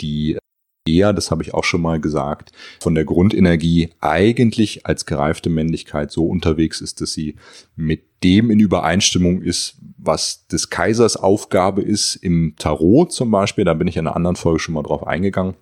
die 0.00 0.38
eher, 0.86 1.12
das 1.12 1.30
habe 1.30 1.42
ich 1.42 1.54
auch 1.54 1.64
schon 1.64 1.80
mal 1.80 2.00
gesagt, 2.00 2.50
von 2.80 2.94
der 2.94 3.04
Grundenergie 3.04 3.90
eigentlich 4.00 4.84
als 4.84 5.06
gereifte 5.06 5.48
Männlichkeit 5.48 6.10
so 6.10 6.26
unterwegs 6.26 6.80
ist, 6.80 7.00
dass 7.00 7.12
sie 7.12 7.36
mit 7.76 8.02
dem 8.24 8.50
in 8.50 8.58
Übereinstimmung 8.58 9.42
ist, 9.42 9.76
was 9.96 10.46
des 10.48 10.70
Kaisers 10.70 11.16
Aufgabe 11.16 11.82
ist 11.82 12.16
im 12.16 12.54
Tarot 12.58 13.12
zum 13.12 13.30
Beispiel. 13.30 13.64
Da 13.64 13.74
bin 13.74 13.86
ich 13.86 13.96
in 13.96 14.06
einer 14.06 14.16
anderen 14.16 14.36
Folge 14.36 14.58
schon 14.58 14.74
mal 14.74 14.82
drauf 14.82 15.06
eingegangen 15.06 15.54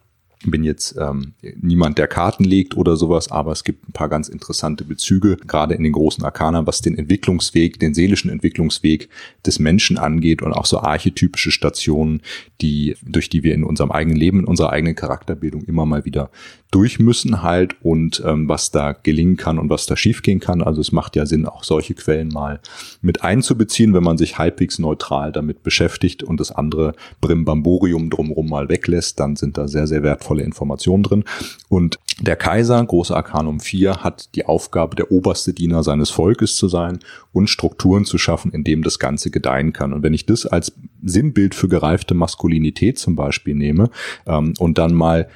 bin 0.46 0.64
jetzt 0.64 0.96
ähm, 0.98 1.34
niemand, 1.60 1.98
der 1.98 2.08
Karten 2.08 2.44
legt 2.44 2.74
oder 2.76 2.96
sowas, 2.96 3.30
aber 3.30 3.52
es 3.52 3.62
gibt 3.62 3.88
ein 3.88 3.92
paar 3.92 4.08
ganz 4.08 4.28
interessante 4.28 4.84
Bezüge, 4.84 5.36
gerade 5.36 5.74
in 5.74 5.82
den 5.82 5.92
großen 5.92 6.24
Arkana, 6.24 6.66
was 6.66 6.80
den 6.80 6.96
Entwicklungsweg, 6.96 7.78
den 7.78 7.92
seelischen 7.92 8.30
Entwicklungsweg 8.30 9.10
des 9.44 9.58
Menschen 9.58 9.98
angeht 9.98 10.40
und 10.40 10.54
auch 10.54 10.64
so 10.64 10.80
archetypische 10.80 11.50
Stationen, 11.50 12.22
die, 12.62 12.96
durch 13.02 13.28
die 13.28 13.42
wir 13.42 13.54
in 13.54 13.64
unserem 13.64 13.90
eigenen 13.90 14.16
Leben, 14.16 14.40
in 14.40 14.44
unserer 14.46 14.70
eigenen 14.70 14.96
Charakterbildung 14.96 15.64
immer 15.64 15.84
mal 15.84 16.06
wieder 16.06 16.30
durch 16.70 17.00
müssen 17.00 17.42
halt 17.42 17.74
und 17.82 18.22
ähm, 18.24 18.48
was 18.48 18.70
da 18.70 18.92
gelingen 18.92 19.36
kann 19.36 19.58
und 19.58 19.70
was 19.70 19.86
da 19.86 19.96
schiefgehen 19.96 20.40
kann. 20.40 20.62
Also 20.62 20.80
es 20.80 20.92
macht 20.92 21.16
ja 21.16 21.26
Sinn, 21.26 21.46
auch 21.46 21.64
solche 21.64 21.94
Quellen 21.94 22.28
mal 22.28 22.60
mit 23.02 23.24
einzubeziehen, 23.24 23.92
wenn 23.92 24.04
man 24.04 24.18
sich 24.18 24.38
halbwegs 24.38 24.78
neutral 24.78 25.32
damit 25.32 25.62
beschäftigt 25.62 26.22
und 26.22 26.38
das 26.38 26.52
andere 26.52 26.94
Brimbamborium 27.20 28.08
drumherum 28.08 28.48
mal 28.48 28.68
weglässt, 28.68 29.18
dann 29.18 29.36
sind 29.36 29.58
da 29.58 29.66
sehr, 29.66 29.86
sehr 29.86 30.02
wertvolle 30.02 30.29
wertvolle 30.30 30.42
Informationen 30.42 31.02
drin. 31.02 31.24
Und 31.68 31.98
der 32.20 32.36
Kaiser, 32.36 32.84
große 32.84 33.14
Arkanum 33.14 33.60
4, 33.60 34.02
hat 34.02 34.34
die 34.34 34.46
Aufgabe, 34.46 34.96
der 34.96 35.10
oberste 35.10 35.52
Diener 35.52 35.82
seines 35.82 36.10
Volkes 36.10 36.56
zu 36.56 36.68
sein 36.68 37.00
und 37.32 37.48
Strukturen 37.48 38.04
zu 38.04 38.18
schaffen, 38.18 38.52
in 38.52 38.64
dem 38.64 38.82
das 38.82 38.98
Ganze 38.98 39.30
gedeihen 39.30 39.72
kann. 39.72 39.92
Und 39.92 40.02
wenn 40.02 40.14
ich 40.14 40.26
das 40.26 40.46
als 40.46 40.72
Sinnbild 41.02 41.54
für 41.54 41.68
gereifte 41.68 42.14
Maskulinität 42.14 42.98
zum 42.98 43.16
Beispiel 43.16 43.54
nehme 43.54 43.90
ähm, 44.26 44.54
und 44.58 44.78
dann 44.78 44.94
mal 44.94 45.28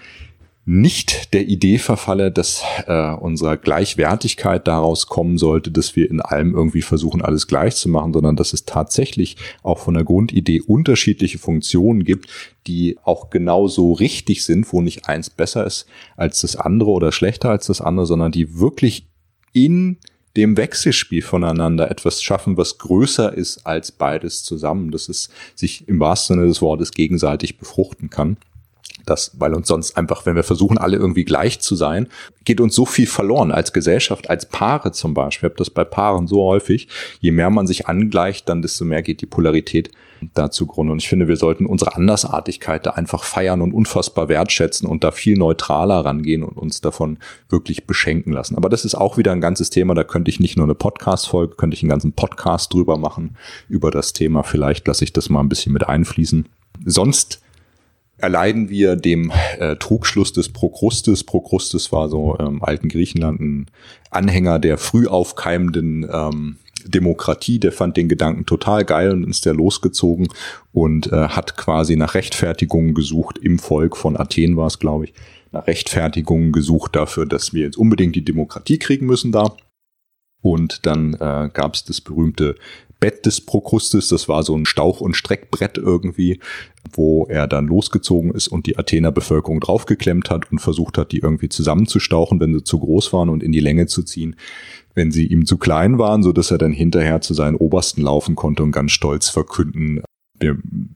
nicht 0.66 1.34
der 1.34 1.46
Idee 1.46 1.76
verfalle, 1.78 2.32
dass 2.32 2.62
äh, 2.86 3.12
unsere 3.12 3.58
Gleichwertigkeit 3.58 4.66
daraus 4.66 5.06
kommen 5.06 5.36
sollte, 5.36 5.70
dass 5.70 5.94
wir 5.94 6.08
in 6.10 6.22
allem 6.22 6.54
irgendwie 6.54 6.80
versuchen, 6.80 7.20
alles 7.20 7.46
gleich 7.46 7.76
zu 7.76 7.90
machen, 7.90 8.14
sondern 8.14 8.36
dass 8.36 8.54
es 8.54 8.64
tatsächlich 8.64 9.36
auch 9.62 9.78
von 9.78 9.94
der 9.94 10.04
Grundidee 10.04 10.62
unterschiedliche 10.62 11.38
Funktionen 11.38 12.04
gibt, 12.04 12.28
die 12.66 12.96
auch 13.04 13.28
genauso 13.28 13.92
richtig 13.92 14.42
sind, 14.44 14.72
wo 14.72 14.80
nicht 14.80 15.06
eins 15.06 15.28
besser 15.28 15.66
ist 15.66 15.86
als 16.16 16.40
das 16.40 16.56
andere 16.56 16.90
oder 16.90 17.12
schlechter 17.12 17.50
als 17.50 17.66
das 17.66 17.82
andere, 17.82 18.06
sondern 18.06 18.32
die 18.32 18.58
wirklich 18.58 19.06
in 19.52 19.98
dem 20.34 20.56
Wechselspiel 20.56 21.22
voneinander 21.22 21.90
etwas 21.90 22.22
schaffen, 22.22 22.56
was 22.56 22.78
größer 22.78 23.34
ist 23.34 23.66
als 23.66 23.92
beides 23.92 24.42
zusammen, 24.42 24.90
dass 24.90 25.10
es 25.10 25.28
sich 25.54 25.86
im 25.88 26.00
wahrsten 26.00 26.36
Sinne 26.36 26.48
des 26.48 26.62
Wortes 26.62 26.90
gegenseitig 26.90 27.58
befruchten 27.58 28.08
kann 28.08 28.38
das, 29.06 29.32
weil 29.38 29.54
uns 29.54 29.68
sonst 29.68 29.96
einfach, 29.96 30.26
wenn 30.26 30.36
wir 30.36 30.42
versuchen, 30.42 30.78
alle 30.78 30.96
irgendwie 30.96 31.24
gleich 31.24 31.60
zu 31.60 31.74
sein, 31.74 32.08
geht 32.44 32.60
uns 32.60 32.74
so 32.74 32.86
viel 32.86 33.06
verloren 33.06 33.52
als 33.52 33.72
Gesellschaft, 33.72 34.30
als 34.30 34.46
Paare 34.46 34.92
zum 34.92 35.14
Beispiel. 35.14 35.46
Ich 35.46 35.52
habe 35.52 35.58
das 35.58 35.70
bei 35.70 35.84
Paaren 35.84 36.26
so 36.26 36.42
häufig. 36.42 36.88
Je 37.20 37.32
mehr 37.32 37.50
man 37.50 37.66
sich 37.66 37.86
angleicht, 37.86 38.48
dann 38.48 38.62
desto 38.62 38.84
mehr 38.84 39.02
geht 39.02 39.20
die 39.20 39.26
Polarität 39.26 39.90
da 40.32 40.50
zugrunde. 40.50 40.92
Und 40.92 41.02
ich 41.02 41.08
finde, 41.08 41.28
wir 41.28 41.36
sollten 41.36 41.66
unsere 41.66 41.96
Andersartigkeit 41.96 42.86
da 42.86 42.90
einfach 42.90 43.24
feiern 43.24 43.60
und 43.60 43.72
unfassbar 43.72 44.28
wertschätzen 44.28 44.88
und 44.88 45.04
da 45.04 45.10
viel 45.10 45.36
neutraler 45.36 46.04
rangehen 46.04 46.42
und 46.42 46.56
uns 46.56 46.80
davon 46.80 47.18
wirklich 47.48 47.86
beschenken 47.86 48.32
lassen. 48.32 48.56
Aber 48.56 48.68
das 48.68 48.84
ist 48.84 48.94
auch 48.94 49.18
wieder 49.18 49.32
ein 49.32 49.40
ganzes 49.40 49.70
Thema. 49.70 49.94
Da 49.94 50.04
könnte 50.04 50.30
ich 50.30 50.40
nicht 50.40 50.56
nur 50.56 50.66
eine 50.66 50.74
Podcast-Folge, 50.74 51.56
könnte 51.56 51.76
ich 51.76 51.82
einen 51.82 51.90
ganzen 51.90 52.12
Podcast 52.12 52.72
drüber 52.72 52.96
machen 52.96 53.36
über 53.68 53.90
das 53.90 54.12
Thema. 54.12 54.42
Vielleicht 54.42 54.86
lasse 54.86 55.04
ich 55.04 55.12
das 55.12 55.28
mal 55.28 55.40
ein 55.40 55.48
bisschen 55.48 55.72
mit 55.72 55.86
einfließen. 55.86 56.46
Sonst 56.84 57.43
erleiden 58.18 58.68
wir 58.68 58.96
dem 58.96 59.32
äh, 59.58 59.76
Trugschluss 59.76 60.32
des 60.32 60.48
Prokrustes. 60.48 61.24
Prokrustes 61.24 61.92
war 61.92 62.08
so 62.08 62.36
im 62.36 62.46
ähm, 62.46 62.62
alten 62.62 62.88
Griechenland 62.88 63.40
ein 63.40 63.66
Anhänger 64.10 64.58
der 64.58 64.78
früh 64.78 65.06
aufkeimenden 65.06 66.06
ähm, 66.10 66.56
Demokratie, 66.86 67.58
der 67.58 67.72
fand 67.72 67.96
den 67.96 68.08
Gedanken 68.08 68.46
total 68.46 68.84
geil 68.84 69.10
und 69.12 69.28
ist 69.28 69.46
der 69.46 69.54
losgezogen 69.54 70.28
und 70.72 71.10
äh, 71.12 71.28
hat 71.28 71.56
quasi 71.56 71.96
nach 71.96 72.14
Rechtfertigungen 72.14 72.94
gesucht, 72.94 73.38
im 73.38 73.58
Volk 73.58 73.96
von 73.96 74.16
Athen 74.16 74.56
war 74.56 74.66
es, 74.66 74.78
glaube 74.78 75.06
ich, 75.06 75.14
nach 75.50 75.66
Rechtfertigungen 75.66 76.52
gesucht 76.52 76.94
dafür, 76.94 77.26
dass 77.26 77.54
wir 77.54 77.62
jetzt 77.62 77.78
unbedingt 77.78 78.16
die 78.16 78.24
Demokratie 78.24 78.78
kriegen 78.78 79.06
müssen 79.06 79.32
da. 79.32 79.56
Und 80.42 80.84
dann 80.84 81.14
äh, 81.14 81.48
gab 81.50 81.74
es 81.74 81.84
das 81.84 82.02
berühmte 82.02 82.56
Bett 83.04 83.26
des 83.26 83.42
Prokrustes, 83.42 84.08
das 84.08 84.30
war 84.30 84.42
so 84.44 84.56
ein 84.56 84.64
Stauch- 84.64 85.02
und 85.02 85.14
Streckbrett 85.14 85.76
irgendwie, 85.76 86.40
wo 86.90 87.26
er 87.26 87.46
dann 87.46 87.66
losgezogen 87.66 88.30
ist 88.30 88.48
und 88.48 88.64
die 88.64 88.78
Athener 88.78 89.12
Bevölkerung 89.12 89.60
draufgeklemmt 89.60 90.30
hat 90.30 90.50
und 90.50 90.58
versucht 90.58 90.96
hat, 90.96 91.12
die 91.12 91.18
irgendwie 91.18 91.50
zusammenzustauchen, 91.50 92.40
wenn 92.40 92.54
sie 92.54 92.64
zu 92.64 92.78
groß 92.78 93.12
waren 93.12 93.28
und 93.28 93.42
in 93.42 93.52
die 93.52 93.60
Länge 93.60 93.88
zu 93.88 94.04
ziehen, 94.04 94.36
wenn 94.94 95.12
sie 95.12 95.26
ihm 95.26 95.44
zu 95.44 95.58
klein 95.58 95.98
waren, 95.98 96.22
so 96.22 96.32
dass 96.32 96.50
er 96.50 96.56
dann 96.56 96.72
hinterher 96.72 97.20
zu 97.20 97.34
seinen 97.34 97.56
Obersten 97.56 98.00
laufen 98.00 98.36
konnte 98.36 98.62
und 98.62 98.72
ganz 98.72 98.92
stolz 98.92 99.28
verkünden, 99.28 100.00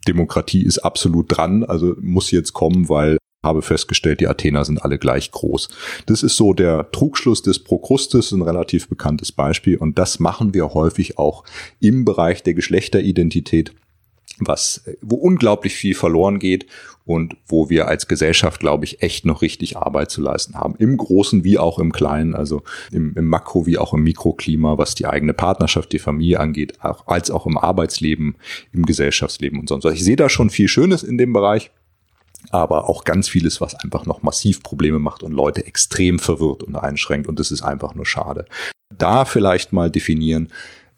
Demokratie 0.08 0.62
ist 0.62 0.78
absolut 0.78 1.36
dran, 1.36 1.62
also 1.62 1.94
muss 2.00 2.30
jetzt 2.30 2.54
kommen, 2.54 2.88
weil 2.88 3.18
habe 3.44 3.62
festgestellt, 3.62 4.20
die 4.20 4.26
Athener 4.26 4.64
sind 4.64 4.82
alle 4.82 4.98
gleich 4.98 5.30
groß. 5.30 5.68
Das 6.06 6.22
ist 6.22 6.36
so 6.36 6.52
der 6.52 6.90
Trugschluss 6.90 7.42
des 7.42 7.60
Prokrustes, 7.60 8.32
ein 8.32 8.42
relativ 8.42 8.88
bekanntes 8.88 9.30
Beispiel. 9.30 9.76
Und 9.76 9.98
das 9.98 10.18
machen 10.18 10.54
wir 10.54 10.74
häufig 10.74 11.18
auch 11.18 11.44
im 11.78 12.04
Bereich 12.04 12.42
der 12.42 12.54
Geschlechteridentität, 12.54 13.72
was, 14.40 14.84
wo 15.02 15.16
unglaublich 15.16 15.74
viel 15.74 15.94
verloren 15.94 16.38
geht 16.38 16.66
und 17.04 17.36
wo 17.46 17.70
wir 17.70 17.88
als 17.88 18.08
Gesellschaft, 18.08 18.60
glaube 18.60 18.84
ich, 18.84 19.02
echt 19.02 19.24
noch 19.24 19.40
richtig 19.40 19.76
Arbeit 19.76 20.10
zu 20.10 20.20
leisten 20.20 20.56
haben. 20.56 20.74
Im 20.78 20.96
Großen 20.96 21.42
wie 21.44 21.58
auch 21.58 21.78
im 21.78 21.92
Kleinen, 21.92 22.34
also 22.34 22.62
im, 22.92 23.14
im 23.16 23.26
Makro 23.26 23.66
wie 23.66 23.78
auch 23.78 23.94
im 23.94 24.02
Mikroklima, 24.02 24.78
was 24.78 24.94
die 24.94 25.06
eigene 25.06 25.32
Partnerschaft, 25.32 25.92
die 25.92 25.98
Familie 26.00 26.40
angeht, 26.40 26.82
auch, 26.82 27.06
als 27.06 27.30
auch 27.30 27.46
im 27.46 27.56
Arbeitsleben, 27.56 28.36
im 28.72 28.84
Gesellschaftsleben 28.84 29.58
und 29.60 29.68
sonst 29.68 29.84
was. 29.84 29.94
Ich 29.94 30.04
sehe 30.04 30.16
da 30.16 30.28
schon 30.28 30.50
viel 30.50 30.68
Schönes 30.68 31.02
in 31.02 31.18
dem 31.18 31.32
Bereich 31.32 31.70
aber 32.50 32.88
auch 32.88 33.04
ganz 33.04 33.28
vieles, 33.28 33.60
was 33.60 33.74
einfach 33.74 34.06
noch 34.06 34.22
massiv 34.22 34.62
Probleme 34.62 34.98
macht 34.98 35.22
und 35.22 35.32
Leute 35.32 35.66
extrem 35.66 36.18
verwirrt 36.18 36.62
und 36.62 36.76
einschränkt 36.76 37.28
und 37.28 37.38
das 37.38 37.50
ist 37.50 37.62
einfach 37.62 37.94
nur 37.94 38.06
schade. 38.06 38.46
Da 38.96 39.24
vielleicht 39.24 39.72
mal 39.72 39.90
definieren, 39.90 40.48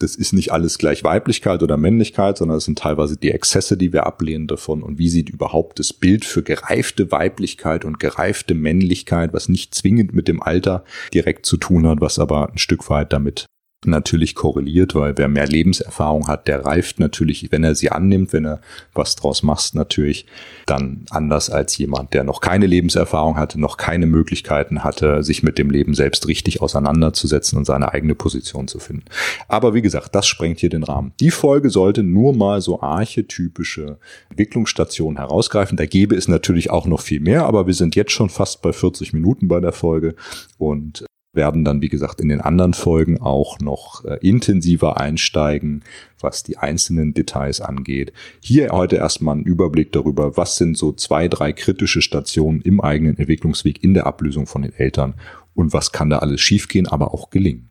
das 0.00 0.16
ist 0.16 0.32
nicht 0.32 0.50
alles 0.50 0.78
gleich 0.78 1.04
Weiblichkeit 1.04 1.62
oder 1.62 1.76
Männlichkeit, 1.76 2.38
sondern 2.38 2.56
es 2.56 2.64
sind 2.64 2.78
teilweise 2.78 3.18
die 3.18 3.30
Exzesse, 3.30 3.76
die 3.76 3.92
wir 3.92 4.06
ablehnen 4.06 4.46
davon. 4.46 4.82
Und 4.82 4.98
wie 4.98 5.10
sieht 5.10 5.28
überhaupt 5.28 5.78
das 5.78 5.92
Bild 5.92 6.24
für 6.24 6.42
gereifte 6.42 7.12
Weiblichkeit 7.12 7.84
und 7.84 8.00
gereifte 8.00 8.54
Männlichkeit, 8.54 9.34
was 9.34 9.50
nicht 9.50 9.74
zwingend 9.74 10.14
mit 10.14 10.26
dem 10.26 10.42
Alter 10.42 10.84
direkt 11.12 11.44
zu 11.44 11.58
tun 11.58 11.86
hat, 11.86 12.00
was 12.00 12.18
aber 12.18 12.50
ein 12.50 12.56
Stück 12.56 12.88
weit 12.88 13.12
damit 13.12 13.44
natürlich 13.86 14.34
korreliert, 14.34 14.94
weil 14.94 15.16
wer 15.16 15.28
mehr 15.28 15.46
Lebenserfahrung 15.46 16.28
hat, 16.28 16.48
der 16.48 16.66
reift 16.66 17.00
natürlich, 17.00 17.50
wenn 17.50 17.64
er 17.64 17.74
sie 17.74 17.90
annimmt, 17.90 18.32
wenn 18.32 18.44
er 18.44 18.60
was 18.92 19.16
draus 19.16 19.42
macht, 19.42 19.74
natürlich 19.74 20.26
dann 20.66 21.06
anders 21.10 21.48
als 21.48 21.78
jemand, 21.78 22.12
der 22.12 22.24
noch 22.24 22.40
keine 22.40 22.66
Lebenserfahrung 22.66 23.36
hatte, 23.36 23.58
noch 23.58 23.78
keine 23.78 24.06
Möglichkeiten 24.06 24.84
hatte, 24.84 25.22
sich 25.22 25.42
mit 25.42 25.58
dem 25.58 25.70
Leben 25.70 25.94
selbst 25.94 26.28
richtig 26.28 26.60
auseinanderzusetzen 26.60 27.56
und 27.56 27.64
seine 27.64 27.92
eigene 27.92 28.14
Position 28.14 28.68
zu 28.68 28.78
finden. 28.78 29.04
Aber 29.48 29.72
wie 29.72 29.82
gesagt, 29.82 30.14
das 30.14 30.26
sprengt 30.26 30.60
hier 30.60 30.70
den 30.70 30.82
Rahmen. 30.82 31.12
Die 31.18 31.30
Folge 31.30 31.70
sollte 31.70 32.02
nur 32.02 32.34
mal 32.34 32.60
so 32.60 32.82
archetypische 32.82 33.98
Entwicklungsstationen 34.28 35.16
herausgreifen. 35.16 35.78
Da 35.78 35.86
gäbe 35.86 36.14
es 36.14 36.28
natürlich 36.28 36.70
auch 36.70 36.86
noch 36.86 37.00
viel 37.00 37.20
mehr, 37.20 37.46
aber 37.46 37.66
wir 37.66 37.74
sind 37.74 37.96
jetzt 37.96 38.12
schon 38.12 38.28
fast 38.28 38.60
bei 38.60 38.72
40 38.72 39.14
Minuten 39.14 39.48
bei 39.48 39.60
der 39.60 39.72
Folge 39.72 40.14
und 40.58 41.04
werden 41.32 41.64
dann, 41.64 41.80
wie 41.80 41.88
gesagt, 41.88 42.20
in 42.20 42.28
den 42.28 42.40
anderen 42.40 42.74
Folgen 42.74 43.20
auch 43.20 43.60
noch 43.60 44.04
äh, 44.04 44.18
intensiver 44.20 44.98
einsteigen, 44.98 45.82
was 46.18 46.42
die 46.42 46.58
einzelnen 46.58 47.14
Details 47.14 47.60
angeht. 47.60 48.12
Hier 48.40 48.70
heute 48.72 48.96
erstmal 48.96 49.36
ein 49.36 49.44
Überblick 49.44 49.92
darüber, 49.92 50.36
was 50.36 50.56
sind 50.56 50.76
so 50.76 50.92
zwei, 50.92 51.28
drei 51.28 51.52
kritische 51.52 52.02
Stationen 52.02 52.60
im 52.62 52.80
eigenen 52.80 53.16
Entwicklungsweg 53.16 53.82
in 53.82 53.94
der 53.94 54.06
Ablösung 54.06 54.46
von 54.46 54.62
den 54.62 54.72
Eltern 54.72 55.14
und 55.54 55.72
was 55.72 55.92
kann 55.92 56.10
da 56.10 56.18
alles 56.18 56.40
schiefgehen, 56.40 56.88
aber 56.88 57.14
auch 57.14 57.30
gelingen. 57.30 57.70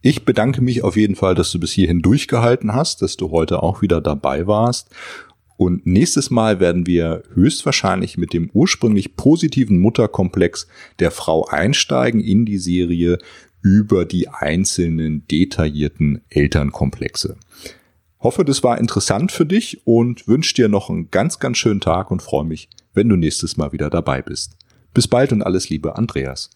Ich 0.00 0.24
bedanke 0.24 0.62
mich 0.62 0.84
auf 0.84 0.96
jeden 0.96 1.16
Fall, 1.16 1.34
dass 1.34 1.50
du 1.50 1.58
bis 1.58 1.72
hierhin 1.72 2.02
durchgehalten 2.02 2.72
hast, 2.72 3.02
dass 3.02 3.16
du 3.16 3.30
heute 3.32 3.62
auch 3.62 3.82
wieder 3.82 4.00
dabei 4.00 4.46
warst 4.46 4.90
und 5.58 5.86
nächstes 5.86 6.30
Mal 6.30 6.60
werden 6.60 6.86
wir 6.86 7.24
höchstwahrscheinlich 7.34 8.16
mit 8.16 8.32
dem 8.32 8.48
ursprünglich 8.52 9.16
positiven 9.16 9.80
Mutterkomplex 9.80 10.68
der 11.00 11.10
Frau 11.10 11.46
einsteigen 11.46 12.20
in 12.20 12.46
die 12.46 12.58
Serie 12.58 13.18
über 13.60 14.04
die 14.04 14.28
einzelnen 14.28 15.26
detaillierten 15.26 16.20
Elternkomplexe. 16.28 17.36
Hoffe, 18.20 18.44
das 18.44 18.62
war 18.62 18.78
interessant 18.78 19.32
für 19.32 19.46
dich 19.46 19.84
und 19.84 20.28
wünsche 20.28 20.54
dir 20.54 20.68
noch 20.68 20.90
einen 20.90 21.10
ganz, 21.10 21.40
ganz 21.40 21.58
schönen 21.58 21.80
Tag 21.80 22.12
und 22.12 22.22
freue 22.22 22.44
mich, 22.44 22.68
wenn 22.94 23.08
du 23.08 23.16
nächstes 23.16 23.56
Mal 23.56 23.72
wieder 23.72 23.90
dabei 23.90 24.22
bist. 24.22 24.56
Bis 24.94 25.08
bald 25.08 25.32
und 25.32 25.42
alles 25.42 25.68
Liebe, 25.70 25.96
Andreas. 25.96 26.50